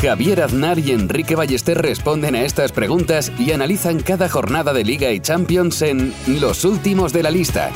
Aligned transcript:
Javier 0.00 0.42
Aznar 0.42 0.78
y 0.78 0.92
Enrique 0.92 1.34
Ballester 1.34 1.76
responden 1.76 2.36
a 2.36 2.42
estas 2.42 2.70
preguntas 2.70 3.32
y 3.36 3.50
analizan 3.50 3.98
cada 3.98 4.28
jornada 4.28 4.72
de 4.72 4.84
Liga 4.84 5.10
y 5.10 5.18
Champions 5.18 5.82
en 5.82 6.14
Los 6.40 6.64
Últimos 6.64 7.12
de 7.12 7.24
la 7.24 7.32
Lista, 7.32 7.72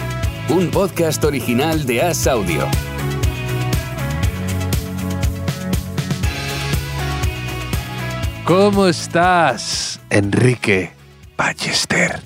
un 0.48 0.70
podcast 0.70 1.24
original 1.24 1.84
de 1.84 2.00
As 2.00 2.28
Audio. 2.28 2.68
¿Cómo 8.44 8.86
estás, 8.86 10.00
Enrique 10.08 10.92
Ballester? 11.36 12.20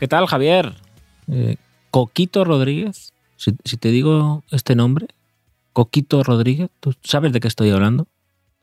¿Qué 0.00 0.08
tal, 0.08 0.26
Javier? 0.26 0.74
Eh, 1.30 1.54
Coquito 1.92 2.44
Rodríguez, 2.44 3.12
si, 3.36 3.52
si 3.64 3.76
te 3.76 3.90
digo 3.90 4.42
este 4.50 4.74
nombre, 4.74 5.06
Coquito 5.72 6.24
Rodríguez, 6.24 6.68
¿tú 6.80 6.94
sabes 7.04 7.32
de 7.32 7.38
qué 7.38 7.46
estoy 7.46 7.70
hablando? 7.70 8.08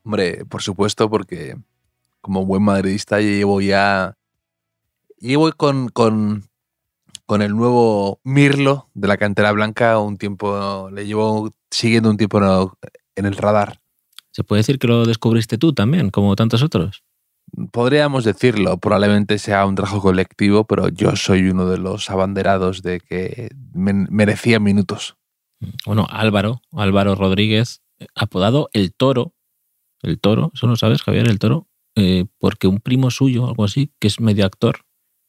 Hombre, 0.04 0.46
por 0.46 0.62
supuesto, 0.62 1.10
porque 1.10 1.56
como 2.22 2.46
buen 2.46 2.64
madridista 2.64 3.20
llevo 3.20 3.62
ya. 3.62 4.18
Llevo 5.20 5.52
con, 5.54 5.90
con, 5.90 6.50
con 7.26 7.42
el 7.42 7.56
nuevo 7.56 8.20
Mirlo 8.24 8.90
de 8.94 9.08
la 9.08 9.18
cantera 9.18 9.52
blanca 9.52 10.00
un 10.00 10.18
tiempo. 10.18 10.90
Le 10.92 11.06
llevo 11.06 11.52
siguiendo 11.72 12.10
un 12.10 12.18
tiempo 12.18 12.78
en 13.16 13.26
el 13.26 13.36
radar. 13.36 13.80
Se 14.32 14.44
puede 14.44 14.62
decir 14.62 14.80
que 14.80 14.88
lo 14.88 15.06
descubriste 15.06 15.58
tú 15.58 15.74
también, 15.74 16.10
como 16.10 16.36
tantos 16.36 16.64
otros. 16.64 17.04
Podríamos 17.72 18.24
decirlo, 18.24 18.78
probablemente 18.78 19.38
sea 19.38 19.66
un 19.68 19.76
trabajo 19.76 20.02
colectivo, 20.02 20.66
pero 20.66 20.90
yo 20.90 21.16
soy 21.16 21.50
uno 21.50 21.68
de 21.68 21.78
los 21.78 22.10
abanderados 22.10 22.82
de 22.82 23.00
que 23.00 23.50
merecía 23.74 24.60
minutos. 24.60 25.18
Bueno, 25.86 26.08
Álvaro, 26.10 26.62
Álvaro 26.72 27.14
Rodríguez, 27.14 27.82
eh, 28.00 28.08
apodado 28.16 28.70
El 28.74 28.94
Toro, 28.94 29.34
El 30.04 30.20
Toro, 30.20 30.52
eso 30.54 30.68
lo 30.68 30.76
sabes, 30.76 31.02
Javier, 31.02 31.28
El 31.30 31.40
Toro, 31.40 31.68
eh, 31.96 32.26
porque 32.40 32.68
un 32.68 32.80
primo 32.80 33.10
suyo, 33.12 33.48
algo 33.48 33.64
así, 33.64 33.92
que 34.00 34.08
es 34.08 34.20
medio 34.20 34.46
actor, 34.46 34.86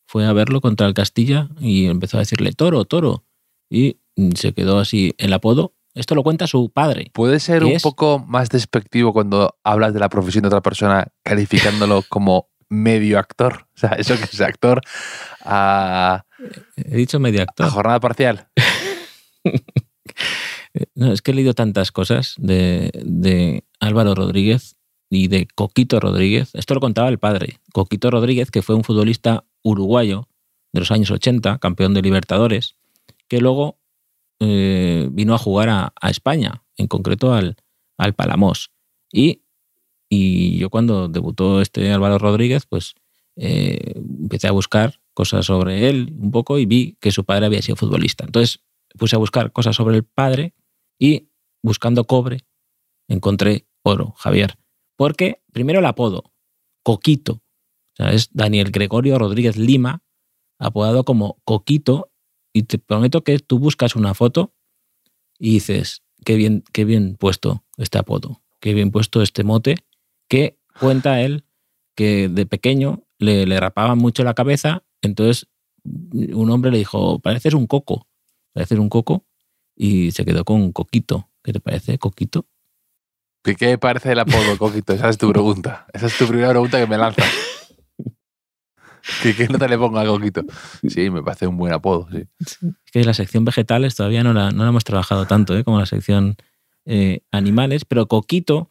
fue 0.06 0.26
a 0.26 0.32
verlo 0.32 0.60
contra 0.60 0.86
el 0.86 0.94
Castilla 0.94 1.48
y 1.60 1.86
empezó 1.86 2.16
a 2.16 2.20
decirle 2.20 2.52
Toro, 2.52 2.84
Toro, 2.84 3.24
y 3.70 3.98
mm, 4.16 4.32
se 4.32 4.52
quedó 4.52 4.78
así 4.78 5.14
el 5.18 5.32
apodo. 5.32 5.74
Esto 5.94 6.14
lo 6.16 6.22
cuenta 6.24 6.46
su 6.48 6.70
padre. 6.70 7.10
Puede 7.14 7.38
ser 7.38 7.60
¿Qué 7.60 7.66
un 7.66 7.72
es? 7.72 7.82
poco 7.82 8.18
más 8.18 8.48
despectivo 8.48 9.12
cuando 9.12 9.56
hablas 9.62 9.94
de 9.94 10.00
la 10.00 10.08
profesión 10.08 10.42
de 10.42 10.48
otra 10.48 10.60
persona 10.60 11.06
calificándolo 11.22 12.02
como 12.08 12.48
medio 12.68 13.18
actor. 13.18 13.68
O 13.76 13.78
sea, 13.78 13.90
eso 13.90 14.16
que 14.16 14.24
es 14.24 14.40
actor 14.40 14.80
a, 15.44 16.24
He 16.76 16.96
dicho 16.96 17.20
medio 17.20 17.40
a 17.40 17.44
actor. 17.44 17.68
jornada 17.70 18.00
parcial. 18.00 18.48
No, 20.94 21.12
es 21.12 21.22
que 21.22 21.30
he 21.30 21.34
leído 21.34 21.54
tantas 21.54 21.92
cosas 21.92 22.34
de, 22.38 22.90
de 23.04 23.64
Álvaro 23.78 24.14
Rodríguez 24.14 24.76
y 25.08 25.28
de 25.28 25.46
Coquito 25.54 26.00
Rodríguez. 26.00 26.50
Esto 26.54 26.74
lo 26.74 26.80
contaba 26.80 27.08
el 27.08 27.18
padre. 27.18 27.60
Coquito 27.72 28.10
Rodríguez, 28.10 28.50
que 28.50 28.62
fue 28.62 28.74
un 28.74 28.84
futbolista 28.84 29.44
uruguayo 29.62 30.28
de 30.72 30.80
los 30.80 30.90
años 30.90 31.10
80, 31.10 31.58
campeón 31.58 31.94
de 31.94 32.02
Libertadores, 32.02 32.74
que 33.28 33.40
luego 33.40 33.78
eh, 34.40 35.08
vino 35.12 35.34
a 35.34 35.38
jugar 35.38 35.68
a, 35.68 35.92
España, 36.10 36.64
en 36.76 36.88
concreto 36.88 37.32
al, 37.32 37.56
al 37.96 38.14
Palamos. 38.14 38.72
Y, 39.12 39.42
y 40.08 40.58
yo 40.58 40.70
cuando 40.70 41.08
debutó 41.08 41.60
este 41.60 41.92
Álvaro 41.92 42.18
Rodríguez, 42.18 42.66
pues 42.66 42.94
eh, 43.36 43.94
empecé 43.96 44.48
a 44.48 44.52
buscar 44.52 45.00
cosas 45.12 45.46
sobre 45.46 45.88
él 45.88 46.12
un 46.18 46.32
poco 46.32 46.58
y 46.58 46.66
vi 46.66 46.96
que 47.00 47.12
su 47.12 47.24
padre 47.24 47.46
había 47.46 47.62
sido 47.62 47.76
futbolista. 47.76 48.24
Entonces 48.24 48.60
puse 48.98 49.14
a 49.14 49.20
buscar 49.20 49.52
cosas 49.52 49.76
sobre 49.76 49.96
el 49.96 50.04
padre 50.04 50.54
y 50.98 51.28
buscando 51.62 52.04
cobre 52.04 52.46
encontré 53.08 53.66
oro, 53.82 54.14
Javier. 54.16 54.58
Porque 54.96 55.42
primero 55.52 55.80
el 55.80 55.86
apodo, 55.86 56.32
Coquito. 56.82 57.42
O 57.98 58.04
es 58.04 58.30
Daniel 58.32 58.70
Gregorio 58.70 59.18
Rodríguez 59.18 59.56
Lima, 59.56 60.02
apodado 60.58 61.04
como 61.04 61.40
Coquito. 61.44 62.10
Y 62.52 62.64
te 62.64 62.78
prometo 62.78 63.24
que 63.24 63.38
tú 63.40 63.58
buscas 63.58 63.96
una 63.96 64.14
foto 64.14 64.54
y 65.38 65.54
dices, 65.54 66.04
qué 66.24 66.36
bien, 66.36 66.62
qué 66.72 66.84
bien 66.84 67.16
puesto 67.16 67.64
este 67.78 67.98
apodo, 67.98 68.42
qué 68.60 68.74
bien 68.74 68.92
puesto 68.92 69.22
este 69.22 69.42
mote, 69.42 69.76
que 70.28 70.60
cuenta 70.78 71.20
él 71.20 71.44
que 71.96 72.28
de 72.28 72.46
pequeño 72.46 73.04
le, 73.18 73.46
le 73.46 73.58
rapaban 73.58 73.98
mucho 73.98 74.22
la 74.22 74.34
cabeza, 74.34 74.84
entonces 75.02 75.48
un 75.84 76.50
hombre 76.50 76.70
le 76.70 76.78
dijo, 76.78 77.18
pareces 77.18 77.54
un 77.54 77.66
coco, 77.66 78.08
pareces 78.52 78.78
un 78.78 78.88
coco, 78.88 79.26
y 79.76 80.12
se 80.12 80.24
quedó 80.24 80.44
con 80.44 80.72
Coquito. 80.72 81.28
¿Qué 81.42 81.52
te 81.52 81.60
parece, 81.60 81.98
Coquito? 81.98 82.46
¿Qué, 83.42 83.56
qué 83.56 83.76
parece 83.78 84.12
el 84.12 84.18
apodo, 84.18 84.56
Coquito? 84.58 84.92
Esa 84.92 85.08
es 85.08 85.18
tu 85.18 85.30
pregunta. 85.30 85.86
Esa 85.92 86.06
es 86.06 86.16
tu 86.16 86.26
primera 86.26 86.50
pregunta 86.50 86.78
que 86.78 86.86
me 86.86 86.96
lanzas. 86.96 87.26
¿Qué, 89.22 89.34
qué 89.36 89.48
nota 89.48 89.68
le 89.68 89.76
pongo 89.76 89.98
a 89.98 90.06
Coquito? 90.06 90.42
Sí, 90.88 91.10
me 91.10 91.22
parece 91.22 91.46
un 91.46 91.56
buen 91.56 91.72
apodo, 91.72 92.08
sí. 92.10 92.24
Es 92.40 92.90
que 92.90 93.04
la 93.04 93.12
sección 93.12 93.44
vegetales 93.44 93.94
todavía 93.94 94.24
no 94.24 94.32
la, 94.32 94.50
no 94.50 94.62
la 94.62 94.70
hemos 94.70 94.84
trabajado 94.84 95.26
tanto 95.26 95.56
¿eh? 95.56 95.64
como 95.64 95.78
la 95.78 95.86
sección 95.86 96.36
eh, 96.86 97.20
animales, 97.30 97.84
pero 97.84 98.06
Coquito, 98.08 98.70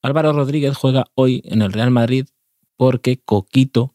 Álvaro 0.00 0.32
Rodríguez 0.32 0.76
juega 0.76 1.06
hoy 1.14 1.42
en 1.44 1.60
el 1.60 1.72
Real 1.72 1.90
Madrid 1.90 2.26
porque 2.76 3.18
Coquito 3.18 3.94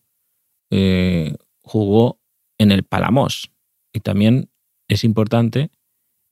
eh, 0.69 1.35
jugó 1.61 2.19
en 2.57 2.71
el 2.71 2.83
Palamos. 2.83 3.51
Y 3.93 4.01
también 4.01 4.49
es 4.87 5.03
importante 5.03 5.71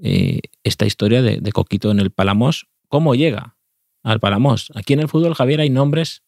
eh, 0.01 0.41
esta 0.63 0.85
historia 0.85 1.22
de, 1.22 1.51
Coquito 1.51 1.91
en 1.91 2.00
el 2.00 2.12
Palamos. 2.12 2.67
¿Cómo 2.88 3.16
llega 3.16 3.57
al 4.03 4.19
Palamos? 4.19 4.72
Aquí 4.75 4.94
en 4.94 5.00
el 5.00 5.07
fútbol, 5.07 5.35
Javier, 5.35 5.62
hay 5.62 5.69
nombres 5.69 6.23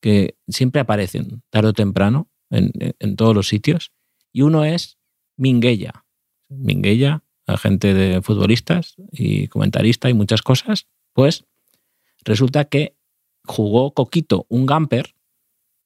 que 0.00 0.36
siempre 0.48 0.80
aparecen 0.80 1.42
tarde 1.50 1.70
o 1.70 1.72
temprano 1.72 2.30
en, 2.50 2.72
en 2.98 3.16
todos 3.16 3.34
los 3.34 3.48
sitios. 3.48 3.92
Y 4.32 4.42
uno 4.42 4.64
es 4.64 4.98
Minguella. 5.36 6.04
Minguella, 6.48 7.24
agente 7.46 7.94
de 7.94 8.22
futbolistas 8.22 8.94
y 9.12 9.48
comentarista 9.48 10.08
y 10.08 10.14
muchas 10.14 10.42
cosas, 10.42 10.88
pues 11.12 11.44
resulta 12.24 12.64
que 12.64 12.96
jugó 13.44 13.92
Coquito 13.92 14.46
un 14.48 14.66
Gamper, 14.66 15.14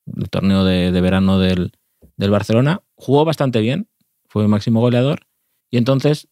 el 0.05 0.29
torneo 0.29 0.63
de, 0.63 0.91
de 0.91 1.01
verano 1.01 1.39
del, 1.39 1.73
del, 2.17 2.31
Barcelona, 2.31 2.83
jugó 2.95 3.25
bastante 3.25 3.59
bien, 3.59 3.89
fue 4.27 4.47
máximo 4.47 4.79
goleador, 4.79 5.27
y 5.69 5.77
entonces 5.77 6.28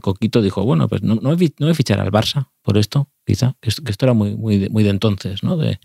Coquito 0.00 0.42
dijo, 0.42 0.64
bueno, 0.64 0.88
pues 0.88 1.02
no, 1.02 1.16
no, 1.16 1.30
a 1.30 1.74
fichar 1.74 2.00
al 2.00 2.10
Barça 2.10 2.48
por 2.62 2.78
esto, 2.78 3.08
quizá, 3.24 3.56
que, 3.60 3.68
esto 3.68 4.06
era 4.06 4.14
muy, 4.14 4.36
muy, 4.36 4.58
de, 4.58 4.68
muy 4.70 4.82
de 4.82 4.90
entonces, 4.90 5.42
¿no? 5.42 5.56
De, 5.56 5.78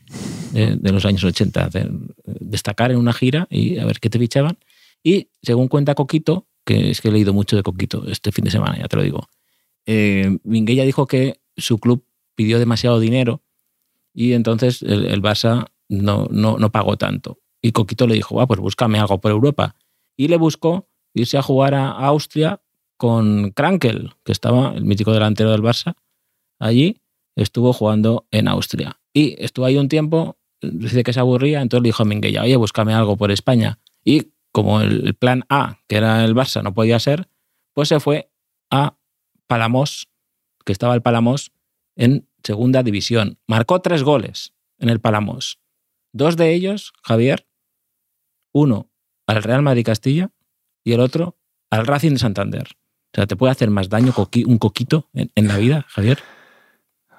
de, 0.53 0.91
los 0.91 1.05
años 1.05 1.23
80, 1.23 1.69
de 1.69 1.89
destacar 2.25 2.91
en 2.91 2.97
una 2.97 3.13
gira 3.13 3.47
y 3.49 3.77
a 3.77 3.85
ver 3.85 3.99
qué 3.99 4.09
te 4.09 4.17
fichaban. 4.17 4.57
Y 5.03 5.29
según 5.41 5.67
cuenta 5.67 5.95
Coquito, 5.95 6.47
que 6.65 6.91
es 6.91 7.01
que 7.01 7.09
he 7.09 7.11
leído 7.11 7.33
mucho 7.33 7.55
de 7.55 7.63
Coquito 7.63 8.05
este 8.07 8.31
fin 8.31 8.45
de 8.45 8.51
semana, 8.51 8.77
ya 8.77 8.87
te 8.87 8.97
lo 8.97 9.03
digo. 9.03 9.29
Eh, 9.85 10.37
dijo 10.43 11.07
que 11.07 11.39
su 11.57 11.79
club 11.79 12.05
pidió 12.35 12.59
demasiado 12.59 12.99
dinero 12.99 13.41
y 14.13 14.33
entonces 14.33 14.81
el, 14.81 15.05
el 15.05 15.21
Barça 15.21 15.67
no, 15.89 16.27
no, 16.31 16.57
no, 16.57 16.71
pagó 16.71 16.97
tanto. 16.97 17.39
Y 17.61 17.71
Coquito 17.71 18.07
le 18.07 18.15
dijo, 18.15 18.39
ah, 18.41 18.47
pues 18.47 18.59
búscame 18.59 18.99
algo 18.99 19.19
por 19.19 19.31
Europa. 19.31 19.75
Y 20.15 20.27
le 20.27 20.37
buscó 20.37 20.87
irse 21.13 21.37
a 21.37 21.41
jugar 21.41 21.73
a 21.73 21.91
Austria 21.91 22.61
con 22.99 23.51
Krankel, 23.51 24.11
que 24.25 24.33
estaba 24.33 24.73
el 24.75 24.83
mítico 24.83 25.13
delantero 25.13 25.51
del 25.51 25.61
Barça. 25.61 25.95
Allí 26.59 27.01
estuvo 27.37 27.71
jugando 27.71 28.27
en 28.29 28.49
Austria. 28.49 28.99
Y 29.13 29.41
estuvo 29.41 29.65
ahí 29.65 29.77
un 29.77 29.87
tiempo, 29.87 30.37
dice 30.61 31.03
que 31.03 31.13
se 31.13 31.21
aburría, 31.21 31.61
entonces 31.61 31.83
le 31.83 31.87
dijo 31.87 32.03
a 32.03 32.05
Minguella, 32.05 32.43
oye, 32.43 32.57
búscame 32.57 32.93
algo 32.93 33.15
por 33.15 33.31
España. 33.31 33.79
Y 34.03 34.33
como 34.51 34.81
el 34.81 35.15
plan 35.15 35.45
A, 35.47 35.79
que 35.87 35.95
era 35.95 36.25
el 36.25 36.35
Barça, 36.35 36.61
no 36.61 36.73
podía 36.73 36.99
ser, 36.99 37.29
pues 37.73 37.87
se 37.87 38.01
fue 38.01 38.33
a 38.69 38.97
Palamos, 39.47 40.09
que 40.65 40.73
estaba 40.73 40.93
el 40.93 41.01
Palamos 41.01 41.53
en 41.95 42.27
segunda 42.43 42.83
división. 42.83 43.39
Marcó 43.47 43.79
tres 43.79 44.03
goles 44.03 44.53
en 44.77 44.89
el 44.89 44.99
Palamos. 44.99 45.61
Dos 46.11 46.35
de 46.35 46.53
ellos, 46.53 46.91
Javier, 47.01 47.47
uno 48.51 48.91
al 49.25 49.41
Real 49.41 49.61
Madrid 49.61 49.85
Castilla 49.85 50.33
y 50.83 50.91
el 50.91 50.99
otro 50.99 51.37
al 51.69 51.87
Racing 51.87 52.11
de 52.11 52.19
Santander. 52.19 52.78
O 53.11 53.15
sea, 53.15 53.27
¿te 53.27 53.35
puede 53.35 53.51
hacer 53.51 53.69
más 53.69 53.89
daño 53.89 54.13
coqui 54.13 54.43
un 54.43 54.57
coquito 54.57 55.07
en, 55.13 55.31
en, 55.35 55.47
la 55.47 55.57
vida, 55.57 55.85
Javier? 55.89 56.19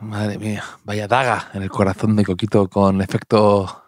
Madre 0.01 0.39
mía, 0.39 0.65
vaya 0.85 1.09
daga 1.09 1.51
en 1.53 1.63
el 1.63 1.71
corazón 1.71 2.17
de 2.17 2.25
Coquito 2.25 2.69
con 2.69 3.03
efecto 3.03 3.83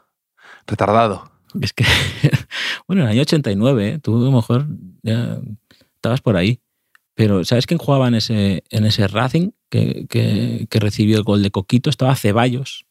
retardado. 0.66 1.30
Es 1.60 1.72
que, 1.72 1.84
Bueno, 2.86 3.02
en 3.02 3.08
el 3.08 3.12
año 3.12 3.22
89, 3.22 3.88
¿eh? 3.88 3.98
tú 3.98 4.16
a 4.16 4.24
lo 4.24 4.32
mejor 4.32 4.66
ya 5.02 5.40
estabas 5.94 6.20
por 6.20 6.36
ahí. 6.36 6.60
Pero 7.14 7.44
¿sabes 7.44 7.66
quién 7.66 7.78
jugaba 7.78 8.08
en 8.08 8.14
ese, 8.14 8.64
en 8.70 8.84
ese 8.84 9.06
Racing 9.06 9.50
que, 9.70 10.06
que, 10.08 10.66
que 10.68 10.80
recibió 10.80 11.16
el 11.16 11.24
gol 11.24 11.42
de 11.42 11.50
Coquito? 11.50 11.88
Estaba 11.90 12.16
Ceballos, 12.16 12.86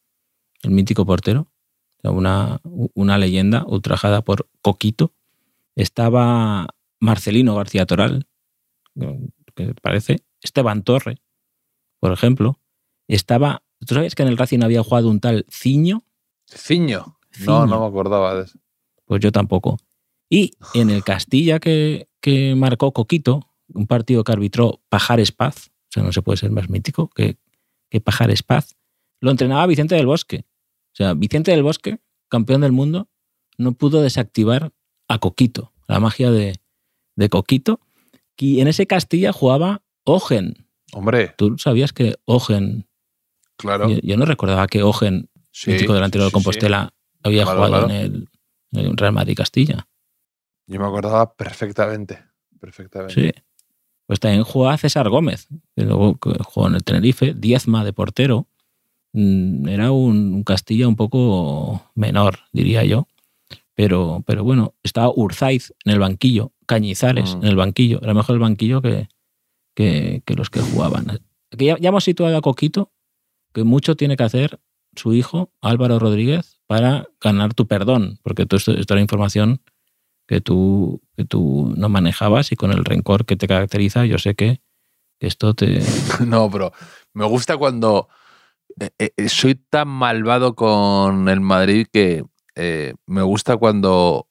el 0.62 0.72
mítico 0.72 1.06
portero. 1.06 1.48
Una, 2.04 2.60
una 2.64 3.18
leyenda 3.19 3.64
ultrajada 3.68 4.24
por 4.24 4.48
Coquito. 4.62 5.14
Estaba 5.75 6.68
Marcelino 7.00 7.56
García 7.56 7.86
Toral, 7.86 8.28
que 9.56 9.74
parece. 9.82 10.18
Esteban 10.42 10.84
Torre, 10.84 11.22
por 12.00 12.12
ejemplo. 12.12 12.60
Estaba. 13.08 13.64
¿Tú 13.86 13.96
sabes 13.96 14.16
que 14.16 14.24
en 14.24 14.30
el 14.30 14.38
Racing 14.38 14.62
había 14.64 14.84
jugado 14.84 15.10
un 15.10 15.20
tal 15.20 15.46
Ciño? 15.50 16.04
Ciño. 16.48 17.18
Ciño. 17.32 17.66
No, 17.66 17.66
no 17.66 17.82
me 17.82 17.88
acordaba 17.88 18.36
de 18.36 18.44
eso. 18.44 18.60
Pues 19.06 19.22
yo 19.22 19.32
tampoco. 19.32 19.78
Y 20.30 20.54
en 20.74 20.90
el 20.90 21.04
Castilla 21.04 21.60
que, 21.60 22.08
que 22.22 22.56
marcó 22.56 22.94
Coquito, 22.94 23.50
un 23.74 23.88
partido 23.88 24.24
que 24.24 24.32
arbitró 24.32 24.82
Pajares 24.88 25.32
Paz, 25.32 25.72
o 25.90 25.92
sea, 25.92 26.04
no 26.04 26.14
se 26.14 26.22
puede 26.22 26.38
ser 26.38 26.52
más 26.52 26.70
mítico 26.70 27.10
que, 27.10 27.38
que 27.90 28.00
Pajares 28.00 28.44
Paz, 28.44 28.78
lo 29.20 29.32
entrenaba 29.32 29.66
Vicente 29.68 29.96
del 29.96 30.06
Bosque. 30.06 30.46
O 30.94 30.96
sea, 30.96 31.14
Vicente 31.14 31.52
del 31.52 31.64
Bosque, 31.64 32.00
campeón 32.30 32.62
del 32.62 32.72
mundo, 32.72 33.10
no 33.58 33.74
pudo 33.74 34.02
desactivar 34.02 34.72
a 35.08 35.20
Coquito, 35.20 35.74
la 35.88 36.00
magia 36.00 36.32
de, 36.32 36.62
de 37.16 37.30
Coquito. 37.30 37.82
Y 38.42 38.60
en 38.60 38.68
ese 38.68 38.88
Castilla 38.88 39.32
jugaba 39.32 39.84
Ogen. 40.04 40.66
Hombre, 40.94 41.36
¿Tú 41.38 41.60
sabías 41.60 41.94
que 41.94 42.16
Ogen, 42.26 42.88
claro. 43.56 43.88
yo, 43.88 44.00
yo 44.02 44.18
no 44.18 44.26
recordaba 44.26 44.66
que 44.66 44.82
Ogen, 44.82 45.30
Sí, 45.52 45.70
mítico 45.72 45.94
delantero 45.94 46.24
sí, 46.24 46.26
de 46.26 46.30
sí, 46.30 46.34
Compostela, 46.34 46.94
había 47.24 47.44
Claro, 47.44 47.58
jugado 47.66 47.88
claro. 47.88 47.94
En, 47.94 48.02
el, 48.02 48.30
en 48.72 48.86
el 48.88 48.98
Real 48.98 49.14
Madrid 49.14 49.36
Castilla? 49.38 49.88
Yo 50.66 50.80
me 50.80 50.86
acordaba 50.88 51.36
perfectamente. 51.36 52.24
Perfectamente. 52.60 53.14
Sí. 53.14 53.44
Pues 54.08 54.20
también 54.20 54.44
jugaba 54.44 54.76
César 54.78 55.08
Gómez, 55.10 55.48
que 55.76 55.84
luego 55.84 56.18
jugó 56.46 56.68
en 56.68 56.76
el 56.76 56.84
Tenerife, 56.84 57.34
diezma 57.36 57.86
de 57.86 57.94
portero. 57.94 58.48
Mm, 59.14 59.68
Era 59.68 59.92
un, 59.92 60.34
un 60.34 60.44
Castilla 60.44 60.88
un 60.88 60.96
poco 60.96 61.92
menor, 61.94 62.40
diría 62.54 62.84
yo. 62.86 63.08
Pero, 63.75 64.23
pero 64.27 64.44
bueno, 64.44 64.75
estaba 64.83 65.12
Urzaiz 65.15 65.73
en 65.85 65.94
el 65.94 66.00
banquillo, 66.00 66.51
Cañizares 66.65 67.35
Mm. 67.35 67.41
en 67.44 67.47
el 67.47 67.56
banquillo. 67.56 68.00
Era 68.01 68.13
mejor 68.13 68.35
el 68.35 68.41
banquillo 68.41 68.81
que, 68.81 69.07
que, 69.75 70.21
que 70.25 70.35
los 70.35 70.50
que 70.50 70.59
jugaban. 70.59 71.09
Aquí 71.51 71.65
ya, 71.65 71.77
ya 71.77 71.89
hemos 71.89 72.03
situado 72.03 72.35
a 72.38 72.41
Coquito, 72.41 72.91
que 73.53 73.63
mucho 73.63 73.95
tiene 73.95 74.18
que 74.18 74.23
hacer 74.23 74.59
su 74.95 75.13
hijo, 75.13 75.53
Álvaro 75.62 76.00
Rodríguez, 76.00 76.59
para 76.68 77.07
ganar 77.21 77.53
tu 77.53 77.68
perdón, 77.68 78.19
porque 78.23 78.45
todo 78.45 78.57
esto, 78.57 78.71
esto 78.73 78.94
era 78.94 79.01
información 79.01 79.62
que 80.27 80.41
tú, 80.41 81.01
que 81.15 81.25
tú 81.25 81.73
no 81.77 81.89
manejabas 81.89 82.51
y 82.51 82.56
con 82.56 82.71
el 82.71 82.85
rencor 82.85 83.25
que 83.25 83.35
te 83.35 83.47
caracteriza, 83.47 84.06
yo 84.06 84.18
sé 84.18 84.35
que 84.35 84.62
esto 85.19 85.53
te... 85.53 85.81
No, 86.25 86.50
pero 86.50 86.71
me 87.13 87.25
gusta 87.25 87.57
cuando 87.57 88.07
eh, 88.79 89.12
eh, 89.18 89.29
soy 89.29 89.56
tan 89.56 89.88
malvado 89.89 90.56
con 90.56 91.27
el 91.29 91.41
Madrid 91.41 91.88
que 91.91 92.23
eh, 92.56 92.94
me 93.06 93.21
gusta 93.21 93.57
cuando 93.57 94.27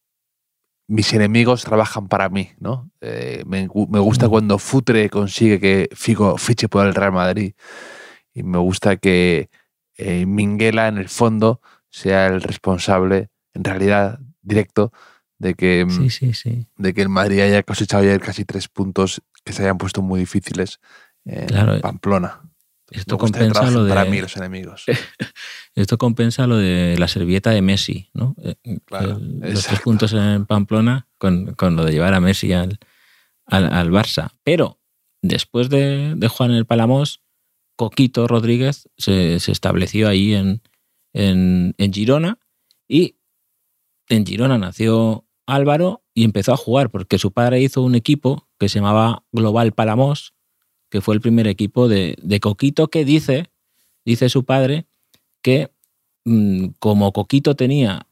mis 0.89 1.13
enemigos 1.13 1.63
trabajan 1.65 2.09
para 2.09 2.29
mí, 2.29 2.51
¿no? 2.59 2.91
Eh, 3.01 3.45
me, 3.47 3.69
gu- 3.69 3.89
me 3.89 4.01
gusta 4.01 4.27
Mm. 4.27 4.31
cuando 4.31 4.59
Futre 4.59 5.09
consigue 5.09 5.61
que 5.61 5.89
Figo 5.95 6.37
fiche 6.37 6.69
por 6.69 6.87
el 6.87 6.95
Real 6.95 7.13
Madrid 7.13 7.55
y 8.35 8.43
me 8.43 8.59
gusta 8.59 8.97
que 8.97 9.51
eh, 9.97 10.27
Minguela 10.27 10.89
en 10.89 10.99
el 10.99 11.09
fondo 11.09 11.61
sea 11.91 12.27
el 12.27 12.41
responsable, 12.43 13.29
en 13.55 13.65
realidad 13.65 14.19
directo, 14.43 14.93
de 15.39 15.55
que 15.55 15.85
mm, 15.85 15.91
Sí, 15.91 16.11
sí, 16.11 16.33
sí. 16.35 16.67
de 16.77 16.95
que 16.95 17.03
el 17.03 17.09
Madrid 17.09 17.41
haya 17.41 17.63
cosechado 17.63 18.05
ya 18.05 18.19
casi 18.19 18.45
tres 18.45 18.69
puntos 18.69 19.23
que 19.45 19.53
se 19.53 19.63
hayan 19.63 19.79
puesto 19.79 20.03
muy 20.03 20.21
difíciles 20.21 20.81
en 21.25 21.47
Claro, 21.47 21.81
Pamplona. 21.81 22.50
Esto 22.91 23.19
compensa 23.19 23.71
lo 23.71 23.85
de... 23.85 23.89
para 23.95 24.05
mí 24.05 24.21
los 24.21 24.37
enemigos. 24.37 24.85
Esto 25.75 25.99
compensa 25.99 26.47
lo 26.47 26.57
de 26.57 26.97
la 26.99 27.09
servilleta 27.09 27.51
de 27.51 27.63
Messi, 27.63 28.11
¿no? 28.15 28.35
Eh, 28.43 28.57
Claro, 28.85 29.17
el- 29.19 29.39
los 29.55 29.65
tres 29.67 29.81
puntos 29.81 30.13
en 30.13 30.47
Pamplona 30.47 31.07
con, 31.19 31.55
con 31.55 31.77
lo 31.77 31.85
de 31.85 31.93
llevar 31.93 32.15
a 32.15 32.21
Messi 32.21 32.53
al, 32.53 32.79
al, 33.47 33.73
al 33.73 33.91
Barça. 33.91 34.33
Pero 34.43 34.81
después 35.23 35.69
de, 35.69 36.15
de 36.17 36.29
jugar 36.29 36.51
en 36.51 36.57
el 36.57 36.67
Palamos, 36.67 37.23
Coquito 37.77 38.27
Rodríguez 38.27 38.89
se, 38.99 39.39
se 39.41 39.53
estableció 39.53 40.09
ahí 40.09 40.35
en, 40.35 40.61
en, 41.15 41.75
en 41.79 41.93
Girona 41.93 42.39
y 42.89 43.17
en 44.09 44.27
Girona 44.27 44.59
nació 44.59 45.27
Álvaro 45.47 46.03
y 46.15 46.25
empezó 46.25 46.53
a 46.53 46.57
jugar 46.57 46.91
porque 46.91 47.19
su 47.19 47.33
padre 47.33 47.61
hizo 47.61 47.83
un 47.83 47.95
equipo 47.95 48.49
que 48.59 48.69
se 48.69 48.81
llamaba 48.81 49.25
Global 49.33 49.73
Palamos, 49.73 50.35
que 50.91 51.01
fue 51.01 51.15
el 51.15 51.21
primer 51.21 51.47
equipo 51.47 51.89
de, 51.89 52.17
Coquito 52.41 52.89
que 52.89 53.05
dice, 53.05 53.51
dice 54.05 54.29
su 54.29 54.45
padre, 54.45 54.87
que 55.43 55.71
mm, 56.25 56.69
como 56.79 57.13
Coquito 57.13 57.55
tenía 57.55 58.07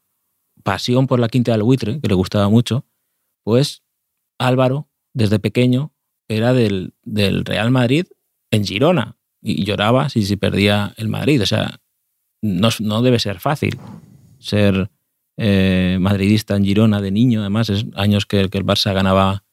pasión 0.63 1.07
por 1.07 1.21
la 1.21 1.29
quinta 1.29 1.53
del 1.53 1.63
buitre, 1.63 2.01
que 2.01 2.09
le 2.09 2.15
gustaba 2.15 2.49
mucho, 2.49 2.87
pues 3.43 3.83
Álvaro, 4.39 4.89
desde 5.13 5.39
pequeño, 5.39 5.93
era 6.29 6.53
del, 6.53 6.95
Real 7.05 7.71
Madrid 7.71 8.07
en 8.51 8.65
Girona 8.65 9.17
y 9.43 9.65
lloraba 9.65 10.09
si 10.09 10.25
se 10.25 10.37
perdía 10.37 10.95
el 10.97 11.09
Madrid. 11.09 11.43
O 11.43 11.47
sea, 11.47 11.81
no, 12.43 12.69
no 12.81 13.03
debe 13.03 13.19
ser 13.19 13.41
fácil 13.41 13.79
ser 14.39 14.91
eh, 15.37 15.99
madridista 16.01 16.57
en 16.57 16.65
Girona 16.65 17.01
de 17.01 17.11
niño. 17.11 17.41
Además, 17.41 17.71
es 17.71 17.87
años 17.95 18.27
que, 18.27 18.49
que 18.51 18.59
el 18.59 18.67
Barça 18.67 18.93
ganaba 18.93 19.45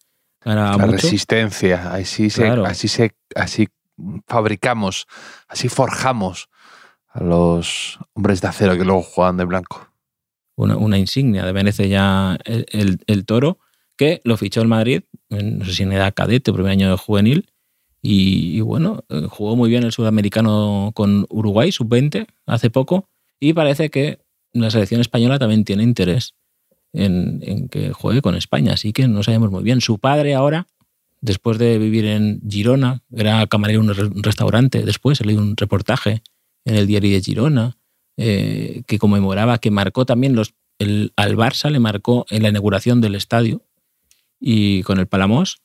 La 0.45 0.77
mucho. 0.77 0.91
resistencia, 0.91 1.93
así 1.93 2.29
se, 2.29 2.43
Claro. 2.43 2.65
así 2.65 2.87
se, 2.87 3.15
así 3.35 3.67
fabricamos, 4.27 5.07
así 5.47 5.69
forjamos 5.69 6.49
a 7.09 7.23
los 7.23 7.99
hombres 8.13 8.41
de 8.41 8.47
acero 8.47 8.77
que 8.77 8.83
luego 8.85 9.01
juegan 9.01 9.37
de 9.37 9.45
blanco. 9.45 9.89
una, 10.57 10.77
una 10.77 10.97
insignia 10.97 11.45
de 11.45 11.51
merece 11.51 11.89
ya 11.89 12.37
el, 12.45 12.65
el- 12.71 12.99
el 13.07 13.25
toro, 13.25 13.59
que 13.97 14.21
lo 14.23 14.37
fichó 14.37 14.61
el 14.61 14.67
Madrid, 14.69 15.01
no 15.29 15.65
sé 15.65 15.73
si 15.73 15.83
en 15.83 15.91
edad 15.91 16.13
cadete 16.13 16.51
o 16.51 16.53
primer 16.53 16.71
año 16.71 16.89
de 16.89 16.97
juvenil, 16.97 17.49
y, 18.01 18.55
y 18.57 18.61
bueno, 18.61 19.03
eh, 19.09 19.27
jugó 19.29 19.55
muy 19.57 19.69
bien 19.69 19.83
el 19.83 19.91
sudamericano 19.91 20.91
con 20.93 21.25
Uruguay, 21.29 21.71
sub-20, 21.71 22.27
hace 22.45 22.69
poco, 22.69 23.09
y 23.39 23.51
parece 23.53 23.89
que 23.89 24.19
la 24.53 24.69
selección 24.69 25.01
española 25.01 25.39
también 25.39 25.65
tiene 25.65 25.83
interés 25.83 26.35
en, 26.95 27.67
que 27.69 27.91
juegue 27.91 28.21
con 28.21 28.35
España, 28.35 28.73
así 28.73 28.93
que 28.93 29.07
no 29.07 29.21
sabemos 29.21 29.51
muy 29.51 29.63
bien. 29.63 29.81
Su 29.81 29.99
padre 29.99 30.33
ahora, 30.33 30.67
después 31.21 31.57
de 31.57 31.77
vivir 31.77 32.05
en 32.05 32.41
Girona, 32.49 33.01
era 33.13 33.45
camarero 33.47 33.81
en 33.81 33.89
un 33.89 33.95
re- 33.95 34.05
un 34.05 34.23
restaurante, 34.23 34.83
después 34.83 35.23
leí 35.25 35.35
un 35.37 35.55
reportaje 35.57 36.21
en 36.65 36.75
el 36.75 36.87
diario 36.87 37.11
de 37.11 37.21
Girona, 37.21 37.77
eh, 38.17 38.83
que 38.87 38.97
conmemoraba, 38.97 39.57
que 39.57 39.71
marcó 39.71 40.05
también 40.05 40.35
los, 40.35 40.53
el, 40.79 41.11
al 41.15 41.35
Barça, 41.35 41.69
le 41.69 41.79
marcó 41.79 42.25
en 42.29 42.43
la 42.43 42.49
inauguración 42.49 43.01
del 43.01 43.15
estadio 43.15 43.61
y 44.39 44.83
con 44.83 44.99
el 44.99 45.07
Palamos 45.07 45.61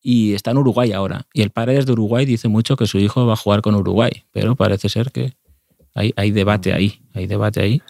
y 0.00 0.34
está 0.34 0.52
en 0.52 0.58
Uruguay 0.58 0.92
ahora. 0.92 1.26
Y 1.34 1.42
el 1.42 1.50
padre 1.50 1.74
desde 1.74 1.92
Uruguay 1.92 2.24
dice 2.24 2.48
mucho 2.48 2.76
que 2.76 2.86
su 2.86 2.98
hijo 2.98 3.26
va 3.26 3.32
a 3.32 3.36
jugar 3.36 3.62
con 3.62 3.74
Uruguay, 3.74 4.24
pero 4.32 4.54
parece 4.54 4.88
ser 4.88 5.10
que 5.10 5.34
hay 5.94 6.30
debate 6.30 6.72
ahí, 6.72 7.00
hay 7.14 7.26
debate 7.26 7.60
ahí 7.60 7.82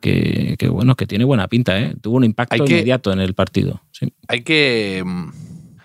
que, 0.00 0.56
que, 0.58 0.68
bueno, 0.68 0.96
que 0.96 1.06
tiene 1.06 1.24
buena 1.24 1.46
pinta, 1.48 1.78
¿eh? 1.78 1.94
Tuvo 2.00 2.16
un 2.16 2.24
impacto 2.24 2.64
que- 2.64 2.72
inmediato 2.72 3.12
en 3.12 3.20
el 3.20 3.34
partido. 3.34 3.82
sí. 3.92 4.12
Hay 4.28 4.42
que, 4.42 5.02
mm, 5.04 5.28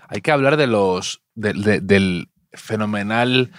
hay 0.07 0.21
que 0.21 0.31
hablar 0.31 0.57
de 0.57 0.67
los, 0.67 1.21
de- 1.35 1.53
de- 1.53 1.81
del 1.81 2.29
fenomenal 2.53 3.51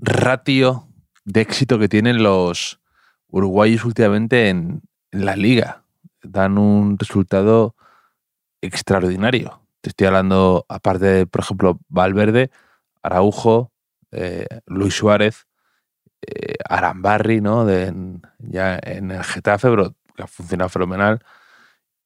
ratio 0.00 0.86
de 1.24 1.40
éxito 1.40 1.78
que 1.78 1.88
tienen 1.88 2.22
los 2.22 2.80
uruguayos 3.28 3.84
últimamente 3.84 4.48
en, 4.48 4.82
en 5.10 5.24
la 5.24 5.36
liga. 5.36 5.82
Dan 6.22 6.58
un 6.58 6.98
resultado 6.98 7.74
extraordinario. 8.60 9.60
Te 9.80 9.90
estoy 9.90 10.06
hablando, 10.08 10.66
aparte 10.68 11.04
de, 11.06 11.26
por 11.26 11.42
ejemplo, 11.42 11.80
Valverde, 11.88 12.50
Araujo, 13.02 13.72
eh, 14.10 14.46
Luis 14.66 14.94
Suárez, 14.94 15.46
eh, 16.26 16.54
Arambarri, 16.68 17.40
¿no? 17.40 17.64
De, 17.64 17.86
en- 17.86 18.22
ya 18.38 18.78
en 18.82 19.10
el 19.10 19.22
Getafe, 19.24 19.68
pero 19.70 19.94
que 20.16 20.22
ha 20.22 20.26
funcionado 20.26 20.68
fenomenal. 20.70 21.22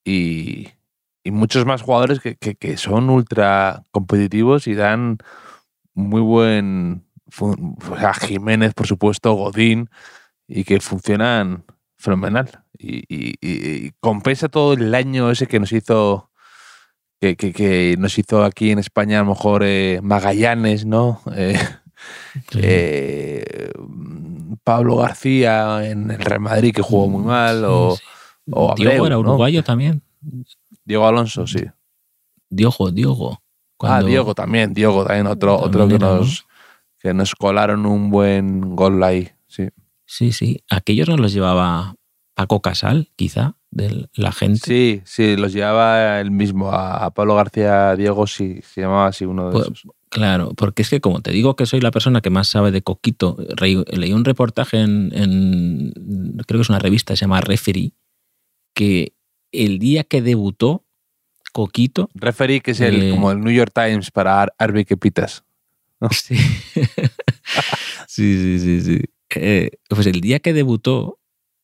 Y, 0.05 0.69
y 1.25 1.31
muchos 1.31 1.65
más 1.67 1.83
jugadores 1.83 2.21
que, 2.21 2.37
que- 2.37 2.55
que 2.57 2.77
son 2.77 3.09
ultra 3.11 3.85
competitivos 3.91 4.67
y 4.67 4.75
dan 4.75 5.19
muy 5.95 6.21
buen. 6.21 7.07
O 7.41 7.97
sea, 7.99 8.13
Jiménez, 8.15 8.75
por 8.75 8.87
supuesto, 8.87 9.33
Godín, 9.35 9.89
y 10.49 10.65
que 10.65 10.81
funcionan 10.81 11.65
fenomenal. 11.97 12.65
Y, 12.79 13.05
y- 13.09 13.35
y- 13.41 13.87
y 13.87 13.93
compensa 14.01 14.49
todo 14.49 14.73
el 14.75 14.95
año 14.95 15.31
ese 15.31 15.47
que 15.47 15.61
nos 15.61 15.73
hizo. 15.73 16.29
Que, 17.21 17.37
que- 17.37 17.53
que 17.53 17.95
nos 17.99 18.19
hizo 18.19 18.43
aquí 18.43 18.73
en 18.73 18.81
España, 18.81 19.21
a 19.21 19.23
lo 19.23 19.29
mejor 19.31 19.63
eh, 19.65 20.01
Magallanes, 20.03 20.85
¿no? 20.85 21.21
Eh, 21.37 21.57
Sí. 22.51 22.59
eh, 22.61 23.71
Pablo 24.65 24.97
García 24.97 25.89
en 25.89 26.11
el 26.11 26.19
Real 26.19 26.41
Madrid, 26.41 26.73
que 26.75 26.83
jugó 26.83 27.09
muy 27.09 27.25
mal, 27.25 27.65
o, 27.65 27.97
Sí, 27.97 28.03
sí. 28.47 28.53
o 28.53 28.75
Diogo 28.77 28.91
Abreu, 28.91 29.07
era 29.07 29.15
¿no? 29.17 29.21
uruguayo 29.21 29.65
también. 29.65 30.03
Diego 30.85 31.07
Alonso, 31.07 31.47
sí. 31.47 31.65
Diogo, 32.49 32.91
Diogo. 32.91 33.33
Ah, 33.35 33.43
Cuando- 33.77 34.07
Diego 34.07 34.35
también, 34.35 34.73
Diego 34.75 35.05
también, 35.05 35.27
otro, 35.27 35.57
También 35.59 35.69
otro 35.69 35.89
que, 35.89 35.95
era, 35.97 36.07
¿no? 36.09 36.15
nos, 36.19 36.47
que 37.01 37.15
nos 37.15 37.35
colaron 37.35 37.87
un 37.87 38.11
buen 38.11 38.77
gol 38.77 39.03
ahí. 39.03 39.31
Sí, 39.49 39.69
Sí, 40.07 40.33
sí. 40.33 40.63
Aquellos 40.71 41.09
nos 41.09 41.19
los 41.19 41.33
llevaba 41.33 41.95
Paco 42.35 42.61
Casal, 42.61 43.11
quizá, 43.17 43.57
de 43.71 44.09
la 44.15 44.31
gente. 44.33 44.61
sí, 44.63 45.01
sí, 45.05 45.37
los 45.37 45.53
llevaba 45.53 46.21
el 46.21 46.31
mismo. 46.31 46.71
A, 46.71 47.05
a 47.07 47.11
Pablo 47.11 47.35
García 47.35 47.97
Diego, 47.97 48.27
sí, 48.27 48.61
se 48.63 48.83
llamaba 48.83 49.07
así 49.07 49.25
uno 49.25 49.47
de 49.47 49.53
Pues, 49.53 49.65
esos. 49.65 49.83
Claro, 50.13 50.53
porque 50.55 50.83
es 50.83 50.91
que 50.91 51.01
como 51.01 51.23
te 51.23 51.31
digo 51.33 51.57
que 51.57 51.65
soy 51.65 51.81
la 51.81 51.91
persona 51.91 52.21
que 52.21 52.29
más 52.29 52.47
sabe 52.47 52.71
de 52.71 52.83
Coquito, 52.83 53.35
re- 53.57 53.83
leí 53.97 54.13
un 54.13 54.27
reportaje 54.27 54.79
en, 54.79 55.11
en- 55.15 56.37
creo 56.47 56.59
que 56.59 56.63
es 56.63 56.69
una 56.69 56.79
revista, 56.79 57.17
se 57.17 57.23
llama 57.23 57.41
Referee, 57.41 57.95
que 58.75 59.15
el 59.53 59.79
día 59.79 60.05
que 60.05 60.21
debutó 60.21 60.85
Coquito, 61.55 62.11
Referee, 62.15 62.61
que 62.61 62.73
es 62.73 62.81
el, 62.81 63.03
Eh, 63.05 63.11
como 63.11 63.33
el 63.33 63.41
New 63.41 63.55
York 63.55 63.73
Times 63.75 64.11
para 64.11 64.43
Ar- 64.43 64.55
Arby 64.59 64.85
Kepitas. 64.85 65.45
sí, 66.11 66.37
sí, 66.37 66.43
sí, 68.07 68.59
sí, 68.61 68.81
sí. 68.83 69.01
Eh, 69.37 69.71
pues 69.89 70.07
el 70.07 70.21
día 70.21 70.41
que 70.41 70.53
debutó 70.53 71.21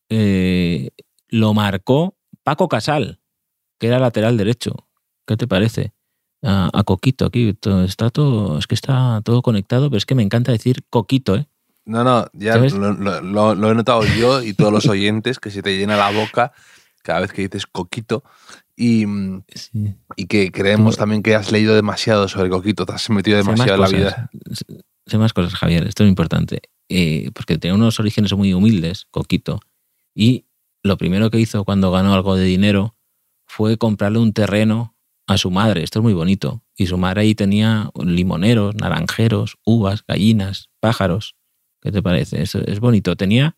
eh, 0.09 0.90
lo 1.28 1.52
marcó 1.52 2.17
Paco 2.45 2.67
Casal, 2.69 3.21
que 3.78 3.88
era 3.88 3.99
lateral 3.99 4.38
derecho. 4.38 4.88
¿Qué 5.26 5.37
te 5.37 5.47
parece? 5.47 5.93
A, 6.42 6.71
a 6.73 6.85
Coquito 6.85 7.26
aquí, 7.26 7.52
todo- 7.54 7.83
está 7.85 8.11
todo, 8.11 8.59
es 8.59 8.66
que 8.68 8.75
está 8.76 9.21
todo 9.25 9.42
conectado, 9.42 9.90
pero 9.90 9.99
es 9.99 10.07
que 10.07 10.14
me 10.14 10.23
encanta 10.23 10.52
decir 10.52 10.85
Coquito, 10.88 11.35
¿eh? 11.37 11.49
No, 11.85 12.04
no, 12.04 12.26
ya 12.35 12.57
lo, 12.59 12.92
lo- 12.92 13.21
lo- 13.23 13.54
lo 13.54 13.71
he 13.71 13.75
notado 13.75 14.02
yo 14.04 14.42
y 14.42 14.52
todos 14.52 14.73
los 14.73 14.87
oyentes, 14.87 15.40
que 15.40 15.50
se 15.50 15.62
te 15.62 15.76
llena 15.76 15.97
la 15.97 16.11
boca 16.11 16.52
cada 17.02 17.21
vez 17.21 17.33
que 17.33 17.42
dices 17.42 17.66
coquito. 17.66 18.23
Y, 18.76 19.04
Sí. 19.54 19.95
y 20.16 20.26
que 20.26 20.52
creemos 20.52 20.95
Como- 20.97 21.02
también 21.02 21.23
que 21.23 21.35
has 21.35 21.50
leído 21.50 21.75
demasiado 21.75 22.28
sobre 22.28 22.50
coquito, 22.50 22.85
te 22.87 22.92
has 22.92 23.09
metido 23.11 23.38
demasiado 23.38 23.75
en 23.75 23.80
la 23.80 23.87
cosas, 23.87 23.99
vida. 23.99 24.30
sé- 24.54 24.85
Sé 25.07 25.16
más 25.16 25.33
cosas, 25.33 25.54
Javier, 25.54 25.87
esto 25.88 26.04
es 26.04 26.09
importante. 26.11 26.61
Eh, 26.90 27.30
porque 27.35 27.57
tenía 27.57 27.75
unos 27.75 27.99
orígenes 27.99 28.35
muy 28.35 28.52
humildes, 28.52 29.07
Coquito. 29.11 29.59
Y 30.14 30.45
lo 30.83 30.99
primero 30.99 31.30
que 31.30 31.40
hizo 31.40 31.64
cuando 31.64 31.90
ganó 31.90 32.12
algo 32.12 32.37
de 32.37 32.45
dinero 32.45 32.95
fue 33.47 33.78
comprarle 33.78 34.18
un 34.18 34.35
terreno 34.35 34.95
a 35.29 35.39
su 35.39 35.51
madre. 35.53 35.85
Esto 35.85 36.01
es 36.01 36.03
muy 36.03 36.15
bonito. 36.15 36.65
Y 36.77 36.87
su 36.87 36.99
madre 36.99 37.21
ahí 37.23 37.35
tenía 37.37 37.91
limoneros, 38.03 38.75
naranjeros, 38.75 39.59
uvas, 39.65 40.05
gallinas, 40.07 40.71
pájaros. 40.81 41.37
¿Qué 41.81 41.93
te 41.93 42.03
parece? 42.03 42.43
Es 42.43 42.81
bonito. 42.81 43.15
Tenía 43.17 43.57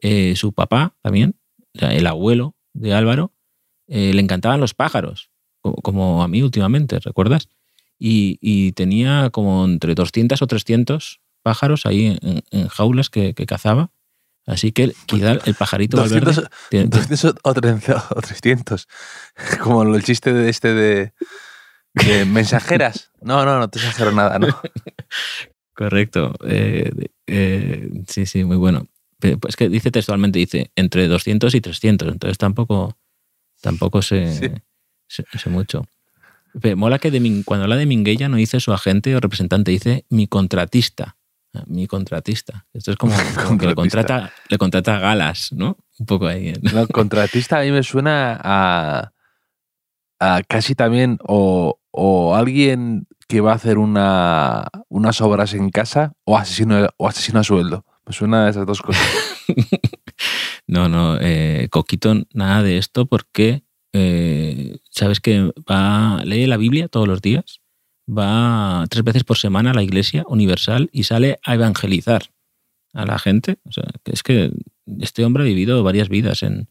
eh, 0.00 0.34
su 0.36 0.52
papá 0.52 0.96
también, 1.02 1.36
el 1.74 2.06
abuelo 2.06 2.56
de 2.72 2.94
Álvaro, 2.94 3.34
eh, 3.88 4.12
le 4.14 4.20
encantaban 4.22 4.60
los 4.60 4.72
pájaros, 4.74 5.30
co- 5.60 5.74
como 5.76 6.22
a 6.22 6.28
mí 6.28 6.42
últimamente, 6.42 6.98
¿recuerdas? 7.00 7.48
Y, 7.98 8.72
tenía 8.72 9.28
como 9.30 9.64
entre 9.66 9.94
200 9.94 10.40
o 10.40 10.46
300 10.46 11.20
pájaros 11.42 11.84
ahí 11.84 12.18
en, 12.50 12.68
jaulas 12.68 13.10
que 13.10 13.34
cazaba. 13.34 13.92
Así 14.46 14.72
que 14.72 14.92
quizá 15.06 15.32
el 15.44 15.54
pajarito 15.54 15.96
200, 15.98 16.36
Valverde 16.36 16.50
tiene- 16.70 16.86
200 16.88 17.34
o 17.42 17.54
300, 17.54 18.02
o 18.10 18.20
300. 18.20 18.88
Como 19.62 19.82
el 19.94 20.02
chiste 20.02 20.32
de 20.32 20.48
este 20.48 20.74
de, 20.74 21.12
de 21.94 22.24
mensajeras. 22.26 23.10
No, 23.20 23.44
no, 23.44 23.58
no 23.58 23.68
te 23.68 23.78
exagero 23.78 24.12
nada, 24.12 24.38
¿no? 24.38 24.48
Correcto. 25.74 26.34
Eh, 26.46 26.90
eh, 27.26 27.90
sí, 28.08 28.26
sí, 28.26 28.44
muy 28.44 28.56
bueno. 28.56 28.86
Pe- 29.18 29.36
Pues 29.36 29.56
que 29.56 29.68
dice 29.68 29.90
textualmente, 29.90 30.38
dice 30.38 30.70
entre 30.76 31.06
200 31.08 31.54
y 31.54 31.60
300, 31.60 32.08
entonces 32.12 32.38
tampoco, 32.38 32.96
tampoco 33.60 34.02
sé, 34.02 34.34
Sí. 34.34 34.48
sé, 35.06 35.38
sé 35.38 35.50
mucho. 35.50 35.86
Pero 36.60 36.76
mola 36.76 36.98
que 36.98 37.10
de 37.10 37.42
cuando 37.44 37.64
habla 37.64 37.76
de 37.76 37.86
Minguella 37.86 38.28
no 38.28 38.36
dice 38.36 38.58
su 38.60 38.72
agente 38.72 39.14
o 39.14 39.20
representante, 39.20 39.70
dice 39.70 40.04
mi 40.08 40.26
contratista. 40.26 41.16
Mi 41.66 41.86
contratista. 41.86 42.66
Esto 42.72 42.92
es 42.92 42.96
como, 42.96 43.14
como 43.44 43.58
que 43.58 43.66
le 43.66 43.74
contrata, 43.74 44.32
le 44.48 44.58
contrata 44.58 44.98
galas, 44.98 45.52
¿no? 45.52 45.76
Un 45.98 46.06
poco 46.06 46.26
ahí. 46.26 46.48
¿eh? 46.48 46.60
No, 46.72 46.86
contratista 46.88 47.58
a 47.58 47.62
mí 47.62 47.70
me 47.70 47.82
suena 47.82 48.38
a, 48.42 49.12
a 50.20 50.42
casi 50.48 50.74
también 50.74 51.18
o, 51.26 51.78
o 51.90 52.34
alguien 52.34 53.06
que 53.28 53.40
va 53.40 53.52
a 53.52 53.56
hacer 53.56 53.78
una, 53.78 54.68
unas 54.88 55.20
obras 55.20 55.54
en 55.54 55.70
casa 55.70 56.12
o 56.24 56.36
asesino, 56.36 56.88
o 56.96 57.08
asesino 57.08 57.40
a 57.40 57.44
sueldo. 57.44 57.84
Me 58.06 58.12
suena 58.12 58.46
a 58.46 58.50
esas 58.50 58.66
dos 58.66 58.82
cosas. 58.82 59.06
No, 60.70 60.88
no, 60.88 61.18
eh, 61.20 61.66
Coquito, 61.68 62.14
nada 62.32 62.62
de 62.62 62.78
esto 62.78 63.06
porque 63.06 63.64
eh, 63.92 64.78
sabes 64.90 65.18
que 65.18 65.50
va, 65.68 66.22
lee 66.24 66.46
la 66.46 66.56
Biblia 66.56 66.86
todos 66.86 67.08
los 67.08 67.20
días, 67.20 67.60
va 68.10 68.84
tres 68.90 69.04
veces 69.04 69.24
por 69.24 69.38
semana 69.38 69.70
a 69.70 69.74
la 69.74 69.82
iglesia 69.82 70.24
universal 70.28 70.88
y 70.92 71.04
sale 71.04 71.38
a 71.44 71.54
evangelizar 71.54 72.24
a 72.92 73.06
la 73.06 73.18
gente. 73.18 73.58
O 73.64 73.72
sea, 73.72 73.84
que 74.04 74.12
es 74.12 74.22
que 74.22 74.50
este 75.00 75.24
hombre 75.24 75.42
ha 75.44 75.46
vivido 75.46 75.82
varias 75.84 76.08
vidas 76.08 76.42
en, 76.42 76.68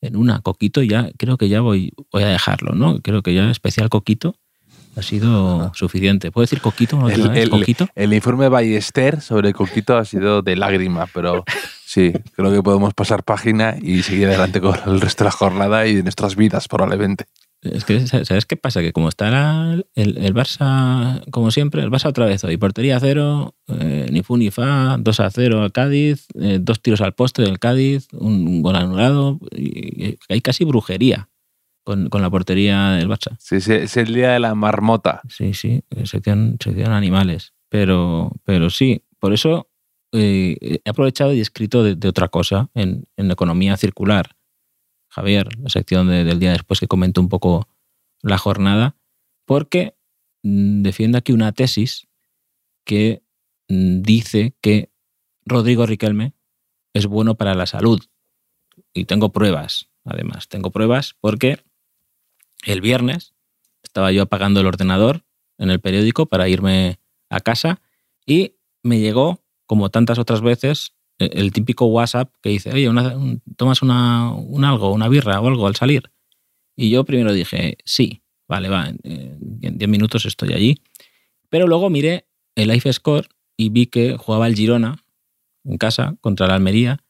en 0.00 0.16
una. 0.16 0.40
Coquito 0.40 0.82
ya, 0.82 1.10
creo 1.16 1.36
que 1.38 1.48
ya 1.48 1.60
voy, 1.60 1.92
voy 2.12 2.22
a 2.24 2.28
dejarlo, 2.28 2.72
¿no? 2.74 3.00
Creo 3.00 3.22
que 3.22 3.32
ya 3.34 3.50
especial 3.50 3.88
Coquito 3.88 4.36
ha 4.96 5.02
sido 5.02 5.72
suficiente. 5.74 6.30
¿Puedo 6.30 6.42
decir 6.42 6.60
Coquito 6.60 6.96
última 6.98 7.32
El- 7.32 7.38
el- 7.44 7.50
Coquito. 7.50 7.88
El 7.94 8.12
informe 8.12 8.48
Ballester 8.48 9.22
sobre 9.22 9.54
Coquito 9.54 9.96
ha 9.96 10.04
sido 10.04 10.42
de 10.42 10.56
lágrima, 10.56 11.06
pero 11.06 11.44
sí, 11.86 12.12
creo 12.36 12.52
que 12.52 12.62
podemos 12.62 12.92
pasar 12.92 13.24
página 13.24 13.76
y 13.80 14.02
seguir 14.02 14.26
adelante 14.28 14.60
con 14.60 14.74
el 14.86 15.00
resto 15.00 15.24
de 15.24 15.28
la 15.28 15.32
jornada 15.32 15.86
y 15.86 15.94
de 15.94 16.02
nuestras 16.02 16.36
vidas, 16.36 16.68
probablemente. 16.68 17.24
Es 17.62 17.84
que, 17.84 18.04
¿sabes 18.08 18.44
qué 18.44 18.56
pasa? 18.56 18.80
Que 18.80 18.92
como 18.92 19.08
está 19.08 19.30
la- 19.30 19.80
el, 19.94 20.18
el 20.18 20.34
Barça, 20.34 21.22
como 21.30 21.50
siempre, 21.52 21.80
el 21.82 21.90
Barça 21.90 22.06
otra 22.08 22.26
vez 22.26 22.42
hoy, 22.42 22.56
portería 22.56 22.98
cero, 22.98 23.54
eh, 23.68 24.08
ni 24.10 24.22
fu 24.22 24.36
ni 24.36 24.50
fa, 24.50 24.96
2 24.98 25.20
a 25.20 25.30
0 25.30 25.62
al 25.62 25.70
Cádiz, 25.70 26.26
eh, 26.40 26.58
dos 26.60 26.82
tiros 26.82 27.00
al 27.00 27.14
poste 27.14 27.42
del 27.42 27.60
Cádiz, 27.60 28.08
un, 28.12 28.46
un 28.48 28.62
gol 28.62 28.74
anulado, 28.76 29.38
y, 29.54 30.06
y 30.08 30.18
hay 30.28 30.40
casi 30.40 30.64
brujería 30.64 31.28
con, 31.84 32.08
con 32.08 32.20
la 32.20 32.30
portería 32.30 32.90
del 32.92 33.08
Barça. 33.08 33.36
Sí, 33.38 33.60
sí, 33.60 33.72
es 33.74 33.96
el 33.96 34.12
día 34.12 34.32
de 34.32 34.40
la 34.40 34.54
marmota. 34.56 35.20
Sí, 35.28 35.54
sí, 35.54 35.82
sección, 36.04 36.56
sección 36.62 36.92
animales. 36.92 37.52
Pero, 37.68 38.32
pero 38.44 38.70
sí, 38.70 39.02
por 39.20 39.32
eso 39.32 39.68
eh, 40.12 40.80
he 40.84 40.90
aprovechado 40.90 41.32
y 41.32 41.38
he 41.38 41.42
escrito 41.42 41.82
de, 41.84 41.94
de 41.94 42.08
otra 42.08 42.26
cosa 42.28 42.68
en, 42.74 43.04
en 43.16 43.30
economía 43.30 43.76
circular. 43.76 44.34
Javier, 45.14 45.48
la 45.58 45.68
sección 45.68 46.08
de- 46.08 46.24
del 46.24 46.38
día 46.40 46.52
después 46.52 46.80
que 46.80 46.88
comento 46.88 47.20
un 47.20 47.28
poco 47.28 47.68
la 48.22 48.38
jornada, 48.38 48.96
porque 49.44 49.94
mm, 50.42 50.82
defiendo 50.82 51.18
aquí 51.18 51.32
una 51.32 51.52
tesis 51.52 52.08
que 52.84 53.22
mm, 53.68 54.00
dice 54.02 54.54
que 54.62 54.90
Rodrigo 55.44 55.84
Riquelme 55.86 56.32
es 56.94 57.06
bueno 57.06 57.34
para 57.36 57.54
la 57.54 57.66
salud. 57.66 58.02
Y 58.94 59.04
tengo 59.04 59.32
pruebas, 59.32 59.88
además. 60.04 60.48
Tengo 60.48 60.70
pruebas 60.70 61.14
porque 61.20 61.62
el 62.64 62.80
viernes 62.80 63.34
estaba 63.82 64.12
yo 64.12 64.22
apagando 64.22 64.60
el 64.60 64.66
ordenador 64.66 65.24
en 65.58 65.70
el 65.70 65.80
periódico 65.80 66.26
para 66.26 66.48
irme 66.48 66.98
a 67.28 67.40
casa 67.40 67.82
y 68.24 68.56
me 68.82 68.98
llegó, 68.98 69.40
como 69.66 69.90
tantas 69.90 70.18
otras 70.18 70.40
veces, 70.40 70.94
el 71.32 71.52
típico 71.52 71.86
WhatsApp 71.86 72.32
que 72.42 72.50
dice, 72.50 72.72
oye, 72.72 72.90
¿tomas 73.56 73.82
una, 73.82 74.30
un 74.32 74.64
algo, 74.64 74.92
una 74.92 75.08
birra 75.08 75.40
o 75.40 75.48
algo 75.48 75.66
al 75.66 75.76
salir? 75.76 76.10
Y 76.76 76.90
yo 76.90 77.04
primero 77.04 77.32
dije, 77.32 77.76
sí, 77.84 78.22
vale, 78.48 78.68
va, 78.68 78.88
en- 78.88 79.58
en 79.62 79.78
10 79.78 79.88
minutos 79.90 80.24
estoy 80.26 80.52
allí. 80.52 80.82
Pero 81.48 81.66
luego 81.66 81.90
miré 81.90 82.26
el 82.54 82.68
Life 82.68 82.92
Score 82.92 83.28
y 83.56 83.68
vi 83.68 83.86
que 83.86 84.16
jugaba 84.16 84.46
el 84.46 84.54
Girona 84.56 85.04
en 85.64 85.76
casa 85.78 86.16
contra 86.20 86.46
la 86.46 86.54
Almería 86.54 87.04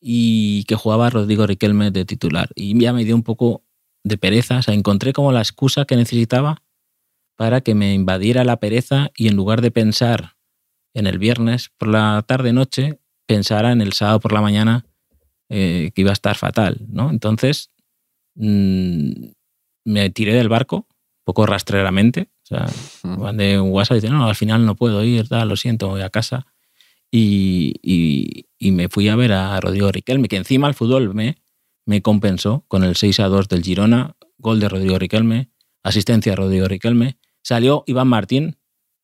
y 0.00 0.64
que 0.64 0.74
jugaba 0.76 1.10
Rodrigo 1.10 1.46
Riquelme 1.46 1.90
de 1.90 2.04
titular. 2.04 2.50
Y 2.54 2.78
ya 2.78 2.92
me 2.92 3.04
dio 3.04 3.14
un 3.14 3.22
poco 3.22 3.64
de 4.04 4.18
pereza, 4.18 4.58
o 4.58 4.62
sea, 4.62 4.74
encontré 4.74 5.12
como 5.12 5.32
la 5.32 5.40
excusa 5.40 5.84
que 5.84 5.96
necesitaba 5.96 6.62
para 7.36 7.60
que 7.60 7.74
me 7.74 7.92
invadiera 7.92 8.44
la 8.44 8.60
pereza 8.60 9.10
y 9.16 9.28
en 9.28 9.36
lugar 9.36 9.60
de 9.62 9.70
pensar 9.70 10.36
en 10.94 11.06
el 11.06 11.18
viernes 11.18 11.70
por 11.76 11.88
la 11.88 12.24
tarde-noche, 12.26 13.00
pensara 13.26 13.72
en 13.72 13.80
el 13.80 13.92
sábado 13.92 14.20
por 14.20 14.32
la 14.32 14.40
mañana 14.40 14.86
eh, 15.48 15.90
que 15.94 16.00
iba 16.02 16.10
a 16.10 16.14
estar 16.14 16.36
fatal, 16.36 16.78
¿no? 16.88 17.10
Entonces 17.10 17.70
mm, 18.34 19.10
me 19.84 20.10
tiré 20.10 20.34
del 20.34 20.48
barco, 20.48 20.76
un 20.88 21.24
poco 21.24 21.46
rastreramente, 21.46 22.28
o 22.44 22.46
sea, 22.46 22.66
mandé 23.02 23.60
un 23.60 23.70
WhatsApp 23.72 23.96
y 23.98 24.00
dice, 24.00 24.12
no, 24.12 24.26
al 24.26 24.36
final 24.36 24.64
no 24.64 24.76
puedo 24.76 25.02
ir, 25.04 25.28
tal, 25.28 25.48
lo 25.48 25.56
siento, 25.56 25.88
voy 25.88 26.02
a 26.02 26.10
casa. 26.10 26.46
Y, 27.10 27.74
y- 27.82 28.46
y 28.58 28.72
me 28.72 28.88
fui 28.88 29.08
a 29.08 29.16
ver 29.16 29.32
a 29.32 29.60
Rodrigo 29.60 29.90
Riquelme, 29.92 30.28
que 30.28 30.36
encima 30.36 30.68
el 30.68 30.74
fútbol 30.74 31.14
me, 31.14 31.36
me 31.84 32.02
compensó 32.02 32.64
con 32.68 32.84
el 32.84 32.96
6 32.96 33.20
a 33.20 33.28
2 33.28 33.48
del 33.48 33.62
Girona, 33.62 34.16
gol 34.38 34.60
de 34.60 34.68
Rodrigo 34.68 34.98
Riquelme, 34.98 35.50
asistencia 35.82 36.32
a 36.32 36.36
Rodrigo 36.36 36.66
Riquelme. 36.68 37.18
Salió 37.42 37.84
Iván 37.86 38.08
Martín, 38.08 38.56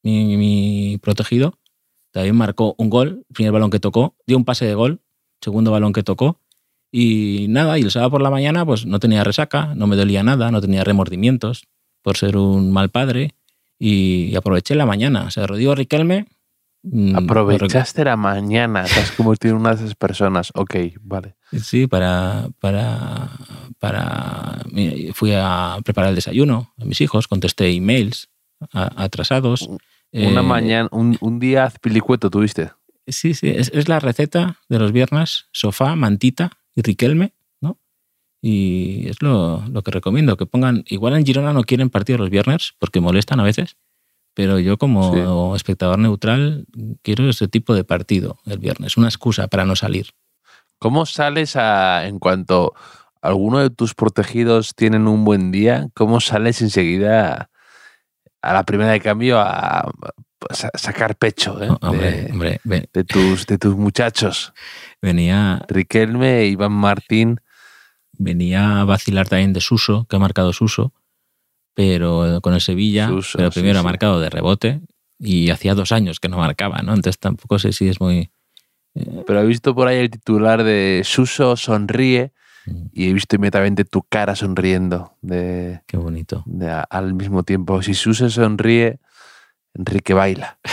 mi, 0.03 0.37
mi 0.37 0.99
protegido, 1.03 1.59
también 2.13 2.37
marcó 2.37 2.75
un 2.79 2.89
gol, 2.91 3.25
primer 3.35 3.53
balón 3.53 3.71
que 3.71 3.81
tocó, 3.81 4.15
dio 4.27 4.37
un 4.37 4.45
pase 4.45 4.65
de 4.67 4.75
gol, 4.75 5.01
segundo 5.41 5.71
balón 5.73 5.93
que 5.93 6.03
tocó, 6.05 6.39
Y 6.95 7.47
nada, 7.49 7.79
y 7.79 7.83
el 7.83 7.91
sábado 7.91 8.11
por 8.11 8.21
la 8.23 8.31
mañana 8.31 8.67
pues 8.67 8.85
no 8.85 9.01
tenía 9.01 9.25
resaca, 9.25 9.75
no 9.75 9.87
me 9.87 9.97
dolía 9.97 10.23
nada, 10.23 10.51
no 10.51 10.61
tenía 10.61 10.85
remordimientos 10.85 11.65
por 12.03 12.17
ser 12.19 12.37
un 12.37 12.71
mal 12.71 12.91
padre 12.91 13.35
y 13.79 14.37
aproveché 14.37 14.75
la 14.75 14.85
mañana. 14.87 15.25
O 15.25 15.31
sea, 15.31 15.47
Rodrigo 15.47 15.75
Riquelme... 15.75 16.27
mm, 16.83 17.17
Aprovechaste 17.17 18.05
la 18.05 18.17
mañana, 18.17 18.85
te 18.85 19.01
has 19.01 19.11
convertido 19.13 19.55
en 19.55 19.61
una 19.63 19.71
de 19.71 19.77
esas 19.77 19.95
personas. 19.95 20.53
Ok, 20.55 20.77
vale. 21.01 21.37
Sí, 21.59 21.87
para, 21.87 22.49
para, 22.61 23.31
para... 23.79 24.61
mira, 24.71 25.15
Fui 25.15 25.33
a 25.35 25.79
preparar 25.83 26.11
el 26.11 26.17
desayuno 26.17 26.75
a 26.79 26.85
mis 26.85 27.01
hijos, 27.01 27.27
contesté 27.27 27.71
emails 27.71 28.29
atrasados. 28.71 29.71
Una 30.13 30.41
Eh, 30.41 30.45
mañana, 30.45 30.89
un, 30.93 31.17
un 31.21 31.39
día 31.39 31.73
pilicueto 31.81 32.31
tuviste. 32.31 32.71
Sí, 33.07 33.35
sí, 33.35 33.49
es, 33.49 33.71
es 33.75 33.89
la 33.89 33.99
receta 33.99 34.59
de 34.69 34.79
los 34.79 34.93
viernes, 34.93 35.47
sofá, 35.53 35.97
mantita 35.97 36.53
y 36.75 36.83
Riquelme, 36.83 37.33
¿no? 37.61 37.79
Y 38.41 39.09
es 39.09 39.21
lo, 39.23 39.65
lo 39.69 39.83
que 39.83 39.91
recomiendo, 39.91 40.37
que 40.37 40.47
pongan, 40.47 40.85
igual 40.87 41.15
en 41.17 41.25
Girona 41.27 41.53
no 41.53 41.65
quieren 41.65 41.91
partido 41.91 42.19
los 42.19 42.31
viernes 42.31 42.75
porque 42.79 43.01
molestan 43.01 43.41
a 43.41 43.45
veces, 43.45 43.77
pero 44.35 44.59
yo 44.59 44.79
como 44.79 45.57
espectador 45.57 45.99
neutral 45.99 46.67
quiero 47.03 47.29
ese 47.29 47.49
tipo 47.49 47.75
de 47.75 47.85
partido 47.85 48.39
el 48.47 48.59
viernes, 48.59 48.97
una 48.97 49.09
excusa 49.09 49.49
para 49.49 49.65
no 49.65 49.77
salir. 49.77 50.11
¿Cómo 50.79 51.07
sales 51.07 51.57
a, 51.57 52.07
en 52.07 52.19
cuanto 52.19 52.73
alguno 53.21 53.59
de 53.59 53.71
tus 53.71 53.95
protegidos 53.95 54.75
tienen 54.75 55.07
un 55.07 55.25
buen 55.25 55.53
día, 55.53 55.89
cómo 55.95 56.21
sales 56.21 56.61
enseguida 56.63 57.51
a 58.43 58.53
la 58.53 58.65
primera 58.65 58.91
de 58.93 59.01
cambio 59.01 59.39
a, 59.39 59.81
a 59.81 59.91
sa- 60.51 60.71
sacar 60.75 61.17
pecho 61.17 61.63
eh, 61.63 61.69
No, 61.69 61.79
hombre, 61.83 62.11
de, 62.25 62.33
hombre, 62.33 62.61
de 62.93 63.05
tus, 63.05 63.47
de 63.47 63.59
tus 63.59 63.77
muchachos? 63.77 64.53
venía, 65.01 65.65
Riquelme, 65.69 66.47
Iván 66.47 66.73
Martín. 66.73 67.41
venía 68.19 68.81
a 68.81 68.85
vacilar 68.85 69.29
también 69.29 69.53
de 69.53 69.61
Suso, 69.61 70.07
que 70.09 70.17
ha 70.17 70.19
marcado 70.19 70.53
Suso, 70.53 70.93
pero 71.75 72.41
con 72.43 72.55
el 72.55 72.61
Sevilla, 72.61 73.09
Suso, 73.09 73.39
pero 73.39 73.51
sí, 73.51 73.61
primero 73.61 73.81
ha 73.81 73.83
marcado 73.83 74.21
de 74.21 74.31
rebote 74.31 74.81
y 75.19 75.51
hacía 75.51 75.75
dos 75.75 75.93
años 75.93 76.21
que 76.21 76.29
no 76.29 76.37
marcaba, 76.39 76.79
¿no? 76.83 76.95
Entonces 76.95 77.19
tampoco 77.19 77.59
sé 77.59 77.73
si 77.73 77.89
es 77.89 78.01
muy... 78.01 78.31
eh, 78.95 79.23
Pero 79.27 79.41
he 79.41 79.47
visto 79.47 79.75
por 79.75 79.89
ahí 79.89 79.99
el 79.99 80.11
titular 80.11 80.63
de 80.65 81.03
Suso 81.05 81.57
sonríe 81.57 82.33
mm, 82.67 82.87
y 82.93 83.09
he 83.09 83.13
visto 83.13 83.37
inmediatamente 83.37 83.85
tu 83.85 84.03
cara 84.03 84.35
sonriendo 84.37 85.17
de, 85.23 85.83
Qué 85.87 85.97
bonito. 85.97 86.43
de 86.47 86.71
al 86.89 87.15
mismo 87.15 87.43
tiempo. 87.43 87.83
Si 87.83 87.95
Suso 87.95 88.29
sonríe, 88.31 89.01
Enrique 89.75 90.15
baila. 90.15 90.59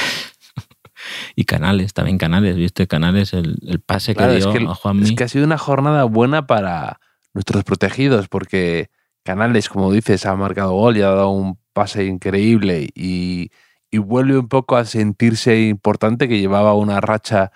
Y 1.35 1.45
Canales, 1.45 1.93
también 1.93 2.17
Canales, 2.17 2.55
¿viste? 2.57 2.85
Canales, 2.87 3.33
el, 3.33 3.57
el 3.65 3.79
pase 3.79 4.13
Claro, 4.13 4.33
que 4.33 4.37
es 4.39 4.43
dio 4.43 4.53
que- 4.53 4.67
a. 4.89 4.91
Es 5.01 5.11
que 5.13 5.23
ha 5.23 5.27
sido 5.29 5.45
una 5.45 5.57
jornada 5.57 6.03
buena 6.03 6.45
para 6.45 6.99
nuestros 7.33 7.63
protegidos, 7.63 8.27
porque 8.27 8.89
Canales, 9.23 9.69
como 9.69 9.91
dices, 9.93 10.25
ha 10.25 10.35
marcado 10.35 10.73
gol 10.73 10.97
y 10.97 11.01
ha 11.01 11.07
dado 11.09 11.29
un 11.29 11.57
pase 11.73 12.03
increíble 12.05 12.89
y, 12.93 13.51
y 13.89 13.97
vuelve 13.97 14.37
un 14.37 14.49
poco 14.49 14.75
a 14.75 14.83
sentirse 14.85 15.61
importante, 15.61 16.27
que 16.27 16.39
llevaba 16.39 16.73
una 16.73 16.99
racha 16.99 17.51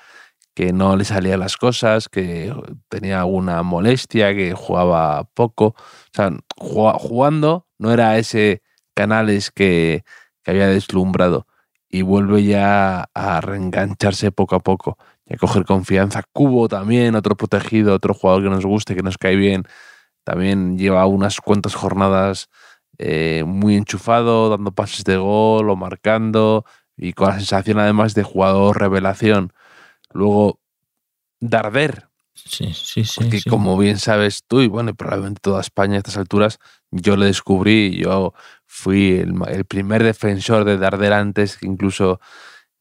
que 0.53 0.73
no 0.73 0.95
le 0.95 1.05
salían 1.05 1.39
las 1.39 1.57
cosas, 1.57 2.09
que 2.09 2.53
tenía 2.89 3.21
alguna 3.21 3.63
molestia, 3.63 4.33
que 4.35 4.53
jugaba 4.53 5.23
poco. 5.33 5.75
O 5.75 5.75
sea, 6.13 6.31
jugando 6.57 7.67
no 7.77 7.91
era 7.91 8.17
ese 8.17 8.61
Canales 8.95 9.49
que, 9.51 10.03
que 10.43 10.51
había 10.51 10.67
deslumbrado 10.67 11.47
y 11.89 12.01
vuelve 12.03 12.43
ya 12.43 13.09
a 13.13 13.41
reengancharse 13.41 14.31
poco 14.31 14.55
a 14.55 14.59
poco 14.59 14.97
y 15.25 15.33
a 15.35 15.37
coger 15.37 15.65
confianza. 15.65 16.23
Cubo 16.31 16.67
también, 16.67 17.15
otro 17.15 17.35
protegido, 17.35 17.95
otro 17.95 18.13
jugador 18.13 18.43
que 18.43 18.49
nos 18.49 18.65
guste, 18.65 18.95
que 18.95 19.03
nos 19.03 19.17
cae 19.17 19.35
bien, 19.35 19.63
también 20.23 20.77
lleva 20.77 21.05
unas 21.05 21.39
cuantas 21.41 21.75
jornadas 21.75 22.49
eh, 22.97 23.43
muy 23.45 23.75
enchufado, 23.75 24.49
dando 24.49 24.71
pases 24.71 25.03
de 25.03 25.17
gol 25.17 25.69
o 25.69 25.75
marcando 25.75 26.65
y 26.95 27.13
con 27.13 27.29
la 27.29 27.35
sensación 27.35 27.79
además 27.79 28.13
de 28.13 28.23
jugador 28.23 28.79
revelación. 28.79 29.53
Luego, 30.13 30.59
Darder, 31.39 32.07
Sí, 32.35 32.73
sí, 32.73 33.05
sí. 33.05 33.11
porque 33.15 33.39
sí. 33.39 33.49
como 33.49 33.77
bien 33.77 33.99
sabes 33.99 34.43
tú 34.47 34.61
y 34.61 34.67
bueno, 34.67 34.89
y 34.89 34.93
probablemente 34.93 35.39
toda 35.39 35.61
España 35.61 35.95
a 35.95 35.97
estas 35.99 36.17
alturas, 36.17 36.57
yo 36.89 37.15
le 37.15 37.27
descubrí, 37.27 37.95
yo 37.95 38.33
fui 38.65 39.11
el, 39.17 39.65
primer 39.65 40.03
defensor 40.03 40.65
de 40.65 40.77
Darder 40.77 41.13
antes, 41.13 41.59
incluso 41.61 42.19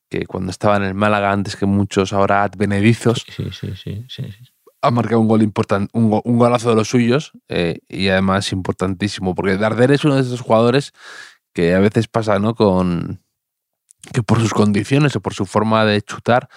que 0.08 0.24
cuando 0.26 0.50
estaba 0.50 0.76
en 0.76 0.84
el 0.84 0.94
Málaga, 0.94 1.32
antes 1.32 1.56
que 1.56 1.66
muchos 1.66 2.12
ahora 2.14 2.44
advenedizos, 2.44 3.24
Sí, 3.28 3.50
sí, 3.52 3.74
sí, 3.76 4.06
sí, 4.08 4.32
sí. 4.32 4.44
ha 4.80 4.90
marcado 4.90 5.20
un 5.20 5.28
gol 5.28 5.42
importante, 5.42 5.90
un, 5.92 6.10
go- 6.10 6.22
un 6.24 6.38
golazo 6.38 6.70
de 6.70 6.76
los 6.76 6.88
suyos 6.88 7.32
eh, 7.48 7.80
y 7.88 8.08
además 8.08 8.52
importantísimo, 8.52 9.34
porque 9.34 9.58
Darder 9.58 9.92
es 9.92 10.04
uno 10.04 10.16
de 10.16 10.22
esos 10.22 10.40
jugadores 10.40 10.92
que 11.52 11.74
a 11.74 11.78
veces 11.80 12.08
pasa, 12.08 12.38
¿no? 12.38 12.54
Con 12.54 13.20
que 14.12 14.22
por 14.22 14.40
sus 14.40 14.54
condiciones 14.54 15.14
o 15.14 15.20
por 15.20 15.34
su 15.34 15.46
forma 15.46 15.84
de 15.84 16.00
chutar, 16.02 16.48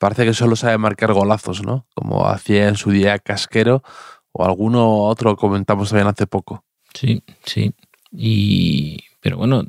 parece 0.00 0.24
que 0.24 0.34
solo 0.34 0.56
sabe 0.56 0.76
marcar 0.78 1.12
golazos, 1.12 1.62
¿no? 1.62 1.86
Como 1.94 2.26
hacía 2.26 2.66
en 2.68 2.74
su 2.76 2.90
día 2.90 3.20
Casquero 3.20 3.84
o 4.32 4.44
alguno 4.44 5.04
otro 5.04 5.36
comentamos 5.36 5.90
también 5.90 6.08
hace 6.08 6.26
poco. 6.26 6.64
Sí, 6.94 7.22
sí. 7.44 7.72
Y, 8.10 8.98
pero 9.20 9.36
bueno, 9.36 9.64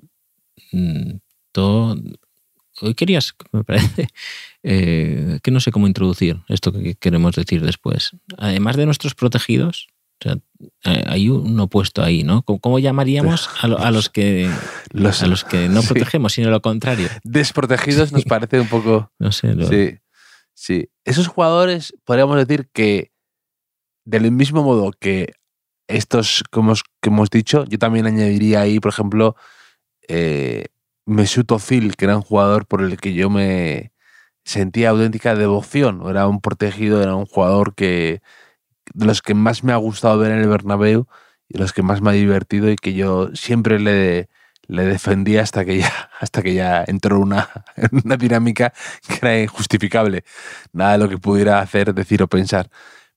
mm, 0.72 1.12
todo. 1.52 1.96
Hoy 2.82 2.96
querías, 2.96 3.36
me 3.52 3.64
parece, 3.64 4.08
eh, 4.64 5.40
que 5.44 5.52
no 5.52 5.60
sé 5.60 5.72
cómo 5.72 5.86
introducir 5.88 6.40
esto 6.48 6.72
que 6.72 6.96
queremos 6.96 7.36
decir 7.36 7.64
después. 7.64 8.12
Además 8.40 8.76
de 8.78 8.86
nuestros 8.88 9.14
protegidos, 9.14 9.88
o 10.20 10.24
sea, 10.24 10.38
eh, 10.86 11.04
hay 11.08 11.30
un 11.30 11.60
opuesto 11.60 12.02
ahí, 12.04 12.24
¿no? 12.24 12.42
¿Cómo, 12.44 12.80
llamaríamos 12.80 13.50
a, 13.62 13.68
lo- 13.68 13.80
a 13.80 13.92
los 13.92 14.10
que 14.10 14.50
Los 14.92 15.22
a 15.22 15.28
los 15.28 15.44
que 15.44 15.68
no 15.70 15.82
Sí. 15.84 15.88
protegemos, 15.90 16.34
sino 16.34 16.50
lo 16.50 16.62
contrario? 16.62 17.08
desprotegidos 17.24 18.12
nos 18.12 18.24
parece 18.26 18.60
un 18.60 18.68
poco... 18.68 19.12
No 19.20 19.32
sé. 19.32 19.54
lo- 19.54 19.68
Sí, 19.68 19.98
sí. 20.62 20.90
Esos 21.06 21.28
jugadores, 21.28 21.94
podríamos 22.06 22.38
decir 22.38 22.70
que 22.72 23.12
del 24.06 24.32
mismo 24.32 24.64
modo 24.64 24.92
que 25.00 25.34
estos 25.88 26.44
hemos, 26.54 26.84
que 27.02 27.10
hemos 27.10 27.30
dicho, 27.30 27.66
yo 27.66 27.80
también 27.80 28.06
añadiría 28.06 28.62
ahí, 28.62 28.80
por 28.80 28.92
ejemplo, 28.92 29.36
eh, 30.08 30.68
Mesut 31.06 31.52
Özil, 31.52 31.96
que 31.96 32.06
era 32.06 32.16
un 32.16 32.22
jugador 32.22 32.68
por 32.68 32.84
el 32.84 32.98
que 32.98 33.14
yo 33.14 33.30
me 33.30 33.92
sentía 34.46 34.90
auténtica 34.92 35.36
devoción. 35.36 36.04
Era 36.08 36.28
un 36.28 36.42
protegido, 36.42 37.02
era 37.02 37.16
un 37.16 37.26
jugador 37.26 37.76
que 37.76 38.22
de 38.94 39.06
los 39.06 39.22
que 39.22 39.34
más 39.34 39.64
me 39.64 39.74
ha 39.74 39.78
gustado 39.78 40.20
ver 40.20 40.32
en 40.32 40.40
el 40.40 40.50
Bernabéu 40.50 41.08
y 41.50 41.54
de 41.56 41.60
los 41.60 41.74
que 41.74 41.84
más 41.84 42.02
me 42.02 42.12
ha 42.12 42.14
divertido 42.14 42.72
y 42.72 42.76
que 42.76 42.94
yo 42.94 43.30
siempre 43.36 43.80
le, 43.80 44.30
le 44.72 44.86
defendía 44.86 45.42
hasta 45.42 45.66
que 45.66 45.80
ya, 45.80 46.10
hasta 46.20 46.42
que 46.42 46.54
ya 46.54 46.84
entró 46.88 47.18
en 47.18 47.24
una, 47.24 47.50
en 47.76 47.90
una 48.06 48.16
dinámica 48.16 48.74
que 49.08 49.16
era 49.22 49.42
injustificable. 49.42 50.24
Nada 50.72 50.94
de 50.94 50.98
lo 51.00 51.10
que 51.10 51.18
pudiera 51.18 51.60
hacer, 51.60 51.94
decir 51.94 52.24
o 52.24 52.28
pensar. 52.28 52.70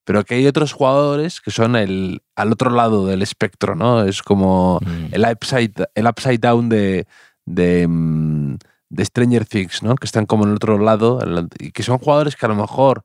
Pero 0.04 0.24
que 0.24 0.34
hay 0.34 0.46
otros 0.46 0.72
jugadores 0.72 1.40
que 1.40 1.50
son 1.50 1.76
el, 1.76 2.22
al 2.34 2.52
otro 2.52 2.70
lado 2.70 3.06
del 3.06 3.22
espectro, 3.22 3.74
¿no? 3.74 4.04
Es 4.04 4.22
como 4.22 4.80
Mm, 4.82 5.14
el 5.14 5.24
upside, 5.30 5.72
el 5.94 6.06
upside 6.06 6.38
down 6.38 6.68
de, 6.68 7.06
de, 7.46 7.86
mm, 7.88 8.56
de 8.90 9.04
Stranger 9.04 9.46
Things, 9.46 9.82
¿no? 9.82 9.94
Que 9.94 10.06
están 10.06 10.26
como 10.26 10.44
en 10.44 10.50
el 10.50 10.56
otro 10.56 10.78
lado 10.78 11.20
y 11.58 11.70
que 11.70 11.82
son 11.84 11.98
jugadores 11.98 12.36
que 12.36 12.46
a 12.46 12.48
lo 12.48 12.56
mejor, 12.56 13.04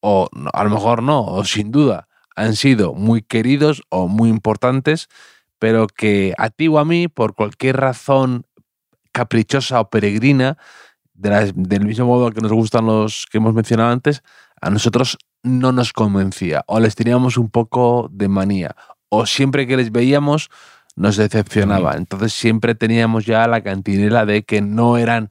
o 0.00 0.28
a 0.52 0.64
lo 0.64 0.70
mejor 0.70 1.02
no, 1.02 1.24
o 1.24 1.44
sin 1.44 1.70
duda, 1.70 2.08
han 2.34 2.56
sido 2.56 2.94
muy 2.94 3.22
queridos 3.22 3.82
o 3.90 4.08
muy 4.08 4.30
importantes, 4.30 5.08
pero 5.64 5.86
que 5.86 6.34
a 6.36 6.50
ti 6.50 6.68
o 6.68 6.78
a 6.78 6.84
mí, 6.84 7.08
por 7.08 7.34
cualquier 7.34 7.78
razón 7.78 8.44
caprichosa 9.12 9.80
o 9.80 9.88
peregrina, 9.88 10.58
de 11.14 11.30
la- 11.30 11.50
del 11.54 11.86
mismo 11.86 12.04
modo 12.04 12.30
que 12.32 12.42
nos 12.42 12.52
gustan 12.52 12.84
los 12.84 13.24
que 13.30 13.38
hemos 13.38 13.54
mencionado 13.54 13.90
antes, 13.90 14.22
a 14.60 14.68
nosotros 14.68 15.16
no 15.42 15.72
nos 15.72 15.94
convencía 15.94 16.64
o 16.66 16.80
les 16.80 16.94
teníamos 16.96 17.38
un 17.38 17.48
poco 17.48 18.10
de 18.12 18.28
manía 18.28 18.76
o 19.08 19.24
siempre 19.24 19.66
que 19.66 19.78
les 19.78 19.90
veíamos 19.90 20.50
nos 20.96 21.16
decepcionaba. 21.16 21.94
Entonces 21.96 22.34
siempre 22.34 22.74
teníamos 22.74 23.24
ya 23.24 23.46
la 23.48 23.62
cantinela 23.62 24.26
de 24.26 24.42
que 24.42 24.60
no 24.60 24.98
eran 24.98 25.28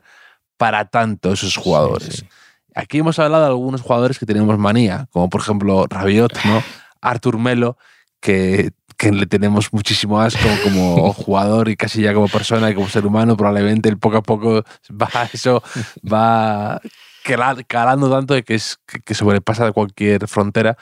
para 0.58 0.86
tanto 0.86 1.32
esos 1.34 1.58
jugadores. 1.58 2.16
sí. 2.16 2.28
Aquí 2.74 2.98
hemos 2.98 3.20
hablado 3.20 3.44
de 3.44 3.50
algunos 3.50 3.82
jugadores 3.84 4.18
que 4.18 4.26
teníamos 4.26 4.58
manía, 4.58 5.08
como 5.12 5.30
por 5.30 5.42
ejemplo 5.42 5.86
Rabiot, 5.88 6.44
¿no? 6.46 6.64
Artur 7.02 7.38
Melo, 7.38 7.78
que, 8.20 8.72
que 9.04 9.12
le 9.12 9.26
tenemos 9.26 9.72
muchísimo 9.74 10.20
asco 10.20 10.48
como 10.64 11.12
jugador 11.14 11.70
y 11.70 11.76
casi 11.76 12.02
ya 12.02 12.14
como 12.14 12.28
persona 12.28 12.70
y 12.70 12.76
como 12.76 12.88
ser 12.90 13.06
humano. 13.06 13.36
Probablemente 13.38 13.90
el 13.90 13.98
poco 13.98 14.18
a 14.18 14.22
poco 14.24 14.64
va 14.92 15.10
eso 15.34 15.62
va 16.12 16.80
cala- 17.24 17.64
calando 17.68 18.10
tanto 18.10 18.34
de 18.34 18.44
que, 18.44 18.56
es, 18.56 18.78
que, 19.06 19.14
sobrepasa 19.14 19.72
cualquier 19.72 20.28
frontera. 20.28 20.78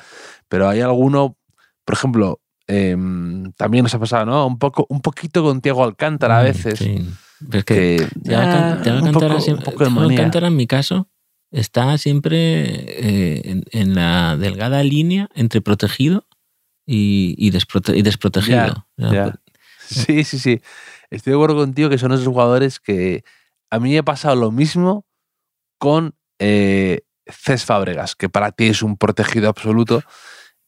Pero 0.48 0.68
hay 0.70 0.82
alguno, 0.82 1.38
por 1.86 1.96
ejemplo, 1.96 2.40
em, 2.68 3.52
también 3.54 3.84
nos 3.84 3.94
ha 3.96 4.00
pasado, 4.00 4.26
¿no? 4.26 4.46
Un, 4.48 4.58
poco, 4.60 4.86
un 4.90 5.02
poquito 5.02 5.44
con 5.44 5.62
Tiago 5.62 5.84
Alcántara 5.84 6.40
a 6.40 6.42
Mm, 6.42 6.46
veces. 6.46 6.80
sí. 6.80 7.10
Pero 7.50 7.60
es 7.60 7.66
que 7.66 8.08
que, 8.26 8.36
Alcán- 8.36 8.64
ah, 8.64 8.72
Alcántara 8.74 9.12
poco- 9.30 9.40
siempre- 9.42 9.66
un 9.68 9.72
poco 9.74 9.84
de 9.84 9.90
Thiago 9.90 10.02
manía. 10.02 10.18
Alcántara, 10.20 10.48
en 10.48 10.56
mi 10.56 10.68
caso, 10.68 11.08
está 11.52 11.98
siempre 11.98 12.38
eh, 12.40 13.42
en, 13.46 13.64
en 13.72 13.96
la 13.96 14.38
delgada 14.38 14.84
línea 14.84 15.28
entre 15.36 15.60
protegido 15.62 16.26
y, 16.92 17.36
y, 17.38 17.52
desprote- 17.52 17.96
y 17.98 18.02
desprotegido. 18.02 18.86
Ya, 18.98 19.12
ya. 19.12 19.36
Sí, 19.88 20.24
sí, 20.24 20.40
sí. 20.40 20.62
Estoy 21.10 21.32
de 21.32 21.38
acuerdo 21.38 21.56
contigo 21.58 21.90
que 21.90 21.98
son 21.98 22.12
esos 22.12 22.28
jugadores 22.28 22.80
que 22.80 23.24
a 23.70 23.80
mí 23.80 23.92
me 23.92 23.98
ha 24.00 24.04
pasado 24.04 24.36
lo 24.36 24.52
mismo 24.52 25.06
con 25.78 26.14
eh, 26.40 27.02
Cés 27.28 27.66
Fábregas, 27.66 28.16
que 28.16 28.30
para 28.30 28.52
ti 28.52 28.66
es 28.68 28.82
un 28.84 28.98
protegido 28.98 29.50
absoluto. 29.50 30.04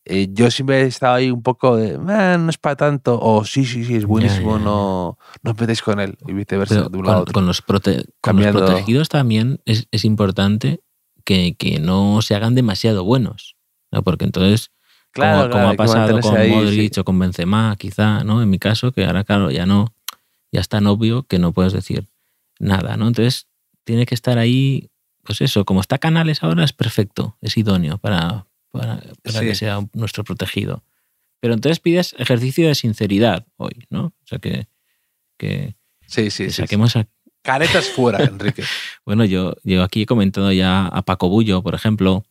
Eh, 0.06 0.28
yo 0.32 0.52
siempre 0.52 0.82
he 0.82 0.86
estado 0.88 1.16
ahí 1.16 1.32
un 1.32 1.42
poco 1.42 1.78
de, 1.78 1.98
"Ah, 2.10 2.38
no 2.38 2.50
es 2.50 2.58
para 2.58 2.76
tanto, 2.76 3.18
o 3.22 3.46
sí, 3.46 3.64
sí, 3.66 3.86
sí, 3.86 3.96
es 3.96 4.06
buenísimo, 4.06 4.54
ya, 4.54 4.60
ya. 4.60 4.66
no, 4.66 5.18
no 5.44 5.52
os 5.52 5.58
metéis 5.60 5.82
con 5.82 6.00
él, 6.02 6.18
y 6.28 6.34
viceversa, 6.34 6.76
Pero 6.76 6.90
de 6.90 6.98
un 6.98 7.06
lado 7.06 7.18
a 7.18 7.20
con, 7.20 7.22
otro. 7.24 7.34
con 7.34 7.46
los 7.48 7.66
prote- 7.66 8.06
con 8.22 8.36
los 8.36 8.46
protegidos 8.48 9.08
también 9.10 9.62
es, 9.66 9.88
es 9.92 10.04
importante 10.04 10.82
que, 11.24 11.56
que 11.56 11.80
no 11.80 12.22
se 12.22 12.36
hagan 12.36 12.54
demasiado 12.56 13.06
buenos. 13.06 13.56
¿no? 13.92 14.04
Porque 14.04 14.26
entonces, 14.26 14.72
Claro, 15.14 15.50
como, 15.50 15.52
claro, 15.52 15.52
como 15.52 15.68
hay 15.68 15.74
ha 15.74 15.78
pasado 15.78 16.20
con 16.22 16.38
ahí, 16.38 16.50
sí. 16.50 16.56
Modric 16.56 16.98
o 16.98 17.04
con 17.06 17.20
Benzema, 17.20 17.76
quizá, 17.78 18.24
¿no? 18.24 18.42
En 18.42 18.50
mi 18.50 18.60
caso, 18.60 18.92
que 18.92 19.06
ahora, 19.06 19.24
claro, 19.24 19.52
ya 19.52 19.66
no, 19.66 19.94
ya 20.52 20.60
es 20.60 20.68
tan 20.68 20.88
obvio 20.88 21.24
que 21.24 21.40
no 21.40 21.54
puedes 21.54 21.72
decir 21.74 22.08
nada, 22.60 22.98
¿no? 22.98 23.08
Entonces, 23.08 23.48
tiene 23.84 24.06
que 24.06 24.16
estar 24.16 24.38
ahí, 24.40 24.90
pues 25.24 25.42
eso, 25.42 25.66
como 25.66 25.82
está 25.82 25.98
Canales 26.00 26.42
ahora, 26.44 26.64
es 26.64 26.74
perfecto, 26.74 27.38
es 27.42 27.56
idóneo 27.58 27.98
para, 28.00 28.48
para, 28.72 29.02
para 29.24 29.40
Sí. 29.40 29.46
que 29.46 29.56
sea 29.56 29.80
nuestro 29.94 30.24
protegido. 30.24 30.84
Pero 31.40 31.54
entonces 31.54 31.80
pides 31.80 32.16
ejercicio 32.18 32.68
de 32.68 32.76
sinceridad 32.76 33.46
hoy, 33.58 33.86
¿no? 33.90 34.06
O 34.06 34.14
sea, 34.26 34.40
que, 34.40 34.68
que, 35.38 35.76
Sí, 36.08 36.30
sí, 36.32 36.46
que 36.46 36.50
sí, 36.50 36.50
sí. 36.50 36.62
saquemos 36.62 36.96
a 36.96 37.06
Caretas 37.44 37.88
fuera, 37.90 38.18
Enrique. 38.24 38.64
bueno, 39.06 39.26
yo, 39.26 39.56
yo 39.64 39.84
aquí 39.84 40.04
he 40.04 40.06
comentado 40.06 40.52
ya 40.54 40.88
a 40.88 41.02
Paco 41.02 41.28
Bullo, 41.30 41.62
por 41.62 41.76
ejemplo, 41.76 42.24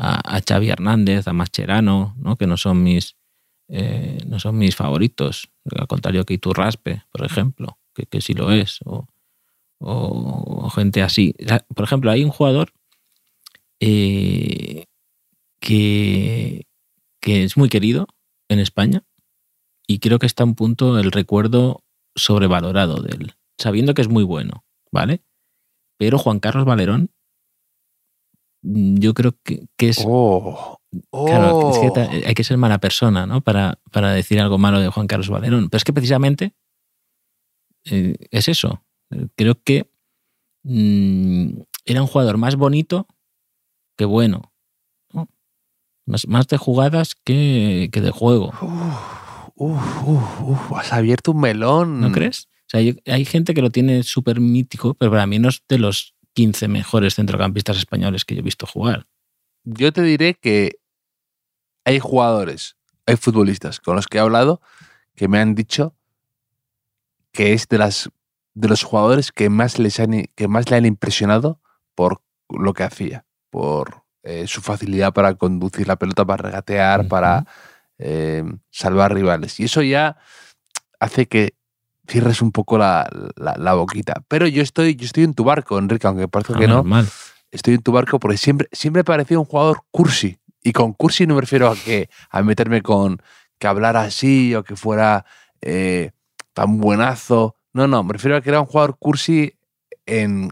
a, 0.00 0.36
a 0.36 0.40
Xavi 0.40 0.70
Hernández, 0.70 1.28
a 1.28 1.32
Mascherano, 1.34 2.14
¿no? 2.18 2.36
que 2.36 2.46
no 2.46 2.56
son 2.56 2.82
mis 2.82 3.16
eh, 3.68 4.18
no 4.26 4.40
son 4.40 4.58
mis 4.58 4.74
favoritos, 4.74 5.50
al 5.76 5.86
contrario 5.86 6.24
que 6.24 6.34
Iturraspe, 6.34 7.04
por 7.12 7.24
ejemplo, 7.24 7.78
que, 7.94 8.04
que 8.06 8.20
sí 8.20 8.34
lo 8.34 8.50
es, 8.50 8.80
o, 8.84 9.06
o- 9.78 10.70
gente 10.70 11.02
así. 11.02 11.34
Por 11.76 11.84
ejemplo, 11.84 12.10
hay 12.10 12.24
un 12.24 12.30
jugador 12.30 12.72
eh, 13.80 14.86
que, 15.60 16.66
que 17.20 17.44
es 17.44 17.56
muy 17.56 17.68
querido 17.68 18.06
en 18.48 18.58
España 18.58 19.04
y 19.86 19.98
creo 20.00 20.18
que 20.18 20.26
está 20.26 20.44
un 20.44 20.54
punto 20.54 20.98
el 20.98 21.12
recuerdo 21.12 21.84
sobrevalorado 22.14 23.02
de 23.02 23.12
él, 23.16 23.34
sabiendo 23.58 23.94
que 23.94 24.02
es 24.02 24.08
muy 24.08 24.24
bueno, 24.24 24.64
¿vale? 24.92 25.22
Pero 25.98 26.18
Juan 26.18 26.40
Carlos 26.40 26.64
Valerón, 26.64 27.10
yo 28.62 29.14
creo 29.14 29.36
que, 29.44 29.66
que 29.76 29.88
es. 29.90 30.02
Oh, 30.06 30.76
Claro, 31.12 31.70
es 31.70 31.78
que 31.78 31.88
oh. 32.00 32.26
hay 32.26 32.34
que 32.34 32.42
ser 32.42 32.56
mala 32.56 32.78
persona, 32.78 33.24
¿no? 33.24 33.40
Para, 33.42 33.78
para 33.92 34.10
decir 34.12 34.40
algo 34.40 34.58
malo 34.58 34.80
de 34.80 34.88
Juan 34.88 35.06
Carlos 35.06 35.28
Valerón. 35.28 35.68
Pero 35.70 35.76
es 35.78 35.84
que 35.84 35.92
precisamente 35.92 36.52
eh, 37.84 38.16
es 38.32 38.48
eso. 38.48 38.84
Eh, 39.10 39.28
Creo 39.36 39.62
que 39.62 39.88
mm, 40.64 41.60
era 41.84 42.02
un 42.02 42.08
jugador 42.08 42.38
más 42.38 42.56
bonito 42.56 43.06
que 43.96 44.04
bueno. 44.04 44.52
¿no? 45.12 45.28
Más, 46.06 46.26
más 46.26 46.48
de 46.48 46.56
jugadas 46.56 47.14
que, 47.14 47.88
que 47.92 48.00
de 48.00 48.10
juego. 48.10 48.48
Uf, 48.60 49.52
uf, 49.54 50.02
uf, 50.08 50.40
uf, 50.42 50.72
has 50.72 50.92
abierto 50.92 51.30
un 51.32 51.40
melón. 51.40 52.00
¿No 52.00 52.10
crees? 52.10 52.48
O 52.66 52.70
sea, 52.70 52.80
yo- 52.80 52.94
hay 53.06 53.24
gente 53.24 53.54
que 53.54 53.62
lo 53.62 53.70
tiene 53.70 54.02
súper 54.02 54.40
mítico, 54.40 54.94
pero 54.94 55.10
para 55.12 55.26
mí 55.26 55.38
no 55.38 55.48
es 55.50 55.62
de 55.68 55.78
los 55.78 56.14
15 56.40 56.68
mejores 56.68 57.16
centrocampistas 57.16 57.76
españoles 57.76 58.24
que 58.24 58.34
yo 58.34 58.40
he 58.40 58.42
visto 58.42 58.64
jugar. 58.64 59.06
Yo 59.62 59.92
te 59.92 60.00
diré 60.00 60.32
que 60.32 60.78
hay 61.84 61.98
jugadores, 61.98 62.76
hay 63.04 63.16
futbolistas 63.16 63.78
con 63.78 63.94
los 63.94 64.06
que 64.06 64.16
he 64.16 64.20
hablado 64.22 64.62
que 65.14 65.28
me 65.28 65.38
han 65.38 65.54
dicho 65.54 65.94
que 67.30 67.52
es 67.52 67.68
de 67.68 67.76
las 67.76 68.08
de 68.54 68.68
los 68.68 68.84
jugadores 68.84 69.32
que 69.32 69.50
más 69.50 69.78
les 69.78 70.00
han, 70.00 70.28
que 70.34 70.48
más 70.48 70.70
le 70.70 70.78
han 70.78 70.86
impresionado 70.86 71.60
por 71.94 72.22
lo 72.48 72.72
que 72.72 72.84
hacía, 72.84 73.26
por 73.50 74.02
eh, 74.22 74.46
su 74.46 74.62
facilidad 74.62 75.12
para 75.12 75.34
conducir 75.34 75.86
la 75.88 75.96
pelota, 75.96 76.24
para 76.24 76.42
regatear, 76.44 77.06
para 77.06 77.44
eh, 77.98 78.44
salvar 78.70 79.12
rivales. 79.12 79.60
Y 79.60 79.64
eso 79.64 79.82
ya 79.82 80.16
hace 81.00 81.26
que 81.26 81.54
cierres 82.08 82.42
un 82.42 82.50
poco 82.52 82.78
la, 82.78 83.08
la- 83.36 83.56
la 83.56 83.74
boquita. 83.74 84.22
Pero 84.28 84.46
yo 84.46 84.62
estoy, 84.62 84.96
yo 84.96 85.04
estoy 85.06 85.24
en 85.24 85.34
tu 85.34 85.44
barco, 85.44 85.78
Enrique, 85.78 86.06
aunque 86.06 86.28
parece 86.28 86.54
Ah, 86.54 86.58
que 86.58 86.66
no 86.68 86.74
normal. 86.76 87.08
estoy 87.50 87.74
en 87.74 87.82
tu 87.82 87.92
barco 87.92 88.18
porque 88.18 88.36
siempre, 88.38 88.68
siempre 88.72 89.00
he 89.00 89.04
parecido 89.04 89.40
un 89.40 89.46
jugador 89.46 89.82
cursi. 89.90 90.38
Y 90.62 90.72
con 90.72 90.92
cursi 90.92 91.26
no 91.26 91.34
me 91.36 91.40
refiero 91.40 91.68
a 91.70 91.74
que 91.76 92.10
a 92.30 92.42
meterme 92.42 92.82
con 92.82 93.20
que 93.58 93.66
hablara 93.66 94.02
así 94.02 94.54
o 94.54 94.62
que 94.64 94.76
fuera 94.76 95.24
eh, 95.60 96.10
tan 96.52 96.78
buenazo. 96.78 97.56
No, 97.72 97.86
no, 97.86 98.02
me 98.02 98.12
refiero 98.14 98.36
a 98.36 98.40
que 98.40 98.50
era 98.50 98.60
un 98.60 98.66
jugador 98.66 98.96
cursi 98.98 99.54
en, 100.06 100.50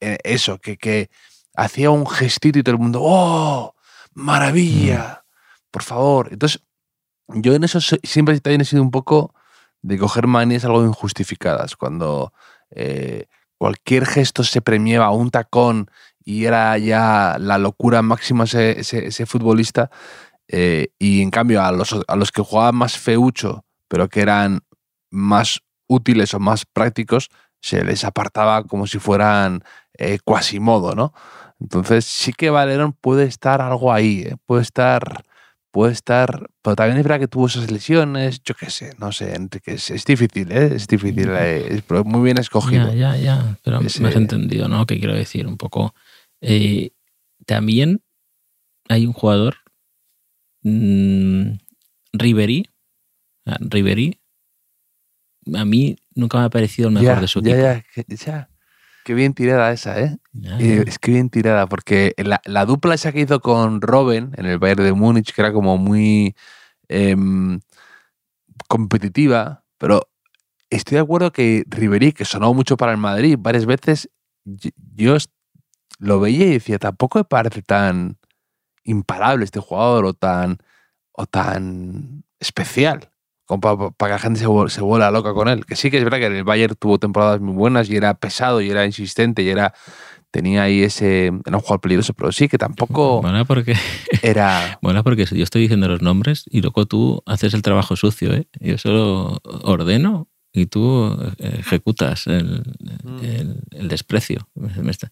en 0.00 0.18
eso, 0.24 0.58
que, 0.58 0.76
que 0.76 1.10
hacía 1.56 1.90
un 1.90 2.06
gestito 2.06 2.58
y 2.58 2.62
todo 2.62 2.74
el 2.76 2.80
mundo, 2.80 3.00
¡oh! 3.02 3.74
¡Maravilla! 4.14 5.24
Por 5.70 5.82
favor. 5.82 6.28
Entonces, 6.32 6.62
yo 7.28 7.54
en 7.54 7.64
eso 7.64 7.80
siempre 7.80 8.38
también 8.40 8.60
he 8.60 8.64
sido 8.64 8.82
un 8.82 8.90
poco 8.90 9.34
de 9.82 9.98
coger 9.98 10.26
manías 10.26 10.64
algo 10.64 10.84
injustificadas. 10.84 11.76
Cuando 11.76 12.32
eh, 12.70 13.26
cualquier 13.58 14.06
gesto 14.06 14.44
se 14.44 14.62
premiaba, 14.62 15.10
un 15.10 15.30
tacón 15.30 15.88
y 16.24 16.44
era 16.46 16.78
ya 16.78 17.36
la 17.40 17.58
locura 17.58 18.02
máxima 18.02 18.44
ese, 18.44 18.80
ese- 18.80 19.26
futbolista. 19.26 19.90
eh, 20.48 20.88
y 20.98 21.22
en 21.22 21.30
cambio, 21.30 21.62
a 21.62 21.72
los, 21.72 21.96
a 22.06 22.16
los 22.16 22.32
que 22.32 22.42
jugaban 22.42 22.76
más 22.76 22.98
feucho, 22.98 23.64
pero 23.88 24.08
que 24.08 24.20
eran 24.20 24.60
más 25.10 25.60
útiles 25.88 26.34
o 26.34 26.40
más 26.40 26.64
prácticos, 26.66 27.28
se 27.60 27.84
les 27.84 28.04
apartaba 28.04 28.64
como 28.64 28.86
si 28.86 28.98
fueran 28.98 29.62
eh, 29.98 30.18
quasimodo, 30.24 30.94
¿no? 30.94 31.12
Entonces 31.60 32.04
sí 32.04 32.32
que 32.32 32.50
Valerón 32.50 32.92
puede 32.92 33.24
estar 33.24 33.60
algo 33.62 33.92
ahí, 33.92 34.22
¿eh? 34.22 34.36
puede 34.46 34.62
estar, 34.62 35.22
puede 35.72 35.92
estar, 35.92 36.48
pero 36.62 36.76
también 36.76 36.98
es 36.98 37.02
verdad 37.04 37.18
que 37.18 37.26
tuvo 37.28 37.46
esas 37.48 37.70
lesiones, 37.70 38.42
yo 38.44 38.54
qué 38.54 38.70
sé, 38.70 38.92
no 38.98 39.10
sé, 39.10 39.34
Enrique, 39.34 39.72
es, 39.72 39.90
es 39.90 40.04
difícil, 40.04 40.52
¿eh? 40.52 40.70
es 40.76 40.86
difícil, 40.86 41.30
eh, 41.30 41.66
es- 41.70 42.04
muy 42.04 42.22
bien 42.22 42.38
escogido. 42.38 42.92
Ya, 42.92 43.16
ya, 43.16 43.16
ya. 43.16 43.58
Pero 43.64 43.80
me 43.80 43.86
has 43.86 44.16
entendido, 44.16 44.68
¿no? 44.68 44.86
Que 44.86 44.98
quiero 45.00 45.14
decir 45.14 45.46
un 45.48 45.56
poco. 45.56 45.94
Eh, 46.40 46.90
también 47.46 48.02
hay 48.88 49.06
un 49.06 49.12
jugador, 49.12 49.56
mm, 50.62 51.54
Ribery. 52.12 52.68
Ah, 53.46 53.56
Ribery. 53.60 54.20
A 55.54 55.64
mí 55.64 55.96
nunca 56.14 56.38
me 56.38 56.44
ha 56.44 56.50
parecido 56.50 56.88
el 56.88 56.94
mejor 56.94 57.16
ya, 57.16 57.20
de 57.20 57.28
su 57.28 57.40
ya, 57.40 57.76
equipo. 57.78 58.14
ya. 58.24 58.48
Qué 59.04 59.14
bien 59.14 59.34
tirada 59.34 59.72
esa, 59.72 60.00
¿eh? 60.00 60.16
Eh. 60.60 60.84
Es 60.86 60.98
que 60.98 61.10
bien 61.12 61.28
tirada, 61.30 61.66
porque 61.66 62.14
la, 62.18 62.40
la 62.44 62.64
dupla 62.66 62.94
esa 62.94 63.12
que 63.12 63.20
hizo 63.20 63.40
con 63.40 63.80
Robben 63.80 64.32
en 64.36 64.46
el 64.46 64.58
Bayern 64.58 64.84
de 64.84 64.92
Múnich, 64.92 65.32
que 65.34 65.40
era 65.40 65.52
como 65.52 65.76
muy 65.76 66.36
em, 66.88 67.60
competitiva, 68.68 69.64
pero 69.78 70.08
estoy 70.70 70.96
de 70.96 71.02
acuerdo 71.02 71.32
que 71.32 71.64
Ribery, 71.66 72.12
que 72.12 72.24
sonó 72.24 72.54
mucho 72.54 72.76
para 72.76 72.92
el 72.92 72.98
Madrid 72.98 73.36
varias 73.38 73.66
veces, 73.66 74.08
yo 74.44 75.16
est- 75.16 75.32
lo 75.98 76.20
veía 76.20 76.46
y 76.46 76.52
decía, 76.54 76.78
tampoco 76.78 77.18
me 77.18 77.24
parece 77.24 77.62
tan 77.62 78.18
imparable 78.84 79.44
este 79.44 79.60
jugador 79.60 80.04
o 80.06 80.14
tan, 80.14 80.58
o 81.12 81.26
tan 81.26 82.24
especial 82.40 83.11
para 83.60 83.88
que 83.98 84.08
la 84.08 84.18
gente 84.18 84.40
se, 84.40 84.46
se 84.68 84.80
vuela 84.80 85.10
loca 85.10 85.32
con 85.34 85.48
él. 85.48 85.64
Que 85.66 85.76
sí 85.76 85.90
que 85.90 85.98
es 85.98 86.04
verdad 86.04 86.18
que 86.18 86.26
el 86.26 86.44
Bayern 86.44 86.74
tuvo 86.78 86.98
temporadas 86.98 87.40
muy 87.40 87.54
buenas 87.54 87.88
y 87.90 87.96
era 87.96 88.14
pesado 88.14 88.60
y 88.60 88.70
era 88.70 88.84
insistente 88.86 89.42
y 89.42 89.48
era 89.48 89.74
tenía 90.30 90.62
ahí 90.62 90.82
ese 90.82 91.26
era 91.26 91.56
un 91.56 91.60
jugador 91.60 91.80
peligroso, 91.82 92.14
pero 92.14 92.32
sí 92.32 92.48
que 92.48 92.56
tampoco 92.56 93.20
Mola 93.22 93.44
porque, 93.44 93.74
era 94.22 94.78
mola 94.80 95.02
porque 95.02 95.26
yo 95.26 95.44
estoy 95.44 95.60
diciendo 95.62 95.88
los 95.88 96.00
nombres 96.00 96.44
y 96.50 96.62
luego 96.62 96.86
tú 96.86 97.22
haces 97.26 97.52
el 97.52 97.60
trabajo 97.60 97.96
sucio, 97.96 98.32
¿eh? 98.32 98.46
Yo 98.58 98.78
solo 98.78 99.40
ordeno 99.62 100.28
y 100.54 100.66
tú 100.66 101.14
eh, 101.38 101.56
ejecutas 101.60 102.26
el, 102.28 102.62
Mm. 103.04 103.18
el- 103.24 103.60
el 103.72 103.88
desprecio. 103.88 104.48
Me 104.54 104.90
está- 104.90 105.10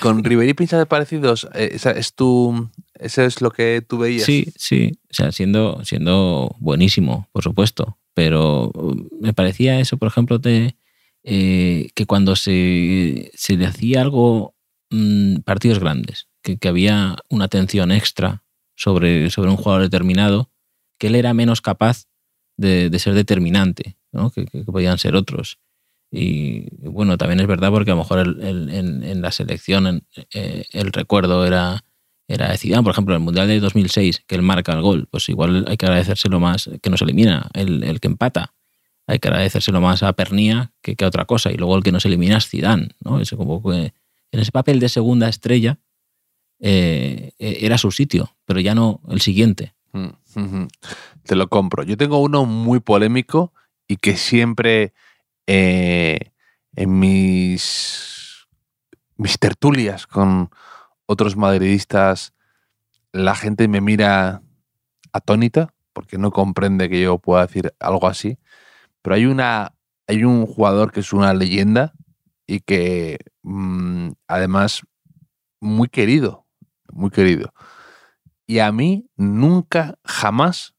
con 0.00 0.22
Ribery 0.22 0.52
de 0.52 0.86
parecidos, 0.86 1.48
Eh, 1.54 1.78
es 1.96 2.14
tu 2.14 2.70
eso 2.98 3.22
es 3.22 3.40
lo 3.40 3.50
que 3.50 3.82
tú 3.86 3.98
veías. 3.98 4.24
Sí, 4.24 4.52
sí, 4.56 4.98
o 5.10 5.14
sea, 5.14 5.32
siendo, 5.32 5.84
siendo 5.84 6.56
buenísimo, 6.58 7.28
por 7.32 7.42
supuesto, 7.42 7.96
pero 8.14 8.70
uh, 8.74 9.08
me 9.20 9.32
parecía 9.32 9.78
eso, 9.78 9.96
por 9.96 10.08
ejemplo, 10.08 10.38
de 10.38 10.76
eh, 11.22 11.90
que 11.94 12.06
cuando 12.06 12.34
se, 12.36 13.30
se 13.34 13.56
le 13.56 13.66
hacía 13.66 14.02
algo, 14.02 14.54
mm, 14.90 15.38
partidos 15.38 15.78
grandes, 15.78 16.28
que, 16.42 16.58
que 16.58 16.68
había 16.68 17.16
una 17.28 17.44
atención 17.44 17.92
extra 17.92 18.42
sobre, 18.74 19.30
sobre 19.30 19.50
un 19.50 19.56
jugador 19.56 19.82
determinado, 19.82 20.50
que 20.98 21.06
él 21.06 21.14
era 21.14 21.34
menos 21.34 21.60
capaz 21.60 22.06
de, 22.56 22.90
de 22.90 22.98
ser 22.98 23.14
determinante, 23.14 23.96
¿no? 24.10 24.30
que, 24.30 24.46
que 24.46 24.64
podían 24.64 24.98
ser 24.98 25.14
otros. 25.14 25.58
Y 26.10 26.68
bueno, 26.88 27.18
también 27.18 27.40
es 27.40 27.46
verdad 27.46 27.70
porque 27.70 27.90
a 27.90 27.94
lo 27.94 28.00
mejor 28.00 28.20
en, 28.20 29.20
la 29.20 29.30
selección 29.30 30.02
eh, 30.32 30.64
el 30.72 30.92
recuerdo 30.92 31.46
era, 31.46 31.84
era 32.26 32.50
de 32.50 32.58
Zidane, 32.58 32.82
por 32.82 32.92
ejemplo, 32.92 33.14
en 33.14 33.20
el 33.20 33.24
Mundial 33.24 33.48
de 33.48 33.60
2006, 33.60 34.24
que 34.26 34.34
él 34.34 34.42
marca 34.42 34.72
el 34.72 34.80
gol, 34.80 35.06
pues 35.10 35.28
igual 35.28 35.66
hay 35.68 35.76
que 35.76 35.86
agradecérselo 35.86 36.40
más, 36.40 36.70
que 36.82 36.90
nos 36.90 37.02
elimina, 37.02 37.50
el, 37.52 37.84
el 37.84 38.00
que 38.00 38.08
empata. 38.08 38.54
Hay 39.06 39.18
que 39.18 39.28
agradecérselo 39.28 39.80
más 39.80 40.02
a 40.02 40.12
Pernía 40.12 40.72
que, 40.82 40.94
que, 40.94 41.04
a 41.04 41.08
otra 41.08 41.24
cosa. 41.24 41.50
Y 41.50 41.56
luego 41.56 41.76
el 41.76 41.82
que 41.82 41.92
nos 41.92 42.04
elimina 42.04 42.36
es 42.36 42.48
Zidane, 42.48 42.90
¿no? 43.00 43.20
Como 43.36 43.62
que 43.62 43.94
en 44.32 44.40
ese 44.40 44.52
papel 44.52 44.80
de 44.80 44.90
segunda 44.90 45.28
estrella 45.28 45.78
eh, 46.60 47.32
era 47.38 47.78
su 47.78 47.90
sitio, 47.90 48.36
pero 48.44 48.60
ya 48.60 48.74
no 48.74 49.00
el 49.08 49.20
siguiente. 49.20 49.74
Mm, 49.92 50.66
Te 51.24 51.36
lo 51.36 51.48
compro. 51.48 51.82
Yo 51.84 51.96
tengo 51.96 52.18
uno 52.18 52.44
muy 52.44 52.80
polémico 52.80 53.52
y 53.86 53.96
que 53.96 54.16
siempre 54.16 54.92
eh, 55.48 56.32
en 56.76 56.98
mis, 56.98 58.46
mis 59.16 59.38
tertulias 59.38 60.06
con 60.06 60.50
otros 61.06 61.36
madridistas 61.36 62.34
la 63.12 63.34
gente 63.34 63.66
me 63.66 63.80
mira 63.80 64.42
atónita 65.12 65.74
porque 65.94 66.18
no 66.18 66.30
comprende 66.30 66.90
que 66.90 67.00
yo 67.00 67.18
pueda 67.18 67.46
decir 67.46 67.74
algo 67.80 68.06
así. 68.06 68.38
Pero 69.00 69.16
hay 69.16 69.24
una 69.24 69.74
hay 70.06 70.24
un 70.24 70.46
jugador 70.46 70.92
que 70.92 71.00
es 71.00 71.12
una 71.12 71.32
leyenda 71.32 71.94
y 72.46 72.60
que 72.60 73.18
mm, 73.42 74.10
además 74.26 74.82
muy 75.60 75.88
querido, 75.88 76.46
muy 76.92 77.10
querido. 77.10 77.54
Y 78.46 78.58
a 78.58 78.70
mí 78.70 79.08
nunca, 79.16 79.98
jamás 80.04 80.74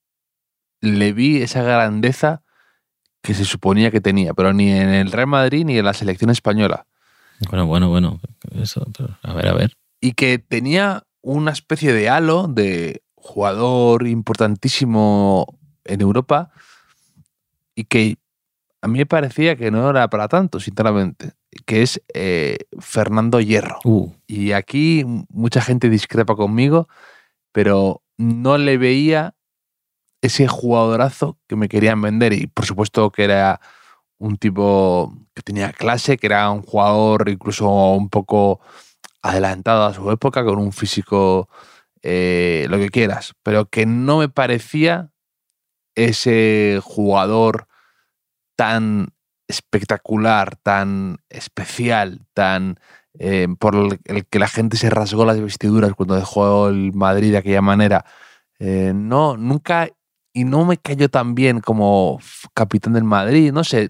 le 0.81 1.13
vi 1.13 1.41
esa 1.41 1.63
grandeza 1.63 2.43
que 3.21 3.33
se 3.33 3.45
suponía 3.45 3.91
que 3.91 4.01
tenía, 4.01 4.33
pero 4.33 4.53
ni 4.53 4.71
en 4.71 4.89
el 4.89 5.11
Real 5.11 5.27
Madrid 5.27 5.65
ni 5.65 5.77
en 5.77 5.85
la 5.85 5.93
selección 5.93 6.29
española. 6.29 6.85
Bueno, 7.49 7.67
bueno, 7.67 7.89
bueno, 7.89 8.19
eso, 8.51 8.85
a 9.23 9.33
ver, 9.33 9.47
a 9.47 9.53
ver. 9.53 9.77
Y 10.01 10.13
que 10.13 10.39
tenía 10.39 11.03
una 11.21 11.51
especie 11.51 11.93
de 11.93 12.09
halo 12.09 12.47
de 12.47 13.01
jugador 13.15 14.07
importantísimo 14.07 15.59
en 15.85 16.01
Europa 16.01 16.51
y 17.75 17.85
que 17.85 18.17
a 18.81 18.87
mí 18.87 18.99
me 18.99 19.05
parecía 19.05 19.55
que 19.55 19.71
no 19.71 19.89
era 19.89 20.09
para 20.09 20.27
tanto, 20.27 20.59
sinceramente, 20.59 21.33
que 21.65 21.81
es 21.81 22.01
eh, 22.13 22.57
Fernando 22.79 23.41
Hierro. 23.41 23.79
Uh. 23.83 24.11
Y 24.27 24.53
aquí 24.53 25.03
mucha 25.29 25.61
gente 25.61 25.89
discrepa 25.89 26.35
conmigo, 26.35 26.87
pero 27.51 28.01
no 28.17 28.57
le 28.57 28.77
veía 28.77 29.35
ese 30.21 30.47
jugadorazo 30.47 31.37
que 31.47 31.55
me 31.55 31.69
querían 31.69 32.01
vender. 32.01 32.33
Y 32.33 32.47
por 32.47 32.65
supuesto 32.65 33.11
que 33.11 33.23
era 33.23 33.59
un 34.17 34.37
tipo 34.37 35.13
que 35.33 35.41
tenía 35.41 35.71
clase, 35.71 36.17
que 36.17 36.27
era 36.27 36.49
un 36.51 36.61
jugador 36.61 37.29
incluso 37.29 37.69
un 37.93 38.09
poco 38.09 38.59
adelantado 39.21 39.85
a 39.85 39.93
su 39.93 40.11
época, 40.11 40.43
con 40.43 40.59
un 40.59 40.71
físico, 40.71 41.49
eh, 42.01 42.67
lo 42.69 42.77
que 42.77 42.89
quieras, 42.89 43.33
pero 43.43 43.65
que 43.69 43.85
no 43.85 44.19
me 44.19 44.29
parecía 44.29 45.11
ese 45.95 46.79
jugador 46.83 47.67
tan 48.55 49.09
espectacular, 49.47 50.55
tan 50.57 51.17
especial, 51.29 52.25
tan 52.33 52.79
eh, 53.17 53.47
por 53.59 53.75
el, 53.75 54.25
que 54.27 54.39
la 54.39 54.47
gente 54.47 54.77
se 54.77 54.89
rasgó 54.89 55.25
las 55.25 55.41
vestiduras 55.41 55.93
cuando 55.93 56.15
dejó 56.15 56.69
el 56.69 56.93
Madrid 56.93 57.31
de 57.31 57.37
aquella 57.37 57.61
manera. 57.61 58.05
Eh, 58.59 58.93
no, 58.95 59.37
nunca, 59.37 59.89
y 60.39 60.45
no 60.45 60.63
me 60.63 60.77
cayó 60.77 61.09
tan 61.09 61.35
bien 61.35 61.59
como 61.59 62.19
capitán 62.53 62.93
del 62.93 63.03
Madrid, 63.03 63.51
no 63.51 63.65
sé, 63.65 63.89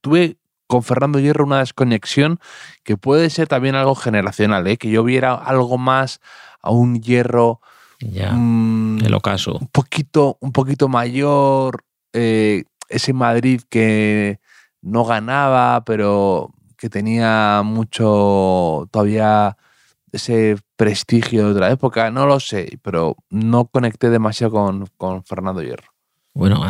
tuve 0.00 0.38
con 0.68 0.84
Fernando 0.84 1.18
Hierro 1.18 1.44
una 1.44 1.58
desconexión 1.58 2.38
que 2.84 2.96
puede 2.96 3.30
ser 3.30 3.48
también 3.48 3.74
algo 3.74 3.96
generacional, 3.96 4.64
¿eh? 4.68 4.76
que 4.76 4.90
yo 4.90 5.02
viera 5.02 5.34
algo 5.34 5.76
más 5.76 6.20
a 6.62 6.70
un 6.70 7.00
Hierro... 7.00 7.60
Ya, 7.98 8.30
mm, 8.32 9.04
el 9.04 9.12
ocaso. 9.12 9.58
Un 9.60 9.66
poquito, 9.66 10.38
un 10.40 10.52
poquito 10.52 10.88
mayor, 10.88 11.82
ese 12.12 13.12
Madrid 13.12 13.62
que 13.68 14.38
no 14.80 15.04
ganaba, 15.04 15.84
pero 15.84 16.54
que 16.76 16.88
tenía 16.88 17.62
mucho 17.64 18.88
todavía 18.92 19.56
ese 20.12 20.56
prestigio 20.76 21.44
de 21.44 21.52
otra 21.52 21.70
época, 21.70 22.10
no 22.10 22.26
lo 22.26 22.40
sé, 22.40 22.78
pero 22.82 23.16
no 23.30 23.66
conecté 23.66 24.10
demasiado 24.10 24.86
con, 24.96 25.24
Fernando 25.24 25.62
Hierro. 25.62 25.92
Bueno, 26.34 26.62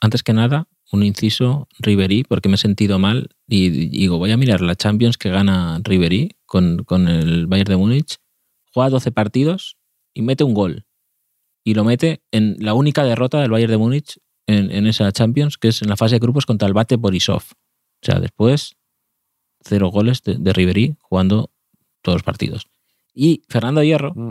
antes 0.00 0.22
que 0.22 0.32
nada, 0.32 0.68
un 0.92 1.02
inciso, 1.02 1.68
Riverí, 1.78 2.24
porque 2.24 2.48
me 2.48 2.56
he 2.56 2.58
sentido 2.58 2.98
mal 2.98 3.30
y 3.46 3.70
digo, 3.88 4.18
voy 4.18 4.32
a 4.32 4.36
mirar 4.36 4.60
la 4.60 4.76
Champions 4.76 5.16
que 5.16 5.30
gana 5.30 5.80
Riverí 5.82 6.36
con, 6.46 6.84
con 6.84 7.08
el 7.08 7.46
Bayern 7.46 7.70
de 7.70 7.76
Múnich, 7.76 8.16
juega 8.72 8.90
12 8.90 9.12
partidos 9.12 9.76
y 10.14 10.22
mete 10.22 10.44
un 10.44 10.54
gol. 10.54 10.84
Y 11.64 11.74
lo 11.74 11.84
mete 11.84 12.22
en 12.30 12.56
la 12.60 12.74
única 12.74 13.04
derrota 13.04 13.40
del 13.40 13.50
Bayern 13.50 13.70
de 13.70 13.78
Múnich 13.78 14.18
en, 14.46 14.86
esa 14.86 15.12
Champions, 15.12 15.58
que 15.58 15.68
es 15.68 15.82
en 15.82 15.88
la 15.88 15.96
fase 15.96 16.14
de 16.14 16.20
grupos 16.20 16.46
contra 16.46 16.66
el 16.66 16.74
Bate 16.74 16.96
Borisov. 16.96 17.42
O 17.42 18.06
sea, 18.06 18.18
después, 18.18 18.76
cero 19.60 19.90
goles 19.90 20.22
de, 20.22 20.36
de 20.36 20.52
Ribery 20.52 20.96
jugando 21.00 21.50
todos 22.08 22.16
los 22.16 22.22
partidos. 22.22 22.68
Y 23.14 23.42
Fernando 23.48 23.82
Hierro, 23.82 24.14
mm. 24.14 24.30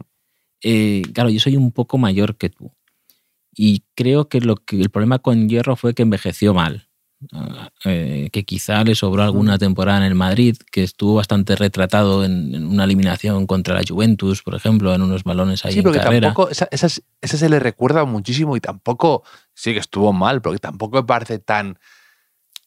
eh, 0.64 1.04
claro, 1.14 1.30
yo 1.30 1.40
soy 1.40 1.56
un 1.56 1.72
poco 1.72 1.98
mayor 1.98 2.38
que 2.38 2.50
tú. 2.50 2.72
Y 3.54 3.84
creo 3.96 4.30
que, 4.30 4.42
lo 4.42 4.56
que 4.56 4.82
el 4.82 4.90
problema 4.90 5.20
con 5.20 5.48
Hierro 5.48 5.76
fue 5.76 5.94
que 5.94 6.04
envejeció 6.04 6.54
mal. 6.54 6.88
Eh, 7.84 8.30
que 8.32 8.44
quizá 8.44 8.84
le 8.84 8.94
sobró 8.94 9.24
alguna 9.24 9.56
mm. 9.56 9.60
temporada 9.60 10.00
en 10.00 10.04
el 10.06 10.16
Madrid, 10.16 10.56
que 10.72 10.84
estuvo 10.84 11.16
bastante 11.16 11.56
retratado 11.56 12.24
en, 12.24 12.66
una 12.66 12.84
eliminación 12.84 13.48
contra 13.48 13.74
la 13.74 13.82
Juventus, 13.88 14.44
por 14.44 14.54
ejemplo, 14.56 14.94
en 14.94 15.02
unos 15.02 15.24
balones 15.24 15.66
ahí 15.66 15.74
sí, 15.74 15.80
en 15.80 15.92
carrera. 15.94 16.28
Tampoco, 16.28 16.50
esa, 16.50 16.90
se 16.90 17.50
le 17.50 17.60
recuerda 17.60 18.06
muchísimo 18.06 18.56
y 18.56 18.62
tampoco, 18.62 19.24
sí 19.54 19.74
que 19.74 19.80
estuvo 19.80 20.14
mal, 20.14 20.42
porque 20.42 20.60
tampoco 20.60 20.98
me 20.98 21.04
parece 21.04 21.40
tan 21.40 21.80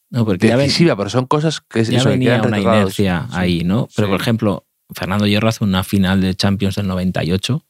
no, 0.09 0.25
porque 0.25 0.53
decisiva, 0.53 0.97
pero 0.97 1.09
son 1.09 1.25
cosas 1.25 1.61
que 1.61 1.85
ya 1.85 2.03
venía 2.03 2.41
una 2.41 2.59
inercia 2.59 3.27
ahí, 3.31 3.63
¿no? 3.63 3.87
Pero, 3.95 4.09
por 4.09 4.19
ejemplo, 4.19 4.65
Fernando 4.93 5.27
Hierro 5.27 5.49
hace 5.49 5.63
una 5.63 5.83
final 5.83 6.21
de 6.21 6.35
Champions 6.35 6.75
del 6.75 6.87
98 6.87 7.65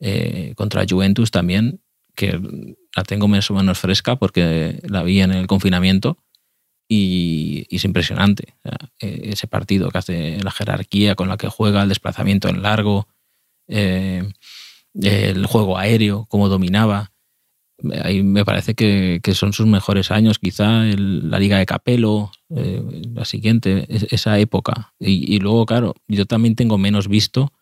eh, 0.00 0.52
contra 0.56 0.84
Juventus 0.88 1.30
también, 1.30 1.80
que 2.14 2.40
la 2.94 3.02
tengo 3.04 3.28
más 3.28 3.50
o 3.50 3.54
menos 3.54 3.78
fresca 3.78 4.16
porque 4.16 4.80
la 4.84 5.02
vi 5.02 5.20
en 5.20 5.32
el 5.32 5.46
confinamiento 5.46 6.18
y, 6.88 7.66
es 7.70 7.84
impresionante. 7.84 8.54
E, 9.00 9.30
ese 9.30 9.46
partido 9.46 9.90
que 9.90 9.98
hace 9.98 10.38
la 10.42 10.50
jerarquía 10.50 11.14
con 11.14 11.28
la 11.28 11.36
que 11.36 11.48
juega, 11.48 11.82
el 11.82 11.88
desplazamiento 11.88 12.48
en 12.48 12.62
largo, 12.62 13.08
eh, 13.68 14.28
el 15.00 15.46
juego 15.46 15.78
aéreo, 15.78 16.26
cómo 16.28 16.48
dominaba. 16.48 17.12
Ahí 18.02 18.22
me 18.22 18.44
parece 18.44 18.74
que, 18.74 19.20
son 19.34 19.52
sus 19.52 19.66
mejores 19.66 20.10
años, 20.10 20.38
quizá 20.38 20.84
la 20.84 21.38
Liga 21.38 21.58
de 21.58 21.66
Capelo, 21.66 22.32
eh, 22.50 22.82
la 23.14 23.24
siguiente, 23.24 23.86
esa 23.88 24.38
época. 24.38 24.94
Y, 24.98 25.34
y, 25.34 25.38
luego, 25.38 25.64
claro, 25.66 25.94
yo 26.08 26.26
también 26.26 26.56
tengo 26.56 26.76
menos 26.78 27.08
visto 27.08 27.52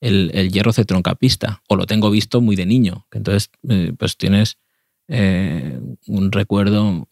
el, 0.00 0.30
el 0.34 0.52
hierro 0.52 0.72
cetroncapista, 0.72 1.62
o 1.68 1.76
lo 1.76 1.86
tengo 1.86 2.10
visto 2.10 2.40
muy 2.40 2.54
de 2.54 2.66
niño. 2.66 3.06
Entonces, 3.10 3.50
eh, 3.68 3.92
pues 3.98 4.16
tienes 4.16 4.58
eh, 5.08 5.80
un 6.06 6.32
recuerdo 6.32 7.06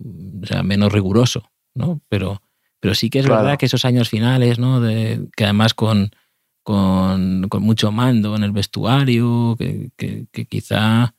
sea, 0.45 0.63
menos 0.63 0.93
riguroso, 0.93 1.51
¿no? 1.75 2.01
Pero, 2.09 2.43
pero 2.81 2.95
sí 2.95 3.11
que 3.11 3.21
es 3.21 3.29
verdad 3.29 3.57
que 3.57 3.67
esos 3.67 3.85
años 3.85 4.09
finales, 4.09 4.59
¿no? 4.59 4.81
De, 4.81 5.29
que 5.37 5.45
además 5.45 5.75
con, 5.75 6.11
con, 6.63 7.49
mucho 7.61 7.93
mando 7.93 8.37
en 8.37 8.43
el 8.43 8.53
vestuario, 8.53 9.57
que, 9.59 9.91
que, 9.97 10.47
quizá 10.47 11.15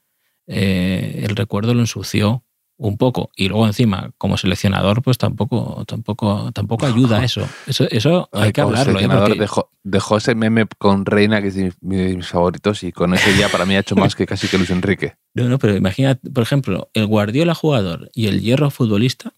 eh, 0.47 1.23
el 1.27 1.35
recuerdo 1.35 1.73
lo 1.73 1.81
ensució 1.81 2.43
un 2.77 2.97
poco. 2.97 3.31
Y 3.35 3.47
luego 3.47 3.65
encima, 3.67 4.11
como 4.17 4.37
seleccionador, 4.37 5.01
pues 5.01 5.17
tampoco, 5.17 5.83
tampoco, 5.85 6.51
tampoco 6.51 6.85
ayuda 6.85 7.23
eso. 7.23 7.47
Eso, 7.67 7.87
eso 7.89 8.29
hay 8.31 8.51
que 8.51 8.61
hablarlo. 8.61 8.99
¿eh? 8.99 9.37
dejó, 9.83 10.17
ese 10.17 10.35
meme 10.35 10.65
con 10.77 11.05
Reina, 11.05 11.41
que 11.41 11.47
es 11.47 11.55
de 11.55 11.73
mis 11.81 12.27
favoritos, 12.27 12.83
y 12.83 12.91
con 12.91 13.13
eso 13.13 13.29
ya 13.39 13.49
para 13.49 13.65
mí 13.65 13.75
ha 13.75 13.79
hecho 13.79 13.95
más 13.95 14.15
que 14.15 14.25
casi 14.25 14.47
que 14.47 14.57
Luis 14.57 14.69
Enrique. 14.69 15.15
No, 15.33 15.47
no, 15.47 15.59
pero 15.59 15.75
imagina, 15.75 16.19
por 16.33 16.43
ejemplo, 16.43 16.89
el 16.93 17.07
Guardiola 17.07 17.55
jugador 17.55 18.09
y 18.13 18.27
el 18.27 18.41
Hierro 18.41 18.69
futbolista, 18.71 19.33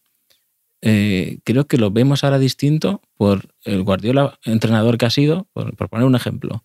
eh, 0.81 1.39
creo 1.43 1.65
que 1.65 1.77
lo 1.77 1.91
vemos 1.91 2.23
ahora 2.23 2.37
distinto 2.37 3.01
por 3.15 3.53
el 3.63 3.83
Guardiola 3.83 4.37
entrenador 4.43 4.97
que 4.97 5.05
ha 5.07 5.09
sido, 5.09 5.47
por, 5.53 5.75
poner 5.75 6.05
un 6.05 6.15
ejemplo. 6.15 6.63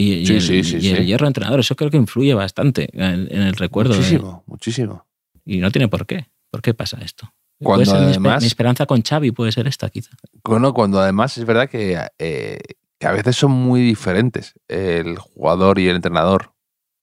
Y, 0.00 0.26
el, 0.26 0.96
el, 0.96 1.06
Hierro 1.06 1.26
entrenador, 1.26 1.60
eso 1.60 1.76
creo 1.76 1.90
que 1.90 1.96
influye 1.96 2.32
bastante 2.34 2.88
en, 2.92 3.30
el 3.30 3.54
recuerdo. 3.54 3.94
Muchísimo, 3.94 4.44
muchísimo. 4.46 5.06
Y 5.44 5.58
no 5.58 5.70
tiene 5.70 5.88
por 5.88 6.06
qué. 6.06 6.28
¿Por 6.50 6.62
qué 6.62 6.74
pasa 6.74 6.98
esto? 7.02 7.32
Cuando 7.62 7.92
además, 7.94 8.40
mi, 8.40 8.46
esperanza 8.46 8.86
con 8.86 9.02
Xavi 9.02 9.32
puede 9.32 9.52
ser 9.52 9.66
esta, 9.66 9.90
quizá. 9.90 10.10
Bueno, 10.44 10.72
cuando 10.72 10.98
además 11.00 11.36
es 11.36 11.44
verdad 11.44 11.68
que, 11.68 11.98
eh, 12.18 12.58
que 12.98 13.06
a 13.06 13.12
veces 13.12 13.36
son 13.36 13.50
muy 13.50 13.82
diferentes 13.82 14.54
el 14.68 15.18
jugador 15.18 15.78
y 15.78 15.88
el 15.88 15.96
entrenador 15.96 16.54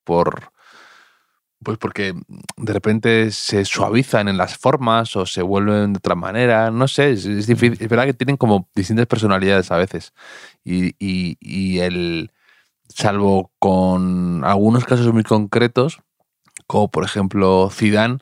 por, 0.03 0.51
Pues 1.63 1.77
porque 1.77 2.13
de 2.55 2.73
repente 2.73 3.31
se 3.31 3.65
suavizan 3.65 4.27
en 4.27 4.37
las 4.37 4.57
formas 4.57 5.15
o 5.15 5.25
se 5.25 5.43
vuelven 5.43 5.93
de 5.93 5.97
otra 5.97 6.15
manera. 6.15 6.71
No 6.71 6.87
sé, 6.87 7.11
es, 7.11 7.25
es 7.25 7.45
difícil. 7.45 7.77
Es 7.79 7.89
verdad 7.89 8.05
que 8.05 8.13
tienen 8.13 8.37
como 8.37 8.67
distintas 8.73 9.05
personalidades 9.05 9.69
a 9.71 9.77
veces. 9.77 10.13
Y, 10.63 10.95
y- 10.97 11.37
y 11.39 11.79
el. 11.79 12.31
Salvo 12.97 13.51
con 13.59 14.43
algunos 14.43 14.83
casos 14.85 15.13
muy 15.13 15.21
concretos, 15.21 15.99
como 16.65 16.89
por 16.89 17.03
ejemplo 17.03 17.69
Zidane, 17.71 18.17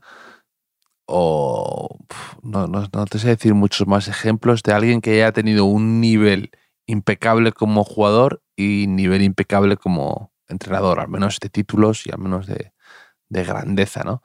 o 1.06 1.98
no, 2.42 2.68
no, 2.68 2.86
no 2.92 3.06
te 3.06 3.18
sé 3.18 3.30
decir 3.30 3.54
muchos 3.54 3.88
más 3.88 4.10
ejemplos 4.10 4.64
de 4.64 4.74
alguien 4.74 5.00
que 5.00 5.12
haya 5.12 5.32
tenido 5.32 5.64
un 5.64 6.02
nivel 6.02 6.52
impecable 6.88 7.54
como 7.54 7.86
jugador 7.86 8.42
y 8.58 8.88
nivel 8.88 9.22
impecable 9.22 9.78
como 9.78 10.34
entrenador, 10.50 11.00
al 11.00 11.08
menos 11.08 11.40
de 11.40 11.48
títulos 11.48 12.06
y 12.06 12.12
al 12.12 12.20
menos 12.20 12.46
de, 12.46 12.74
de 13.30 13.44
grandeza, 13.46 14.04
¿no? 14.04 14.24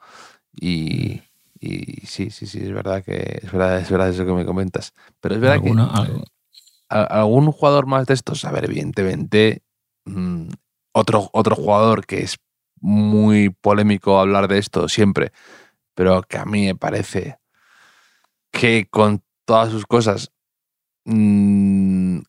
Y, 0.51 1.21
y 1.61 2.05
sí, 2.05 2.29
sí, 2.29 2.45
sí, 2.45 2.59
es 2.61 2.73
verdad 2.73 3.05
que 3.05 3.39
es 3.41 3.49
verdad, 3.49 3.79
es 3.79 3.89
verdad 3.89 4.09
eso 4.09 4.25
que 4.25 4.33
me 4.33 4.45
comentas. 4.45 4.93
Pero 5.21 5.35
es 5.35 5.39
verdad 5.39 5.61
que 5.61 5.73
algún 6.89 7.53
jugador 7.53 7.85
más 7.85 8.05
de 8.05 8.15
estos, 8.15 8.43
a 8.43 8.51
ver, 8.51 8.65
evidentemente, 8.65 9.63
mm, 10.05 10.49
otro, 10.93 11.29
otro 11.33 11.55
jugador 11.55 12.05
que 12.05 12.21
es 12.21 12.37
muy 12.79 13.49
polémico 13.49 14.19
hablar 14.19 14.47
de 14.47 14.57
esto 14.57 14.89
siempre, 14.89 15.31
pero 15.93 16.23
que 16.23 16.37
a 16.37 16.45
mí 16.45 16.65
me 16.65 16.75
parece 16.75 17.39
que 18.51 18.87
con 18.89 19.23
todas 19.45 19.71
sus 19.71 19.85
cosas 19.85 20.31
mm, 21.05 22.19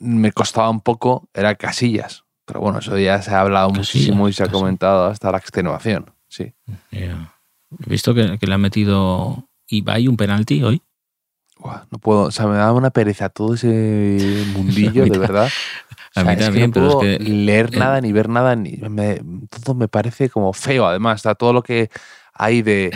me 0.00 0.32
costaba 0.32 0.70
un 0.70 0.80
poco, 0.80 1.28
era 1.34 1.54
Casillas. 1.54 2.24
Pero 2.46 2.60
bueno, 2.60 2.78
eso 2.78 2.98
ya 2.98 3.22
se 3.22 3.30
ha 3.32 3.40
hablado 3.40 3.68
Casillas, 3.68 3.78
muchísimo 3.78 4.28
y 4.28 4.32
se 4.32 4.44
ha 4.44 4.48
comentado 4.48 5.06
hasta 5.06 5.30
la 5.30 5.38
extenuación. 5.38 6.12
Sí. 6.28 6.54
He 6.90 7.16
visto 7.86 8.14
que, 8.14 8.38
que 8.38 8.46
le 8.46 8.54
ha 8.54 8.58
metido 8.58 9.48
Ibai 9.66 10.08
un 10.08 10.16
penalti 10.16 10.62
hoy. 10.62 10.82
No 11.90 11.98
puedo, 11.98 12.24
o 12.24 12.30
sea, 12.30 12.46
me 12.46 12.56
da 12.56 12.72
una 12.72 12.90
pereza 12.90 13.28
todo 13.28 13.54
ese 13.54 14.44
mundillo, 14.54 15.04
de 15.04 15.18
verdad. 15.18 15.48
A 16.14 16.20
O 16.20 16.24
sea, 16.24 16.24
mí 16.24 16.30
es 16.32 16.36
que 16.38 16.44
también, 16.44 16.70
no 16.70 16.72
pero 16.74 16.86
es 16.86 16.94
puedo 16.94 17.18
que, 17.18 17.24
leer 17.24 17.70
eh, 17.74 17.78
nada 17.78 18.00
ni 18.00 18.12
ver 18.12 18.28
nada, 18.28 18.56
ni 18.56 18.76
me- 18.88 19.20
todo 19.64 19.74
me 19.74 19.88
parece 19.88 20.30
como 20.30 20.52
feo. 20.52 20.86
Además, 20.86 21.16
está 21.16 21.34
todo 21.34 21.52
lo 21.52 21.62
que 21.62 21.90
hay 22.32 22.62
de 22.62 22.92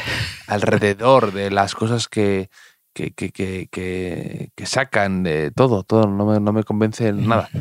alrededor 0.47 1.33
de 1.33 1.51
las 1.51 1.75
cosas 1.75 2.09
que, 2.09 2.51
que, 2.93 3.13
que, 3.13 4.51
sacan 4.67 5.23
de 5.23 5.51
todo, 5.51 5.83
todo 5.85 6.07
no 6.09 6.27
me, 6.27 6.41
no 6.41 6.53
me 6.53 6.65
convence 6.65 7.09
en 7.09 7.27
nada. 7.29 7.49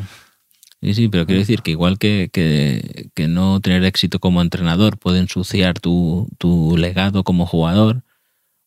Sí, 0.80 0.94
sí, 0.94 1.08
pero 1.08 1.26
quiero 1.26 1.40
decir 1.40 1.62
que 1.62 1.72
igual 1.72 1.98
que, 1.98 2.30
que- 2.32 3.10
que 3.12 3.26
no 3.26 3.58
tener 3.60 3.82
éxito 3.84 4.20
como 4.20 4.42
entrenador 4.42 4.96
puede 4.96 5.18
ensuciar 5.18 5.80
tu, 5.80 6.28
tu 6.38 6.76
legado 6.76 7.24
como 7.24 7.46
jugador, 7.46 8.04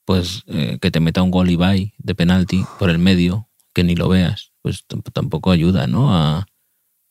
pues 0.03 0.43
eh, 0.47 0.77
que 0.81 0.91
te 0.91 0.99
meta 0.99 1.21
un 1.23 1.31
gol 1.31 1.49
Ibai 1.49 1.93
de 1.99 2.13
penalti 2.13 2.65
por 2.79 2.89
el 2.89 2.99
medio, 2.99 3.47
que 3.73 3.85
ni 3.85 3.95
lo 3.95 4.09
veas, 4.09 4.51
pues 4.61 4.85
tamp- 4.89 5.09
tampoco 5.13 5.51
ayuda, 5.51 5.87
¿no? 5.87 6.13
A 6.13 6.47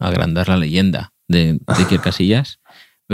agrandar 0.01 0.49
la 0.49 0.57
leyenda 0.57 1.13
de, 1.29 1.55
de 1.55 1.61
Iker 1.79 2.01
Casillas. 2.03 2.61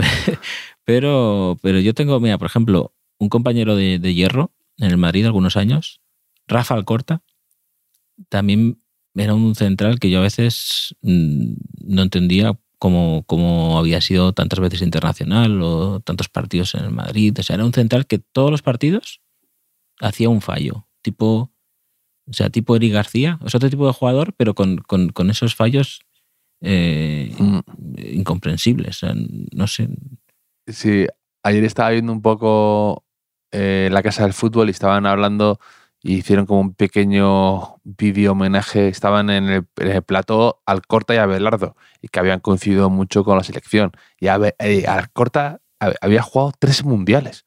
pero, 0.83 1.57
pero 1.61 1.79
yo 1.79 1.93
tengo, 1.93 2.19
mira, 2.19 2.37
por 2.37 2.47
ejemplo, 2.47 2.93
un 3.19 3.29
compañero 3.29 3.75
de, 3.75 3.99
de 3.99 4.13
hierro 4.13 4.53
en 4.77 4.91
el 4.91 4.97
Madrid 4.97 5.25
algunos 5.25 5.57
años, 5.57 6.01
Rafa 6.47 6.75
Alcorta, 6.75 7.23
también 8.29 8.81
era 9.15 9.33
un 9.33 9.55
central 9.55 9.99
que 9.99 10.09
yo 10.09 10.19
a 10.19 10.23
veces 10.23 10.95
mm, 11.01 11.53
no 11.87 12.01
entendía 12.03 12.57
cómo, 12.79 13.23
cómo 13.25 13.79
había 13.79 14.01
sido 14.01 14.33
tantas 14.33 14.59
veces 14.59 14.81
internacional 14.81 15.61
o 15.61 15.99
tantos 16.01 16.29
partidos 16.29 16.75
en 16.75 16.85
el 16.85 16.91
Madrid. 16.91 17.35
O 17.39 17.43
sea, 17.43 17.55
era 17.55 17.65
un 17.65 17.73
central 17.73 18.05
que 18.05 18.19
todos 18.19 18.51
los 18.51 18.61
partidos 18.61 19.21
hacía 19.99 20.29
un 20.29 20.41
fallo. 20.41 20.87
Tipo, 21.01 21.51
o 22.27 22.33
sea, 22.33 22.49
tipo 22.51 22.75
Eric 22.75 22.93
García. 22.93 23.39
Es 23.45 23.55
otro 23.55 23.69
tipo 23.69 23.87
de 23.87 23.93
jugador, 23.93 24.33
pero 24.37 24.53
con, 24.53 24.77
con- 24.77 25.09
con 25.09 25.29
esos 25.31 25.55
fallos 25.55 26.01
eh, 26.61 27.33
Mm. 27.39 27.59
incomprensibles. 27.97 29.03
O 29.03 29.07
sea, 29.07 29.15
no 29.53 29.67
sé. 29.67 29.89
Sí, 30.67 31.07
ayer 31.43 31.63
estaba 31.63 31.89
viendo 31.91 32.11
un 32.11 32.21
poco 32.21 33.05
eh, 33.51 33.89
la 33.91 34.03
casa 34.03 34.23
del 34.23 34.33
fútbol 34.33 34.67
y 34.67 34.71
estaban 34.71 35.05
hablando 35.05 35.59
y 36.03 36.15
hicieron 36.17 36.45
como 36.45 36.59
un 36.61 36.73
pequeño 36.73 37.77
vídeo 37.83 38.33
homenaje. 38.33 38.87
Estaban 38.89 39.29
en 39.29 39.45
el, 39.49 39.65
en 39.77 39.87
el 39.91 40.03
plató 40.03 40.61
Alcorta 40.65 41.15
y 41.15 41.17
Abelardo 41.17 41.75
y 42.01 42.09
que 42.09 42.19
habían 42.19 42.39
coincidido 42.41 42.89
mucho 42.89 43.23
con 43.23 43.37
la 43.37 43.43
selección. 43.43 43.91
Y 44.19 44.27
Abe- 44.27 44.55
eh, 44.59 44.85
Alcorta 44.87 45.61
hab- 45.79 45.95
había 46.01 46.21
jugado 46.21 46.51
tres 46.59 46.83
mundiales. 46.83 47.45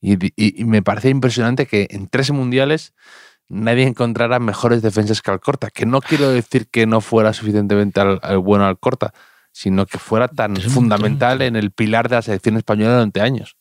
Y, 0.00 0.16
di- 0.16 0.32
y- 0.36 0.60
y 0.60 0.64
me 0.64 0.82
parece 0.82 1.08
impresionante 1.10 1.66
que 1.66 1.88
en 1.90 2.06
tres 2.08 2.30
mundiales 2.30 2.94
nadie 3.48 3.84
encontrara 3.86 4.38
mejores 4.38 4.82
defensas 4.82 5.22
que 5.22 5.30
Alcorta. 5.30 5.70
Que 5.70 5.86
no 5.86 6.00
quiero 6.00 6.28
decir 6.30 6.68
que 6.68 6.86
no 6.86 7.00
fuera 7.00 7.32
suficientemente 7.32 8.00
al, 8.00 8.18
al 8.22 8.38
bueno 8.38 8.64
Alcorta, 8.66 9.12
sino 9.52 9.86
que 9.86 9.98
fuera 9.98 10.28
tan 10.28 10.56
fundamental 10.56 11.30
mundiales. 11.38 11.48
en 11.48 11.56
el 11.56 11.70
pilar 11.70 12.08
de 12.08 12.16
la 12.16 12.22
selección 12.22 12.56
española 12.56 12.94
durante 12.94 13.20
años. 13.20 13.56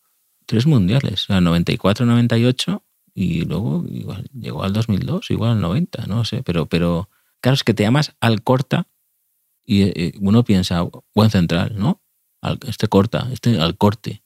Tres 0.46 0.66
mundiales. 0.68 1.22
Sea, 1.22 1.42
94, 1.42 2.06
98 2.06 2.84
y 3.14 3.46
luego 3.46 3.86
igual 3.90 4.30
llegó 4.34 4.64
al 4.64 4.74
2002, 4.74 5.32
igual 5.32 5.52
al 5.52 5.62
90, 5.62 6.06
no 6.08 6.26
sé. 6.26 6.44
Pero, 6.44 6.66
pero 6.66 7.10
claro, 7.42 7.54
es 7.54 7.64
que 7.64 7.74
te 7.74 7.84
llamas 7.84 8.16
Alcorta 8.20 8.88
y 9.66 9.84
eh, 9.84 10.14
uno 10.20 10.44
piensa, 10.44 10.86
buen 11.14 11.30
central, 11.30 11.74
¿no? 11.78 12.02
Al- 12.42 12.60
Este 12.68 12.88
corta, 12.88 13.28
este 13.32 13.60
al 13.60 13.78
corte. 13.78 14.24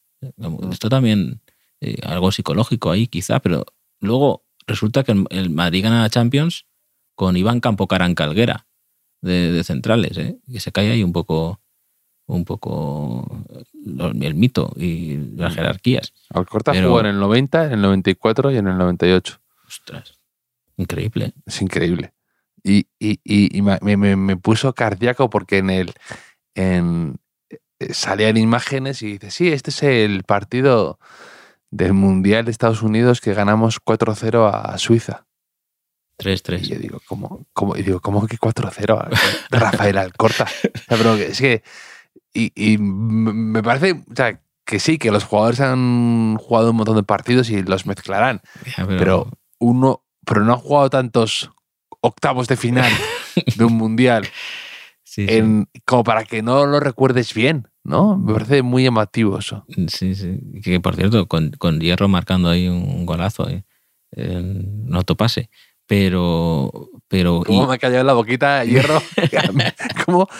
Esto 0.70 0.88
también, 0.90 1.40
eh, 1.80 1.96
algo 2.02 2.30
psicológico 2.32 2.90
ahí 2.90 3.06
quizá, 3.06 3.40
pero 3.40 3.64
luego 4.00 4.44
resulta 4.66 5.02
que 5.04 5.12
el, 5.30 5.50
Madrid 5.50 5.82
gana 5.84 6.02
la 6.02 6.10
Champions 6.10 6.66
con 7.14 7.36
Iván 7.36 7.60
Campo 7.60 7.86
Carancalguera 7.86 8.66
de, 9.20 9.52
de 9.52 9.64
centrales, 9.64 10.16
¿eh? 10.18 10.38
que 10.50 10.60
se 10.60 10.72
cae 10.72 10.90
ahí 10.90 11.02
un 11.02 11.12
poco 11.12 11.60
un 12.26 12.44
poco 12.44 13.44
el 13.84 14.34
mito 14.36 14.72
y 14.76 15.16
las 15.34 15.52
jerarquías. 15.54 16.12
Alcorta 16.28 16.70
Pero- 16.70 16.86
jugó 16.88 17.00
en 17.00 17.06
el 17.06 17.18
90, 17.18 17.66
en 17.66 17.72
el 17.72 17.82
94 17.82 18.52
y 18.52 18.56
en 18.58 18.68
el 18.68 18.78
98. 18.78 19.40
Ostras, 19.66 20.14
increíble. 20.76 21.32
Es 21.44 21.60
increíble. 21.60 22.12
Y, 22.62 22.86
y- 23.00 23.18
y- 23.24 23.58
y 23.58 23.62
me, 23.62 23.78
me- 23.96 24.14
me 24.16 24.36
puso 24.36 24.72
cardíaco 24.74 25.28
porque 25.28 25.58
en 25.58 25.70
el 25.70 25.92
en, 26.54 27.16
eh, 27.48 27.92
salían 27.92 28.36
imágenes 28.36 29.02
y 29.02 29.14
dice, 29.18 29.30
sí, 29.32 29.48
este 29.48 29.70
es 29.70 29.82
el 29.82 30.22
partido 30.22 31.00
del 31.70 31.92
Mundial 31.92 32.44
de 32.44 32.50
Estados 32.50 32.82
Unidos 32.82 33.20
que 33.20 33.34
ganamos 33.34 33.80
4-0 33.80 34.50
a 34.52 34.78
Suiza. 34.78 35.26
Y 36.18 36.24
3-3. 36.24 36.58
yo 36.60 36.78
digo, 36.78 37.00
¿cómo, 37.06 37.46
cómo? 37.52 37.76
Y 37.76 37.82
digo, 37.82 38.00
¿cómo 38.00 38.26
que 38.26 38.36
4-0 38.36 38.98
a 38.98 39.08
Rafael 39.50 39.98
Alcorta? 39.98 40.44
O 40.44 40.78
sea, 40.78 40.96
pero 40.96 41.14
es 41.14 41.40
que. 41.40 41.62
Y, 42.32 42.52
y 42.54 42.78
me 42.78 43.62
parece 43.62 43.92
o 43.92 44.14
sea, 44.14 44.40
que 44.64 44.78
sí, 44.78 44.98
que 44.98 45.10
los 45.10 45.24
jugadores 45.24 45.60
han 45.60 46.36
jugado 46.36 46.70
un 46.70 46.76
montón 46.76 46.96
de 46.96 47.02
partidos 47.02 47.50
y 47.50 47.62
los 47.62 47.86
mezclarán, 47.86 48.40
Ya, 48.76 48.86
pero 48.86 49.28
uno. 49.58 50.04
Pero 50.26 50.44
no 50.44 50.52
han 50.52 50.58
jugado 50.60 50.90
tantos 50.90 51.50
octavos 52.02 52.46
de 52.46 52.56
final 52.56 52.92
de 53.56 53.64
un 53.64 53.72
mundial 53.72 54.28
sí, 55.10 55.26
sí. 55.26 55.34
en, 55.34 55.68
como 55.84 56.04
para 56.04 56.24
que 56.24 56.42
no 56.42 56.66
lo 56.66 56.80
recuerdes 56.80 57.34
bien, 57.34 57.68
¿no? 57.84 58.16
Me 58.16 58.32
parece 58.32 58.62
muy 58.62 58.84
llamativo 58.84 59.38
eso. 59.38 59.64
Sí, 59.88 60.14
sí. 60.14 60.38
Que 60.62 60.80
por 60.80 60.96
cierto, 60.96 61.26
con, 61.26 61.50
con 61.52 61.80
Hierro 61.80 62.08
marcando 62.08 62.48
ahí 62.48 62.68
un 62.68 63.04
golazo, 63.06 63.48
eh, 63.48 63.64
un 64.16 64.90
autopase. 64.94 65.50
Pero. 65.86 66.70
pero 67.08 67.42
¿Cómo 67.44 67.64
y- 67.64 67.66
me 67.66 67.74
ha 67.74 67.78
callado 67.78 68.02
en 68.02 68.06
la 68.06 68.12
boquita 68.12 68.64
hierro? 68.64 69.02
¿Cómo? 70.06 70.28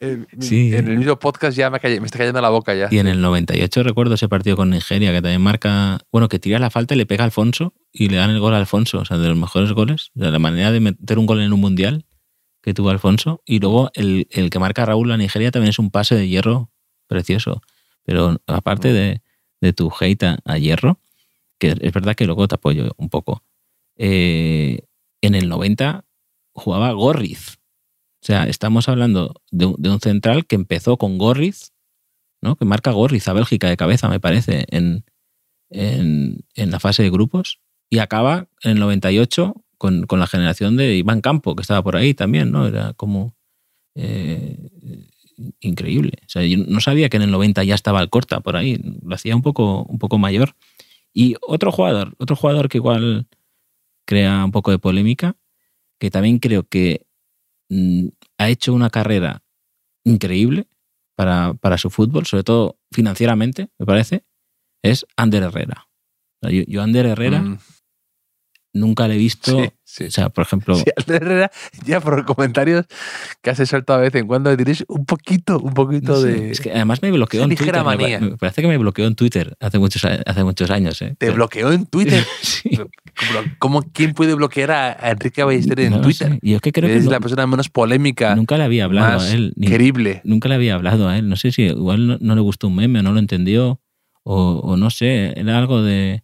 en, 0.00 0.26
Sí. 0.40 0.74
en 0.74 0.88
el 0.88 0.98
mismo 0.98 1.18
podcast 1.18 1.56
ya 1.56 1.70
me, 1.70 1.76
ha 1.76 1.80
calla- 1.80 2.00
me 2.00 2.06
está 2.06 2.18
cayendo 2.18 2.40
la 2.40 2.48
boca 2.48 2.74
ya. 2.74 2.88
Y 2.90 2.98
en 2.98 3.06
el 3.06 3.20
98 3.20 3.82
recuerdo 3.82 4.14
ese 4.14 4.28
partido 4.28 4.56
con 4.56 4.70
Nigeria 4.70 5.12
que 5.12 5.22
también 5.22 5.42
marca, 5.42 5.98
bueno, 6.10 6.28
que 6.28 6.38
tira 6.38 6.58
la 6.58 6.70
falta 6.70 6.94
y 6.94 6.98
le 6.98 7.06
pega 7.06 7.22
a 7.22 7.26
Alfonso 7.26 7.74
y 7.92 8.08
le 8.08 8.16
dan 8.16 8.30
el 8.30 8.40
gol 8.40 8.54
a 8.54 8.58
Alfonso, 8.58 8.98
o 8.98 9.04
sea, 9.04 9.18
de 9.18 9.28
los 9.28 9.36
mejores 9.38 9.72
goles, 9.72 10.10
o 10.16 10.20
sea, 10.20 10.30
la 10.30 10.38
manera 10.38 10.72
de 10.72 10.80
meter 10.80 11.18
un 11.18 11.26
gol 11.26 11.40
en 11.40 11.52
un 11.52 11.60
mundial 11.60 12.06
que 12.62 12.74
tuvo 12.74 12.90
Alfonso. 12.90 13.42
Y 13.44 13.58
luego 13.60 13.90
el, 13.94 14.28
el 14.30 14.50
que 14.50 14.58
marca 14.58 14.84
Raúl 14.84 15.10
a 15.12 15.16
Nigeria 15.16 15.50
también 15.50 15.70
es 15.70 15.78
un 15.78 15.90
pase 15.90 16.14
de 16.14 16.28
hierro 16.28 16.70
precioso. 17.06 17.62
Pero 18.04 18.40
aparte 18.46 18.92
de, 18.92 19.22
de 19.60 19.72
tu 19.72 19.92
hate 19.98 20.22
a, 20.24 20.38
a 20.44 20.58
hierro, 20.58 21.00
que 21.58 21.74
es 21.80 21.92
verdad 21.92 22.14
que 22.14 22.26
luego 22.26 22.48
te 22.48 22.54
apoyo 22.54 22.92
un 22.96 23.10
poco, 23.10 23.44
eh, 23.96 24.80
en 25.20 25.34
el 25.34 25.48
90 25.48 26.04
jugaba 26.52 26.92
Gorriz. 26.92 27.58
O 28.22 28.26
sea, 28.26 28.44
estamos 28.44 28.88
hablando 28.88 29.34
de 29.50 29.66
un, 29.66 29.76
de 29.78 29.90
un 29.90 30.00
central 30.00 30.46
que 30.46 30.56
empezó 30.56 30.96
con 30.96 31.18
Gorriz, 31.18 31.72
¿no? 32.42 32.56
que 32.56 32.64
marca 32.64 32.90
Gorriz 32.90 33.28
a 33.28 33.32
Bélgica 33.32 33.68
de 33.68 33.76
cabeza, 33.76 34.08
me 34.08 34.20
parece, 34.20 34.66
en, 34.68 35.04
en, 35.70 36.44
en 36.54 36.70
la 36.70 36.80
fase 36.80 37.02
de 37.02 37.10
grupos, 37.10 37.60
y 37.88 37.98
acaba 37.98 38.48
en 38.62 38.72
el 38.72 38.80
98 38.80 39.54
con, 39.80 40.04
con 40.06 40.20
la 40.20 40.26
generación 40.26 40.76
de 40.76 40.94
Iván 40.96 41.22
Campo, 41.22 41.56
que 41.56 41.62
estaba 41.62 41.82
por 41.82 41.96
ahí 41.96 42.12
también, 42.12 42.52
¿no? 42.52 42.66
Era 42.66 42.92
como... 42.92 43.34
eh, 43.94 44.58
increíble. 45.60 46.18
O 46.26 46.28
sea, 46.28 46.44
yo 46.44 46.58
no 46.58 46.80
sabía 46.80 47.08
que 47.08 47.16
en 47.16 47.22
el 47.22 47.30
90 47.30 47.64
ya 47.64 47.74
estaba 47.74 48.02
el 48.02 48.10
corta 48.10 48.40
por 48.40 48.56
ahí, 48.56 48.78
lo 49.02 49.14
hacía 49.14 49.34
un 49.34 49.42
poco, 49.42 49.84
un 49.84 49.98
poco 49.98 50.18
mayor. 50.18 50.54
Y 51.14 51.36
otro 51.40 51.72
jugador, 51.72 52.14
otro 52.18 52.36
jugador 52.36 52.68
que 52.68 52.78
igual 52.78 53.26
crea 54.06 54.44
un 54.44 54.52
poco 54.52 54.70
de 54.70 54.78
polémica, 54.78 55.36
que 55.98 56.10
también 56.10 56.38
creo 56.38 56.64
que 56.64 57.06
mm, 57.70 58.08
ha 58.38 58.50
hecho 58.50 58.74
una 58.74 58.90
carrera 58.90 59.42
increíble 60.04 60.66
para, 61.16 61.54
para, 61.54 61.78
su 61.78 61.88
fútbol, 61.88 62.26
sobre 62.26 62.44
todo 62.44 62.78
financieramente, 62.92 63.68
me 63.78 63.86
parece, 63.86 64.24
es 64.82 65.06
Ander 65.16 65.44
Herrera. 65.44 65.88
Yo, 66.42 66.62
yo 66.66 66.82
Ander 66.82 67.06
Herrera 67.06 67.40
mm. 67.40 67.58
Nunca 68.72 69.08
le 69.08 69.14
he 69.14 69.18
visto 69.18 69.58
Sí, 69.62 69.68
sí. 69.84 70.04
o 70.04 70.10
sea, 70.10 70.28
por 70.28 70.42
ejemplo, 70.42 70.76
Sí, 70.76 70.84
ya 71.84 72.00
por 72.00 72.24
comentarios 72.24 72.86
que 73.42 73.50
has 73.50 73.58
soltado 73.68 73.98
de 74.00 74.06
vez 74.06 74.14
en 74.14 74.26
cuando, 74.26 74.54
diréis 74.56 74.84
un 74.88 75.04
poquito, 75.04 75.58
un 75.58 75.74
poquito 75.74 76.12
no 76.12 76.20
sé, 76.20 76.26
de. 76.28 76.50
es 76.52 76.60
que 76.60 76.70
además 76.70 77.02
me 77.02 77.10
bloqueó 77.10 77.42
en 77.42 77.54
Twitter. 77.56 77.82
Manía. 77.84 78.20
me 78.20 78.36
parece 78.36 78.62
que 78.62 78.68
me 78.68 78.78
bloqueó 78.78 79.06
en 79.06 79.14
Twitter 79.14 79.56
hace 79.60 79.78
muchos, 79.78 80.04
hace 80.04 80.44
muchos 80.44 80.70
años. 80.70 81.00
¿eh? 81.02 81.08
Te 81.10 81.26
Pero- 81.26 81.34
bloqueó 81.34 81.72
en 81.72 81.86
Twitter. 81.86 82.24
Sí. 82.42 82.78
¿Cómo, 83.58 83.82
quién 83.92 84.12
puede 84.14 84.34
bloquear 84.34 84.70
a, 84.70 85.10
Enrique 85.10 85.42
Ballester 85.42 85.80
en 85.80 85.90
No 85.92 86.00
Twitter? 86.00 86.38
Y 86.42 86.54
es 86.54 86.60
que 86.60 86.72
creo 86.72 86.88
que 86.88 86.96
es 86.96 87.04
no- 87.04 87.10
la 87.10 87.20
persona 87.20 87.46
menos 87.46 87.68
polémica, 87.68 88.34
nunca 88.34 88.56
le 88.58 88.64
había 88.64 88.84
hablado 88.84 89.14
más 89.18 89.30
a 89.30 89.34
él. 89.34 89.52
ni- 89.56 89.66
querible. 89.66 90.20
nunca 90.24 90.48
le 90.48 90.54
había 90.56 90.74
hablado 90.74 91.08
a 91.08 91.16
él. 91.18 91.28
No 91.28 91.36
sé 91.36 91.52
si 91.52 91.62
igual 91.62 92.06
no, 92.06 92.18
no 92.20 92.34
le 92.34 92.40
gustó 92.40 92.68
un 92.68 92.76
meme 92.76 93.00
o 93.00 93.02
no 93.02 93.12
lo 93.12 93.18
entendió. 93.18 93.80
O, 94.22 94.60
o 94.62 94.76
no 94.76 94.90
sé, 94.90 95.32
era 95.38 95.58
algo 95.58 95.82
de. 95.82 96.22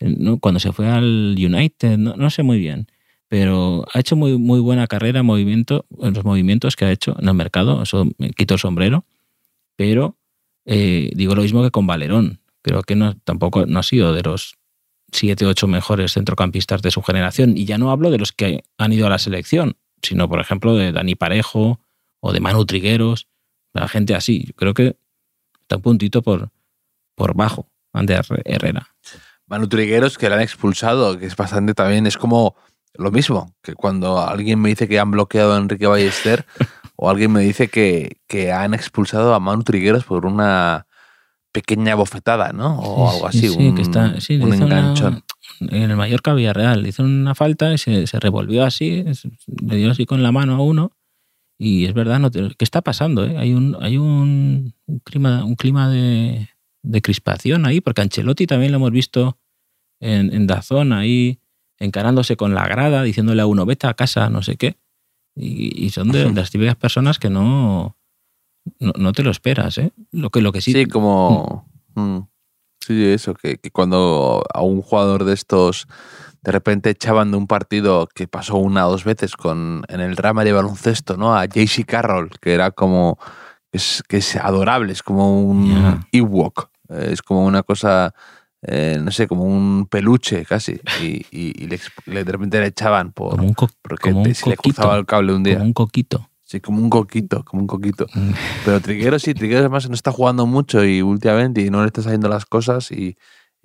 No, 0.00 0.38
cuando 0.38 0.60
se 0.60 0.72
fue 0.72 0.88
al 0.88 1.36
United, 1.38 1.98
no, 1.98 2.16
no 2.16 2.30
sé 2.30 2.42
muy 2.42 2.58
bien. 2.58 2.88
Pero 3.28 3.86
ha 3.92 4.00
hecho 4.00 4.16
muy, 4.16 4.36
muy 4.38 4.58
buena 4.58 4.86
carrera 4.86 5.22
movimiento, 5.22 5.86
en 6.00 6.14
los 6.14 6.24
movimientos 6.24 6.74
que 6.74 6.84
ha 6.84 6.90
hecho 6.90 7.16
en 7.20 7.28
el 7.28 7.34
mercado. 7.34 7.82
Eso 7.82 8.08
me 8.18 8.30
quito 8.30 8.54
el 8.54 8.60
sombrero. 8.60 9.04
Pero 9.76 10.16
eh, 10.64 11.10
digo 11.14 11.34
lo 11.34 11.42
mismo 11.42 11.62
que 11.62 11.70
con 11.70 11.86
Valerón. 11.86 12.40
Creo 12.62 12.82
que 12.82 12.96
no, 12.96 13.16
tampoco 13.18 13.66
no 13.66 13.78
ha 13.78 13.82
sido 13.82 14.12
de 14.12 14.22
los 14.22 14.56
siete, 15.12 15.46
ocho 15.46 15.66
mejores 15.66 16.14
centrocampistas 16.14 16.82
de 16.82 16.90
su 16.90 17.02
generación. 17.02 17.56
Y 17.56 17.66
ya 17.66 17.78
no 17.78 17.90
hablo 17.90 18.10
de 18.10 18.18
los 18.18 18.32
que 18.32 18.64
han 18.78 18.92
ido 18.92 19.06
a 19.06 19.10
la 19.10 19.18
selección, 19.18 19.76
sino, 20.02 20.28
por 20.28 20.40
ejemplo, 20.40 20.74
de 20.76 20.92
Dani 20.92 21.14
Parejo 21.14 21.80
o 22.20 22.32
de 22.32 22.40
Manu 22.40 22.64
Trigueros, 22.66 23.28
la 23.72 23.88
gente 23.88 24.14
así. 24.14 24.44
Yo 24.46 24.54
creo 24.54 24.74
que 24.74 24.96
está 25.62 25.76
un 25.76 25.82
puntito 25.82 26.22
por, 26.22 26.50
por 27.14 27.34
bajo, 27.34 27.68
Ander 27.92 28.24
Herrera. 28.44 28.89
Manu 29.50 29.68
Trigueros, 29.68 30.16
que 30.16 30.28
le 30.28 30.36
han 30.36 30.40
expulsado, 30.40 31.18
que 31.18 31.26
es 31.26 31.36
bastante 31.36 31.74
también, 31.74 32.06
es 32.06 32.16
como 32.16 32.54
lo 32.94 33.10
mismo, 33.10 33.52
que 33.62 33.74
cuando 33.74 34.18
alguien 34.20 34.60
me 34.60 34.68
dice 34.70 34.88
que 34.88 34.98
han 34.98 35.10
bloqueado 35.10 35.54
a 35.54 35.58
Enrique 35.58 35.86
Ballester, 35.86 36.46
o 36.96 37.10
alguien 37.10 37.32
me 37.32 37.40
dice 37.40 37.68
que, 37.68 38.18
que 38.28 38.52
han 38.52 38.72
expulsado 38.74 39.34
a 39.34 39.40
Manu 39.40 39.62
Trigueros 39.64 40.04
por 40.04 40.24
una 40.24 40.86
pequeña 41.52 41.96
bofetada, 41.96 42.52
¿no? 42.52 42.78
O 42.78 43.10
Sí, 43.10 43.16
algo 43.16 43.30
sí, 43.32 43.38
así, 43.38 43.48
sí, 43.48 43.68
un, 43.68 43.74
que 43.74 43.82
está- 43.82 44.20
sí, 44.20 44.36
un 44.36 44.42
una- 44.52 44.54
enganchón. 44.54 45.24
en 45.60 45.90
el 45.90 45.96
Mallorca 45.96 46.32
Villarreal 46.32 46.86
hizo 46.86 47.02
una 47.02 47.34
falta 47.34 47.72
y 47.74 47.78
se, 47.78 48.06
se 48.06 48.20
revolvió 48.20 48.64
así, 48.64 49.04
le 49.62 49.76
dio 49.76 49.90
así 49.90 50.06
con 50.06 50.22
la 50.22 50.30
mano 50.32 50.54
a 50.54 50.60
uno. 50.62 50.92
Y 51.58 51.84
es 51.86 51.92
verdad, 51.92 52.20
no 52.20 52.30
te- 52.30 52.54
¿qué 52.56 52.64
está 52.64 52.80
pasando? 52.82 53.24
eh? 53.24 53.36
Hay 53.36 53.52
un, 53.52 53.76
hay 53.80 53.98
un, 53.98 54.72
un 54.86 54.98
clima, 55.00 55.44
un 55.44 55.56
clima 55.56 55.90
de, 55.90 56.48
de 56.82 57.02
crispación 57.02 57.66
ahí, 57.66 57.80
porque 57.80 58.00
Ancelotti 58.00 58.46
también 58.46 58.70
lo 58.72 58.76
hemos 58.76 58.92
visto 58.92 59.36
en, 60.00 60.32
en 60.32 60.46
Dazón 60.46 60.92
ahí 60.92 61.38
encarándose 61.78 62.36
con 62.36 62.54
la 62.54 62.66
grada, 62.66 63.02
diciéndole 63.02 63.42
a 63.42 63.46
uno, 63.46 63.64
vete 63.64 63.86
a 63.86 63.94
casa, 63.94 64.28
no 64.28 64.42
sé 64.42 64.56
qué. 64.56 64.76
Y, 65.34 65.86
y 65.86 65.90
son 65.90 66.10
de 66.10 66.30
las 66.32 66.50
típicas 66.50 66.76
personas 66.76 67.18
que 67.18 67.30
no, 67.30 67.96
no, 68.78 68.92
no 68.96 69.12
te 69.12 69.22
lo 69.22 69.30
esperas, 69.30 69.78
¿eh? 69.78 69.92
Lo 70.12 70.30
que, 70.30 70.42
lo 70.42 70.52
que 70.52 70.60
sí, 70.60 70.72
Sí, 70.72 70.86
como... 70.86 71.66
mm, 71.94 72.18
sí, 72.80 73.04
eso, 73.06 73.34
que, 73.34 73.56
que 73.56 73.70
cuando 73.70 74.44
a 74.52 74.60
un 74.62 74.82
jugador 74.82 75.24
de 75.24 75.32
estos 75.32 75.86
de 76.42 76.52
repente 76.52 76.90
echaban 76.90 77.30
de 77.30 77.36
un 77.36 77.46
partido 77.46 78.08
que 78.14 78.26
pasó 78.26 78.56
una 78.56 78.86
o 78.86 78.90
dos 78.90 79.04
veces 79.04 79.36
con, 79.36 79.82
en 79.88 80.00
el 80.00 80.14
drama 80.14 80.42
de 80.44 80.52
baloncesto, 80.52 81.16
¿no? 81.16 81.34
A 81.36 81.44
JC 81.46 81.84
Carroll, 81.86 82.30
que 82.40 82.54
era 82.54 82.70
como... 82.70 83.18
Es, 83.72 84.02
que 84.08 84.16
es 84.16 84.34
adorable, 84.34 84.92
es 84.92 85.02
como 85.02 85.42
un 85.42 85.68
Ya. 85.70 86.08
Ewok, 86.10 86.70
eh, 86.88 87.10
es 87.12 87.22
como 87.22 87.44
una 87.44 87.62
cosa, 87.62 88.14
eh, 88.62 88.98
no 89.02 89.10
sé, 89.10 89.26
como 89.26 89.44
un 89.44 89.86
peluche 89.86 90.44
casi, 90.44 90.78
y, 91.02 91.24
y- 91.30 91.64
y 91.64 91.66
le, 91.66 91.80
le- 92.06 92.24
de 92.24 92.32
repente 92.32 92.60
le 92.60 92.66
echaban 92.66 93.12
por, 93.12 93.30
como 93.36 93.48
un, 93.48 93.54
porque 93.82 94.10
como 94.12 94.22
un 94.22 94.34
se 94.34 94.48
le 94.50 94.56
coquito. 94.56 94.74
cruzaba 94.76 94.96
el 94.98 95.06
cable 95.06 95.32
un 95.34 95.42
día. 95.42 95.54
como 95.54 95.66
un 95.66 95.72
coquito. 95.72 96.26
Sí, 96.42 96.60
como 96.60 96.82
un 96.82 96.90
coquito, 96.90 97.44
como 97.44 97.62
un 97.62 97.68
coquito. 97.68 98.06
Mm. 98.12 98.30
Pero 98.64 98.80
Trigueros 98.80 99.22
sí, 99.22 99.34
Trigueros 99.34 99.60
además 99.60 99.88
no 99.88 99.94
está 99.94 100.10
jugando 100.10 100.46
mucho 100.46 100.84
y 100.84 101.00
últimamente 101.00 101.60
y 101.62 101.70
no 101.70 101.80
le 101.82 101.86
está 101.86 102.02
saliendo 102.02 102.28
las 102.28 102.44
cosas 102.44 102.90
y, 102.90 103.16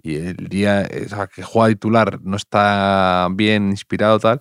y 0.03 0.15
el 0.17 0.35
día 0.35 0.87
o 1.05 1.09
sea, 1.09 1.25
que 1.27 1.41
juega 1.41 1.69
titular 1.69 2.19
no 2.21 2.37
está 2.37 3.27
bien 3.31 3.69
inspirado 3.71 4.19
tal 4.19 4.39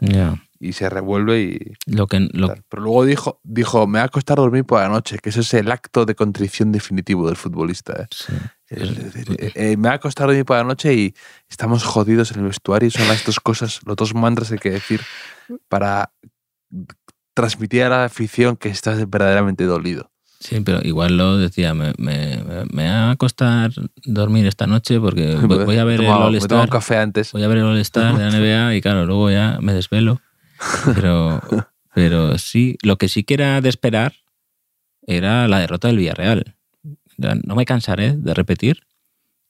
y 0.61 0.73
se 0.75 0.91
revuelve 0.91 1.41
y 1.41 1.73
Lo 1.87 2.07
que, 2.07 2.21
lo. 2.33 2.55
Pero 2.69 2.83
luego 2.83 3.05
dijo, 3.07 3.41
dijo, 3.45 3.87
me 3.87 3.99
va 3.99 4.05
a 4.05 4.09
costar 4.09 4.37
dormir 4.37 4.65
por 4.65 4.81
la 4.81 4.89
noche, 4.91 5.19
que 5.23 5.31
ese 5.31 5.41
es 5.41 5.55
el 5.55 5.71
acto 5.71 6.05
de 6.05 6.15
contrición 6.15 6.71
definitivo 6.71 7.27
del 7.27 7.37
futbolista. 7.37 7.95
¿eh? 8.03 8.07
sí. 8.11 8.33
Es 8.69 9.13
decir, 9.13 9.37
eh, 9.39 9.53
eh, 9.55 9.77
me 9.77 9.89
va 9.89 9.95
a 9.95 10.01
costar 10.01 10.27
dormir 10.27 10.45
por 10.45 10.57
la 10.57 10.65
noche 10.65 10.95
y 10.95 11.15
estamos 11.49 11.85
jodidos 11.85 12.33
en 12.33 12.41
el 12.41 12.47
vestuario 12.47 12.89
y 12.89 12.91
son 12.91 13.07
las 13.07 13.25
dos 13.25 13.39
cosas, 13.41 13.81
los 13.85 13.95
dos 13.97 14.15
mantras 14.15 14.49
que 14.49 14.55
hay 14.55 14.59
que 14.61 14.71
decir 14.71 15.01
para 15.69 16.13
transmitir 17.35 17.83
a 17.85 17.89
la 17.89 18.05
afición 18.05 18.57
que 18.57 18.69
estás 18.69 18.99
verdaderamente 19.11 19.65
dolido. 19.65 20.11
Sí, 20.41 20.61
pero 20.61 20.81
igual 20.83 21.17
lo 21.17 21.39
decía, 21.39 21.73
me, 21.75 21.93
me, 21.99 22.43
me- 22.71 22.89
va 22.89 23.13
a 23.13 23.17
costar 23.17 23.71
dormir 24.05 24.47
esta 24.47 24.67
noche 24.67 25.01
porque 25.01 25.35
voy, 25.43 25.65
voy 25.65 25.79
a 25.79 25.85
ver 25.85 26.01
el 26.03 26.07
All-Star. 26.11 26.61
un 26.61 26.67
café 26.69 26.99
antes. 26.99 27.33
Voy 27.33 27.43
a 27.43 27.49
ver 27.49 27.59
el 27.59 27.65
All-Star 27.65 28.17
de 28.17 28.25
la 28.25 28.31
NBA 28.39 28.75
y 28.77 28.81
claro, 28.81 29.07
luego 29.07 29.31
ya 29.31 29.59
me 29.61 29.73
desvelo. 29.73 30.21
Pero, 30.95 31.41
pero 31.95 32.39
sí, 32.39 32.77
lo 32.83 32.97
que 32.99 33.09
sí 33.09 33.25
que 33.25 33.35
era 33.35 33.61
de 33.61 33.69
esperar 33.69 34.15
era 35.07 35.49
la 35.49 35.59
derrota 35.61 35.89
del 35.89 35.99
Villarreal. 35.99 36.54
No 37.19 37.55
me 37.55 37.65
cansaré 37.65 38.17
de 38.17 38.35
repetir. 38.35 38.81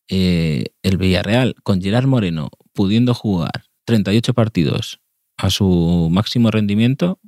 eh, 0.08 0.66
el 0.82 0.98
Villarreal 0.98 1.54
con 1.62 1.80
Gerard 1.80 2.06
Moreno 2.06 2.50
pudiendo 2.74 3.14
jugar 3.14 3.64
38 3.86 4.34
partidos 4.34 5.00
a 5.36 5.50
su 5.50 6.08
máximo 6.12 6.50
rendimiento 6.50 7.18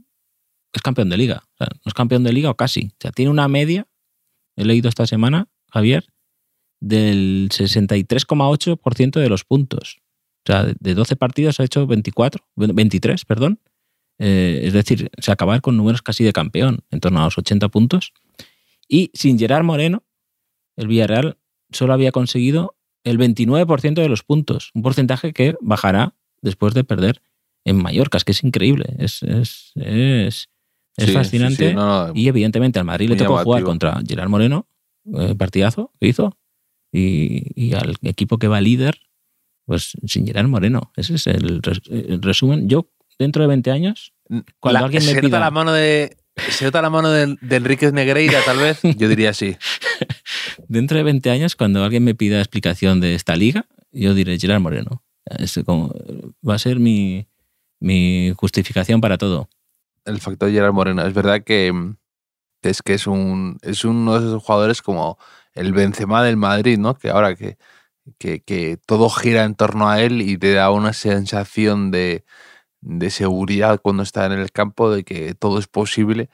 es 0.73 0.83
campeón 0.83 1.09
de 1.09 1.17
liga. 1.17 1.43
O 1.55 1.57
sea, 1.57 1.69
no 1.73 1.89
es 1.89 1.95
campeón 1.95 2.23
de 2.23 2.33
liga 2.33 2.51
o 2.51 2.55
casi. 2.55 2.91
O 2.93 2.97
sea, 3.01 3.11
tiene 3.13 3.31
una 3.31 3.49
media, 3.49 3.87
he 4.57 4.65
leído 4.65 4.89
esta 4.89 5.07
semana, 5.07 5.49
Javier, 5.71 6.07
del 6.81 7.49
63,8% 7.51 9.21
de 9.21 9.29
los 9.29 9.45
puntos. 9.45 9.97
O 10.45 10.53
sea, 10.53 10.65
de 10.65 10.95
12 10.95 11.17
partidos 11.17 11.59
ha 11.61 11.65
hecho 11.65 11.87
24, 11.87 12.45
23, 12.57 13.25
perdón. 13.25 13.61
Eh, 14.19 14.61
es 14.65 14.73
decir, 14.73 15.11
se 15.19 15.33
acabar 15.33 15.61
con 15.61 15.77
números 15.77 16.03
casi 16.03 16.25
de 16.25 16.33
campeón, 16.33 16.85
en 16.91 17.01
torno 17.01 17.21
a 17.21 17.25
los 17.25 17.39
80 17.39 17.69
puntos. 17.69 18.13
Y 18.89 19.11
sin 19.15 19.39
Gerard 19.39 19.65
Moreno, 19.65 20.05
el 20.77 20.87
Villarreal 20.89 21.39
solo 21.71 21.93
había 21.93 22.13
conseguido 22.13 22.77
el 23.05 23.19
29% 23.19 23.95
de 23.95 24.09
los 24.09 24.23
puntos, 24.23 24.71
un 24.75 24.83
porcentaje 24.83 25.33
que 25.33 25.55
bajará 25.61 26.15
después 26.43 26.75
de 26.75 26.85
perder 26.85 27.23
en 27.65 27.77
Mallorca, 27.77 28.19
es 28.19 28.25
que 28.25 28.33
es 28.33 28.43
increíble, 28.45 28.95
es, 28.99 29.23
es, 29.23 29.73
es, 29.75 29.75
es 29.77 30.49
Sí, 30.99 31.07
sí, 31.07 31.13
fascinante. 31.13 31.69
sí, 31.71 31.75
no, 31.75 32.07
no, 32.09 32.13
Y 32.15 32.29
evidentemente 32.29 32.79
al 32.79 32.85
Madrid 32.85 33.09
le 33.09 33.17
tocó 33.17 33.39
jugar 33.43 33.63
contra 33.65 34.01
Gerard 34.07 34.29
Moreno, 34.29 34.67
eh, 35.19 35.35
partidazo 35.37 35.93
que 36.01 36.09
hizo, 36.09 36.37
y, 36.93 37.43
y 37.55 37.75
al 37.75 37.97
equipo 38.03 38.39
que 38.39 38.49
va 38.49 38.61
líder, 38.61 39.01
pues 39.67 39.93
sin 40.07 40.27
Gerard 40.27 40.47
Moreno. 40.49 40.93
Ese 40.97 41.15
es 41.17 41.27
el, 41.27 41.61
res- 41.63 41.83
el 41.91 42.23
resumen. 42.23 42.69
Yo, 42.69 42.89
dentro 43.19 43.43
de 43.43 43.49
20 43.49 43.71
años, 43.73 44.13
cuando 44.61 44.81
La- 44.81 44.85
alguien 44.87 45.05
me 45.05 45.11
se 45.13 45.21
pida- 45.21 45.23
nota 45.29 45.41
la 45.41 45.51
mano 45.51 45.73
de 45.73 46.17
se 46.51 46.65
nota 46.67 46.83
la 46.83 46.91
mano 46.91 47.11
de, 47.11 47.37
de 47.41 47.57
Enríquez 47.57 47.93
Negreira, 47.93 48.41
tal 48.45 48.59
vez. 48.59 48.81
Yo 48.97 49.09
diría 49.09 49.33
sí. 49.35 49.57
dentro 50.69 50.97
de 50.97 51.05
20 51.05 51.31
años, 51.31 51.57
cuando 51.57 51.85
alguien 51.85 52.05
me 52.05 52.15
pida 52.15 52.39
explicación 52.39 53.01
de 53.01 53.15
esta 53.15 53.37
liga, 53.37 53.67
yo 53.93 54.15
diré 54.15 54.39
Gerard 54.39 54.61
Moreno. 54.61 55.03
Va 56.49 56.55
a 56.55 56.59
ser 56.59 56.79
mi, 56.79 57.27
justificación 58.37 59.01
para 59.01 59.19
todo. 59.19 59.49
El 60.05 60.21
factor 60.21 60.51
Gerard 60.51 60.73
Moreno. 60.73 61.05
Es 61.05 61.15
verdad 61.15 61.43
que, 61.43 61.73
mm, 61.73 61.97
es 62.63 62.83
que 62.83 62.95
es 62.95 63.07
un 63.07 63.59
es 63.63 63.85
uno 63.85 64.19
de 64.19 64.27
esos 64.27 64.43
jugadores 64.43 64.83
como 64.83 65.19
el 65.55 65.73
Benzema 65.73 66.23
del 66.23 66.37
Madrid, 66.37 66.79
¿no? 66.79 66.95
Que 66.95 67.11
ahora 67.11 67.35
que, 67.35 67.59
que, 68.19 68.41
que 68.41 68.79
todo 68.87 69.09
gira 69.11 69.45
en 69.45 69.55
torno 69.55 69.89
a 69.89 70.01
él 70.03 70.23
y 70.23 70.39
te 70.39 70.53
da 70.53 70.71
una 70.71 70.93
sensación 70.93 71.91
de, 71.91 72.25
de 72.81 73.11
seguridad 73.11 73.81
cuando 73.83 74.03
está 74.03 74.27
en 74.27 74.33
el 74.33 74.53
campo, 74.53 74.91
de 74.91 75.05
que 75.05 75.35
todo 75.35 75.59
es 75.59 75.67
posible. 75.67 76.31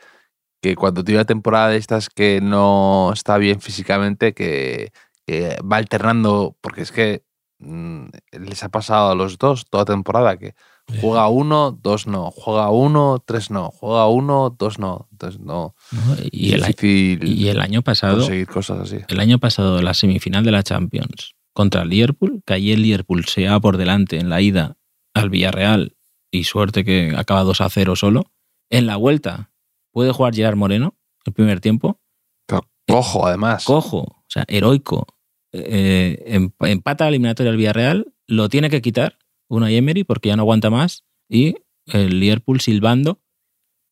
Que 0.63 0.77
cuando 0.77 1.05
tiene 1.05 1.19
una 1.19 1.27
temporada 1.27 1.69
de 1.69 1.77
estas 1.77 2.09
que 2.09 2.41
no 2.41 3.11
está 3.13 3.37
bien 3.37 3.61
físicamente, 3.61 4.33
que, 4.33 4.93
que 5.27 5.59
va 5.61 5.77
alternando, 5.77 6.57
porque 6.63 6.83
es 6.83 6.93
que 6.93 7.25
mm, 7.59 8.07
les 8.33 8.63
ha 8.63 8.71
pasado 8.71 9.11
a 9.11 9.15
los 9.15 9.37
dos 9.39 9.67
toda 9.69 9.85
temporada, 9.85 10.39
que 10.39 10.55
Juega 11.01 11.29
uno, 11.29 11.79
dos 11.81 12.07
no. 12.07 12.31
Juega 12.31 12.71
uno, 12.71 13.23
tres 13.25 13.51
no. 13.51 13.71
Juega 13.71 14.07
uno, 14.09 14.55
dos 14.59 14.79
no. 14.79 15.09
Entonces 15.13 15.41
no. 15.41 15.75
¿no? 15.93 16.17
Y, 16.31 16.53
el, 16.53 16.61
es 16.61 16.67
difícil 16.67 17.27
y 17.27 17.49
el 17.49 17.61
año 17.61 17.83
pasado, 17.83 18.19
conseguir 18.19 18.47
cosas 18.47 18.81
así. 18.81 18.99
el 19.09 19.21
año 19.21 19.39
pasado, 19.39 19.81
la 19.81 19.95
semifinal 19.95 20.45
de 20.45 20.53
la 20.53 20.63
Champions 20.63 21.35
contra 21.55 21.83
el 21.83 21.91
Liverpool, 21.91 22.43
que 22.47 22.55
allí 22.55 22.73
el 22.73 22.83
Liverpool 22.83 23.25
se 23.27 23.47
va 23.49 23.61
por 23.61 23.77
delante 23.77 24.19
en 24.19 24.29
la 24.29 24.41
ida 24.41 24.77
al 25.15 25.31
Villarreal 25.31 25.97
y 26.31 26.45
suerte 26.45 26.85
que 26.85 27.15
acaba 27.17 27.43
2 27.43 27.61
a 27.61 27.69
0 27.69 27.97
solo. 27.97 28.33
En 28.71 28.87
la 28.87 28.97
vuelta 28.97 29.51
puede 29.93 30.13
jugar 30.13 30.35
Gerard 30.35 30.57
Moreno 30.57 30.97
el 31.25 31.33
primer 31.33 31.61
tiempo. 31.61 32.01
Pero 32.47 32.69
cojo, 32.89 33.27
además. 33.27 33.65
Cojo, 33.65 33.99
o 34.01 34.25
sea, 34.29 34.45
heroico. 34.49 35.07
Eh, 35.53 36.23
em- 36.27 36.51
empata 36.61 37.05
la 37.05 37.11
eliminatoria 37.11 37.51
al 37.53 37.59
Villarreal, 37.59 38.15
lo 38.27 38.49
tiene 38.49 38.71
que 38.71 38.81
quitar 38.83 39.19
una 39.49 39.71
Emery 39.71 40.03
porque 40.05 40.31
ya 40.31 40.37
no 40.37 40.43
aguanta 40.43 40.71
más 40.71 41.05
y 41.29 41.57
el 41.87 42.19
Liverpool 42.21 42.61
silbando, 42.61 43.21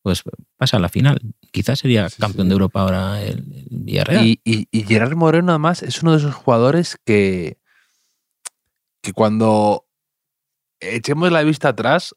pues 0.03 0.23
pasa 0.57 0.77
a 0.77 0.79
la 0.79 0.89
final. 0.89 1.19
Quizás 1.51 1.79
sería 1.79 2.09
Sí, 2.09 2.19
campeón 2.19 2.47
sí. 2.47 2.49
de 2.49 2.53
Europa 2.53 2.81
ahora 2.81 3.21
el, 3.21 3.37
el 3.53 3.67
Villarreal. 3.69 4.25
Y, 4.25 4.41
y, 4.43 4.67
y 4.71 4.83
Gerard 4.83 5.15
Moreno, 5.15 5.51
además, 5.51 5.83
es 5.83 6.01
uno 6.01 6.13
de 6.13 6.17
esos 6.17 6.33
jugadores 6.33 6.97
que, 7.05 7.59
que 9.03 9.13
cuando 9.13 9.85
echemos 10.79 11.31
la 11.31 11.43
vista 11.43 11.69
atrás, 11.69 12.15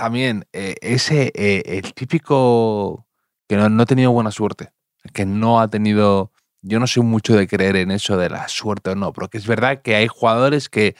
también 0.00 0.46
eh, 0.54 0.76
ese, 0.80 1.30
eh, 1.34 1.62
el 1.66 1.92
típico 1.92 3.06
que 3.46 3.56
no, 3.56 3.82
ha 3.82 3.86
tenido 3.86 4.12
buena 4.12 4.30
suerte, 4.30 4.70
que 5.12 5.26
no 5.26 5.60
ha 5.60 5.68
tenido. 5.68 6.32
Yo 6.62 6.80
no 6.80 6.86
soy 6.86 7.02
mucho 7.02 7.36
de 7.36 7.46
creer 7.46 7.76
en 7.76 7.90
eso 7.90 8.16
de 8.16 8.30
la 8.30 8.48
suerte 8.48 8.90
o 8.90 8.94
no, 8.94 9.12
pero 9.12 9.28
que 9.28 9.36
es 9.36 9.46
verdad 9.46 9.82
que 9.82 9.96
hay 9.96 10.08
jugadores 10.08 10.70
que 10.70 10.96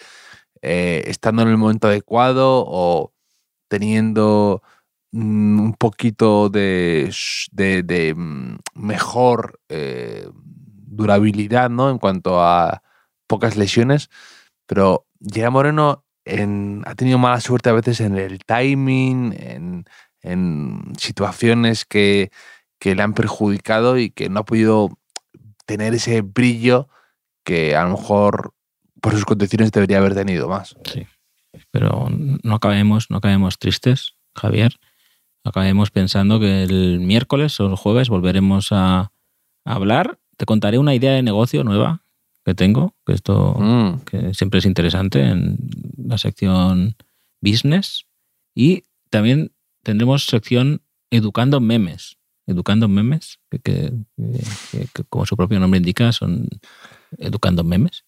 eh, 0.61 1.05
estando 1.07 1.41
en 1.43 1.49
el 1.49 1.57
momento 1.57 1.89
adecuado 1.89 2.63
o 2.67 3.15
teniendo 3.69 4.63
mm, 5.13 5.61
un 5.61 5.75
poquito 5.75 6.51
de, 6.51 7.11
de- 7.53 7.83
de, 7.83 8.15
mm, 8.15 8.59
mejor 8.75 9.61
durabilidad, 10.87 11.71
¿no? 11.71 11.89
En 11.91 11.97
cuanto 11.99 12.43
a 12.43 12.83
pocas 13.27 13.57
lesiones, 13.57 14.11
pero 14.67 15.07
Gerard 15.21 15.53
Moreno 15.53 16.05
en- 16.25 16.83
ha 16.87 16.95
tenido 16.95 17.19
mala 17.19 17.41
suerte 17.41 17.71
a 17.71 17.73
veces 17.75 18.01
en 18.01 18.17
el 18.17 18.39
timing, 18.45 19.35
en, 19.39 19.85
en 20.23 20.93
situaciones 20.99 21.85
que, 21.85 22.31
que 22.79 22.95
le 22.95 23.03
han 23.03 23.15
perjudicado 23.15 23.99
y 23.99 24.11
que 24.11 24.29
no 24.29 24.41
ha 24.41 24.45
podido 24.45 24.91
tener 25.67 25.95
ese 25.95 26.21
brillo 26.23 26.89
que 27.45 27.77
a 27.77 27.85
lo 27.85 27.91
mejor 27.91 28.53
por 29.01 29.13
sus 29.13 29.25
condiciones 29.25 29.73
debería 29.73 29.99
haber 29.99 30.15
tenido 30.15 30.49
más. 30.49 30.77
Sí. 30.85 31.07
Pero 31.71 32.09
no 32.11 32.55
acabemos, 32.55 33.11
no 33.11 33.17
acabemos 33.17 33.59
tristes, 33.59 34.15
Javier. 34.37 34.77
Acabemos 35.45 35.91
pensando 35.91 36.39
que 36.39 36.63
el 36.65 37.01
miércoles 37.01 37.59
o 37.61 37.67
el 37.67 37.77
jueves 37.77 38.09
volveremos 38.09 38.73
a, 38.73 39.11
a 39.65 39.75
hablar. 39.75 40.19
Te 40.37 40.45
contaré 40.45 40.79
una 40.79 40.95
idea 40.95 41.13
de 41.13 41.23
negocio 41.23 41.65
nueva 41.65 42.03
que 42.51 42.55
tengo, 42.55 42.95
que 43.07 43.13
esto 43.15 43.55
Mm. 43.59 44.01
que 44.05 44.35
siempre 44.35 44.59
es 44.59 44.67
interesante 44.67 45.21
en 45.23 45.57
la 45.97 46.19
sección 46.19 46.97
business. 47.41 48.07
Y 48.55 48.83
también 49.11 49.53
tendremos 49.83 50.27
sección 50.27 50.83
educando 51.11 51.61
memes. 51.61 52.17
Educando 52.47 52.89
memes, 52.89 53.39
que, 53.51 53.61
que- 53.63 53.93
como 55.09 55.25
su 55.27 55.37
propio 55.37 55.61
nombre 55.61 55.79
indica, 55.79 56.11
son 56.13 56.49
educando 57.19 57.63
memes. 57.65 58.05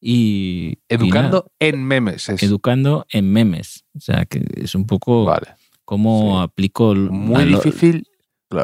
Y, 0.00 0.78
y 0.88 0.94
nada, 0.96 1.04
Educando 1.04 1.52
en 1.60 1.84
memes. 1.84 2.28
es- 2.28 2.42
educando 2.42 3.06
en 3.10 3.30
memes. 3.32 3.84
O 3.96 4.00
sea, 4.00 4.24
que 4.24 4.44
es 4.56 4.74
un 4.74 4.86
poco 4.86 5.24
Vale. 5.26 5.48
cómo 5.84 6.38
Sí. 6.38 6.44
aplico... 6.44 6.94
Muy 6.94 7.44
lo- 7.44 7.58
difícil, 7.58 8.06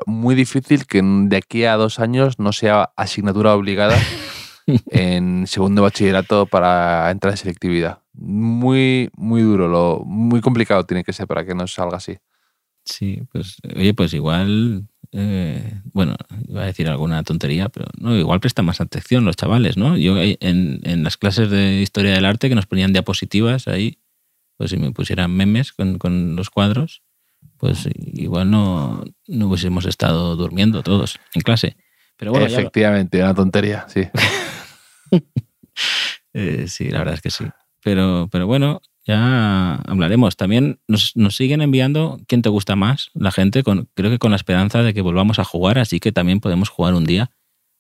muy 0.06 0.34
difícil 0.34 0.86
que 0.86 1.00
de 1.02 1.36
aquí 1.36 1.64
a 1.64 1.76
dos 1.76 1.98
años 2.00 2.38
no 2.38 2.52
sea 2.52 2.90
asignatura 2.96 3.54
obligada 3.54 3.96
en 4.90 5.46
segundo 5.46 5.82
bachillerato 5.82 6.46
para 6.46 7.10
entrar 7.10 7.32
en 7.32 7.36
selectividad. 7.38 8.00
Muy, 8.14 9.10
muy 9.16 9.42
duro, 9.42 9.68
lo, 9.68 10.02
muy 10.04 10.40
complicado 10.40 10.84
tiene 10.84 11.04
que 11.04 11.12
ser 11.12 11.26
para 11.26 11.44
que 11.46 11.54
no 11.54 11.66
salga 11.66 11.96
así. 11.98 12.16
Sí, 12.84 13.22
pues, 13.32 13.56
oye, 13.76 13.92
pues 13.94 14.14
igual, 14.14 14.86
eh, 15.12 15.80
bueno, 15.92 16.16
iba 16.48 16.62
a 16.62 16.66
decir 16.66 16.88
alguna 16.88 17.22
tontería, 17.22 17.68
pero 17.68 17.86
no, 17.98 18.16
igual 18.16 18.40
prestan 18.40 18.64
más 18.64 18.80
atención 18.80 19.24
los 19.24 19.36
chavales, 19.36 19.76
¿no? 19.76 19.96
Yo 19.96 20.16
eh, 20.18 20.38
en, 20.40 20.80
en 20.84 21.04
las 21.04 21.16
clases 21.18 21.50
de 21.50 21.80
historia 21.82 22.12
del 22.14 22.24
arte 22.24 22.48
que 22.48 22.54
nos 22.54 22.66
ponían 22.66 22.92
diapositivas 22.92 23.68
ahí, 23.68 23.98
pues 24.56 24.70
si 24.70 24.78
me 24.78 24.90
pusieran 24.90 25.30
memes 25.30 25.72
con, 25.72 25.98
con 25.98 26.34
los 26.34 26.48
cuadros, 26.50 27.02
pues 27.58 27.88
igual 27.96 28.50
no, 28.50 29.04
no 29.26 29.46
hubiésemos 29.48 29.84
estado 29.84 30.34
durmiendo 30.36 30.82
todos 30.82 31.18
en 31.34 31.42
clase. 31.42 31.76
Pero 32.16 32.32
bueno, 32.32 32.46
ya 32.46 32.54
lo- 32.56 32.58
Efectivamente, 32.62 33.22
una 33.22 33.34
tontería, 33.34 33.86
sí. 33.88 34.02
Eh, 36.34 36.66
sí, 36.68 36.88
la 36.90 36.98
verdad 36.98 37.14
es 37.14 37.20
que 37.22 37.30
sí. 37.30 37.44
Pero, 37.82 38.28
pero 38.30 38.46
bueno, 38.46 38.80
ya 39.06 39.76
hablaremos. 39.76 40.36
También 40.36 40.78
nos, 40.86 41.16
nos 41.16 41.36
siguen 41.36 41.62
enviando 41.62 42.20
quién 42.28 42.42
te 42.42 42.48
gusta 42.48 42.76
más, 42.76 43.10
la 43.14 43.30
gente, 43.32 43.62
con, 43.62 43.88
creo 43.94 44.10
que 44.10 44.18
con 44.18 44.30
la 44.32 44.36
esperanza 44.36 44.82
de 44.82 44.92
que 44.94 45.00
volvamos 45.00 45.38
a 45.38 45.44
jugar, 45.44 45.78
así 45.78 46.00
que 46.00 46.12
también 46.12 46.40
podemos 46.40 46.68
jugar 46.68 46.94
un 46.94 47.04
día 47.04 47.30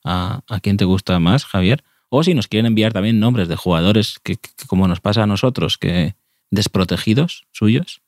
a, 0.04 0.40
a 0.48 0.60
quién 0.60 0.76
te 0.76 0.84
gusta 0.84 1.18
más, 1.18 1.44
Javier. 1.44 1.84
O 2.08 2.22
si 2.24 2.32
nos 2.34 2.46
quieren 2.48 2.66
enviar 2.66 2.92
también 2.92 3.20
nombres 3.20 3.48
de 3.48 3.56
jugadores 3.56 4.18
que, 4.22 4.36
que 4.36 4.48
como 4.66 4.88
nos 4.88 5.00
pasa 5.00 5.24
a 5.24 5.26
nosotros, 5.26 5.76
que 5.76 6.14
desprotegidos 6.50 7.44
suyos, 7.52 8.00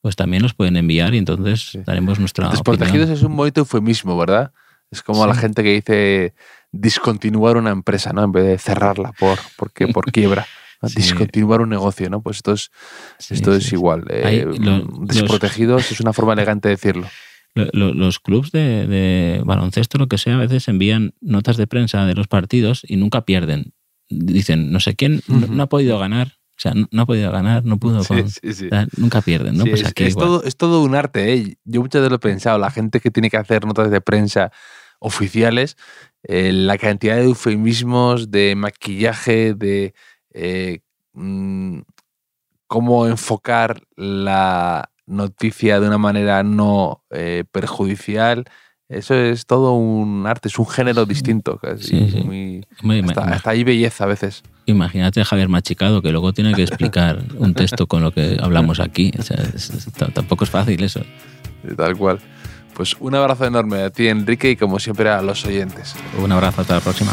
pues 0.00 0.16
también 0.16 0.42
los 0.42 0.54
pueden 0.54 0.76
enviar 0.76 1.14
y 1.14 1.18
entonces 1.18 1.60
Sí. 1.70 1.78
daremos 1.86 2.18
nuestra 2.18 2.48
Desprotegidos 2.50 3.04
opinión. 3.04 3.16
es 3.18 3.22
un 3.22 3.36
bonito 3.36 3.60
eufemismo, 3.60 4.16
¿verdad? 4.18 4.52
Es 4.90 5.02
como 5.02 5.22
Sí. 5.22 5.28
la 5.28 5.34
gente 5.36 5.62
que 5.62 5.72
dice 5.74 6.34
discontinuar 6.80 7.56
una 7.56 7.70
empresa, 7.70 8.12
¿no? 8.12 8.22
En 8.24 8.32
vez 8.32 8.44
de 8.44 8.58
cerrarla 8.58 9.12
por, 9.18 9.38
porque, 9.56 9.88
por 9.88 10.04
quiebra. 10.12 10.46
¿no? 10.82 10.88
Sí. 10.88 10.96
Discontinuar 10.96 11.60
un 11.62 11.70
negocio, 11.70 12.10
¿no? 12.10 12.20
Pues 12.22 12.36
esto 12.38 12.52
es, 12.52 12.70
Sí, 13.18 13.34
esto 13.34 13.52
sí, 13.52 13.58
es 13.66 13.72
igual. 13.72 14.04
Eh, 14.10 14.46
lo- 14.58 14.86
desprotegidos 15.06 15.90
es 15.90 16.00
una 16.00 16.12
forma 16.12 16.34
elegante 16.34 16.68
de 16.68 16.74
decirlo. 16.76 17.06
Lo- 17.54 17.68
lo- 17.72 17.94
los 17.94 18.20
clubs 18.20 18.52
de, 18.52 18.86
de 18.86 19.40
baloncesto, 19.44 19.96
lo 19.96 20.08
que 20.08 20.18
sea, 20.18 20.34
a 20.34 20.40
veces 20.40 20.68
envían 20.68 21.14
notas 21.22 21.56
de 21.56 21.66
prensa 21.66 22.04
de 22.04 22.14
los 22.14 22.28
partidos 22.28 22.82
y 22.86 22.96
nunca 22.96 23.24
pierden. 23.24 23.72
Dicen, 24.10 24.70
no 24.70 24.78
sé 24.80 24.94
quién 24.94 25.22
no, 25.26 25.62
ha 25.62 25.68
podido 25.68 25.98
ganar. 25.98 26.34
O 26.58 26.58
sea, 26.60 26.72
no, 26.74 26.86
no 26.90 27.02
ha 27.02 27.06
podido 27.06 27.32
ganar, 27.32 27.64
no 27.64 27.78
pudo 27.78 28.02
Sí, 28.02 28.08
con- 28.08 28.30
sí, 28.30 28.52
sí. 28.52 28.66
o 28.66 28.68
sea, 28.68 28.86
nunca 28.98 29.20
pierden, 29.22 29.56
¿no? 29.56 29.64
Pues 29.64 29.80
es, 29.80 29.88
aquí 29.88 30.04
es 30.04 30.10
igual. 30.10 30.26
todo, 30.26 30.44
es 30.44 30.56
todo 30.56 30.82
un 30.82 30.94
arte. 30.94 31.32
¿eh? 31.34 31.56
Yo 31.64 31.80
muchas 31.80 32.00
veces 32.02 32.10
lo 32.10 32.16
he 32.16 32.18
pensado. 32.20 32.58
La 32.58 32.70
gente 32.70 33.00
que 33.00 33.10
tiene 33.10 33.30
que 33.30 33.36
hacer 33.38 33.64
notas 33.66 33.90
de 33.90 34.00
prensa 34.02 34.52
oficiales, 34.98 35.76
eh, 36.28 36.52
la 36.52 36.76
cantidad 36.78 37.16
de 37.16 37.24
eufemismos, 37.24 38.30
de 38.30 38.54
maquillaje, 38.56 39.54
de 39.54 39.94
eh, 40.32 40.80
mm, 41.14 41.80
cómo 42.66 43.06
enfocar 43.06 43.80
la 43.96 44.90
noticia 45.06 45.78
de 45.80 45.86
una 45.86 45.98
manera 45.98 46.42
no 46.42 47.04
eh, 47.10 47.44
perjudicial. 47.52 48.44
Eso 48.88 49.14
es 49.14 49.46
todo 49.46 49.72
un 49.74 50.26
arte, 50.26 50.48
es 50.48 50.58
un 50.58 50.66
género 50.66 51.06
distinto. 51.06 51.58
casi, 51.58 51.84
Sí, 51.84 52.10
sí. 52.10 52.22
muy- 52.22 52.64
hasta, 53.32 53.50
hay 53.50 53.64
belleza 53.64 54.04
a 54.04 54.06
veces. 54.06 54.42
Imagínate 54.66 55.20
a 55.20 55.24
Javier 55.24 55.48
Machicado 55.48 56.02
que 56.02 56.10
luego 56.12 56.32
tiene 56.32 56.54
que 56.54 56.62
explicar 56.62 57.20
un 57.38 57.54
texto 57.54 57.86
con 57.88 58.02
lo 58.02 58.12
que 58.12 58.36
hablamos 58.40 58.78
aquí. 58.80 59.12
O 59.18 59.22
sea, 59.22 59.36
es- 59.54 59.70
es- 59.70 59.92
t- 59.92 60.06
tampoco 60.12 60.44
es 60.44 60.50
fácil 60.50 60.82
eso. 60.82 61.00
Tal 61.76 61.96
cual. 61.96 62.20
Pues 62.76 62.94
un 63.00 63.14
abrazo 63.14 63.46
enorme 63.46 63.82
a 63.82 63.90
ti, 63.90 64.06
Enrique, 64.06 64.50
y 64.50 64.56
como 64.56 64.78
siempre 64.78 65.08
a 65.08 65.22
los 65.22 65.46
oyentes. 65.46 65.96
Un 66.22 66.30
abrazo, 66.30 66.60
hasta 66.60 66.74
la 66.74 66.80
próxima. 66.80 67.12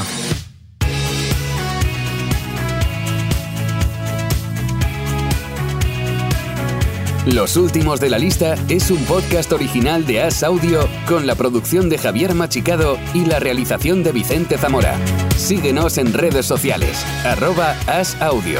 Los 7.26 7.56
últimos 7.56 8.02
de 8.02 8.10
la 8.10 8.20
lista 8.20 8.56
es 8.68 8.92
un 8.92 9.02
podcast 9.06 9.54
original 9.54 10.06
de 10.06 10.24
As 10.24 10.44
Audio 10.44 10.90
con 11.08 11.26
la 11.26 11.36
producción 11.36 11.88
de 11.88 11.98
Javier 11.98 12.36
Machicado 12.36 12.98
y 13.14 13.24
la 13.24 13.40
realización 13.40 14.04
de 14.04 14.12
Vicente 14.12 14.58
Zamora. 14.58 14.98
Síguenos 15.38 15.98
en 15.98 16.12
redes 16.12 16.46
sociales, 16.46 17.06
arroba 17.24 17.78
As 17.88 18.22
Audio. 18.22 18.60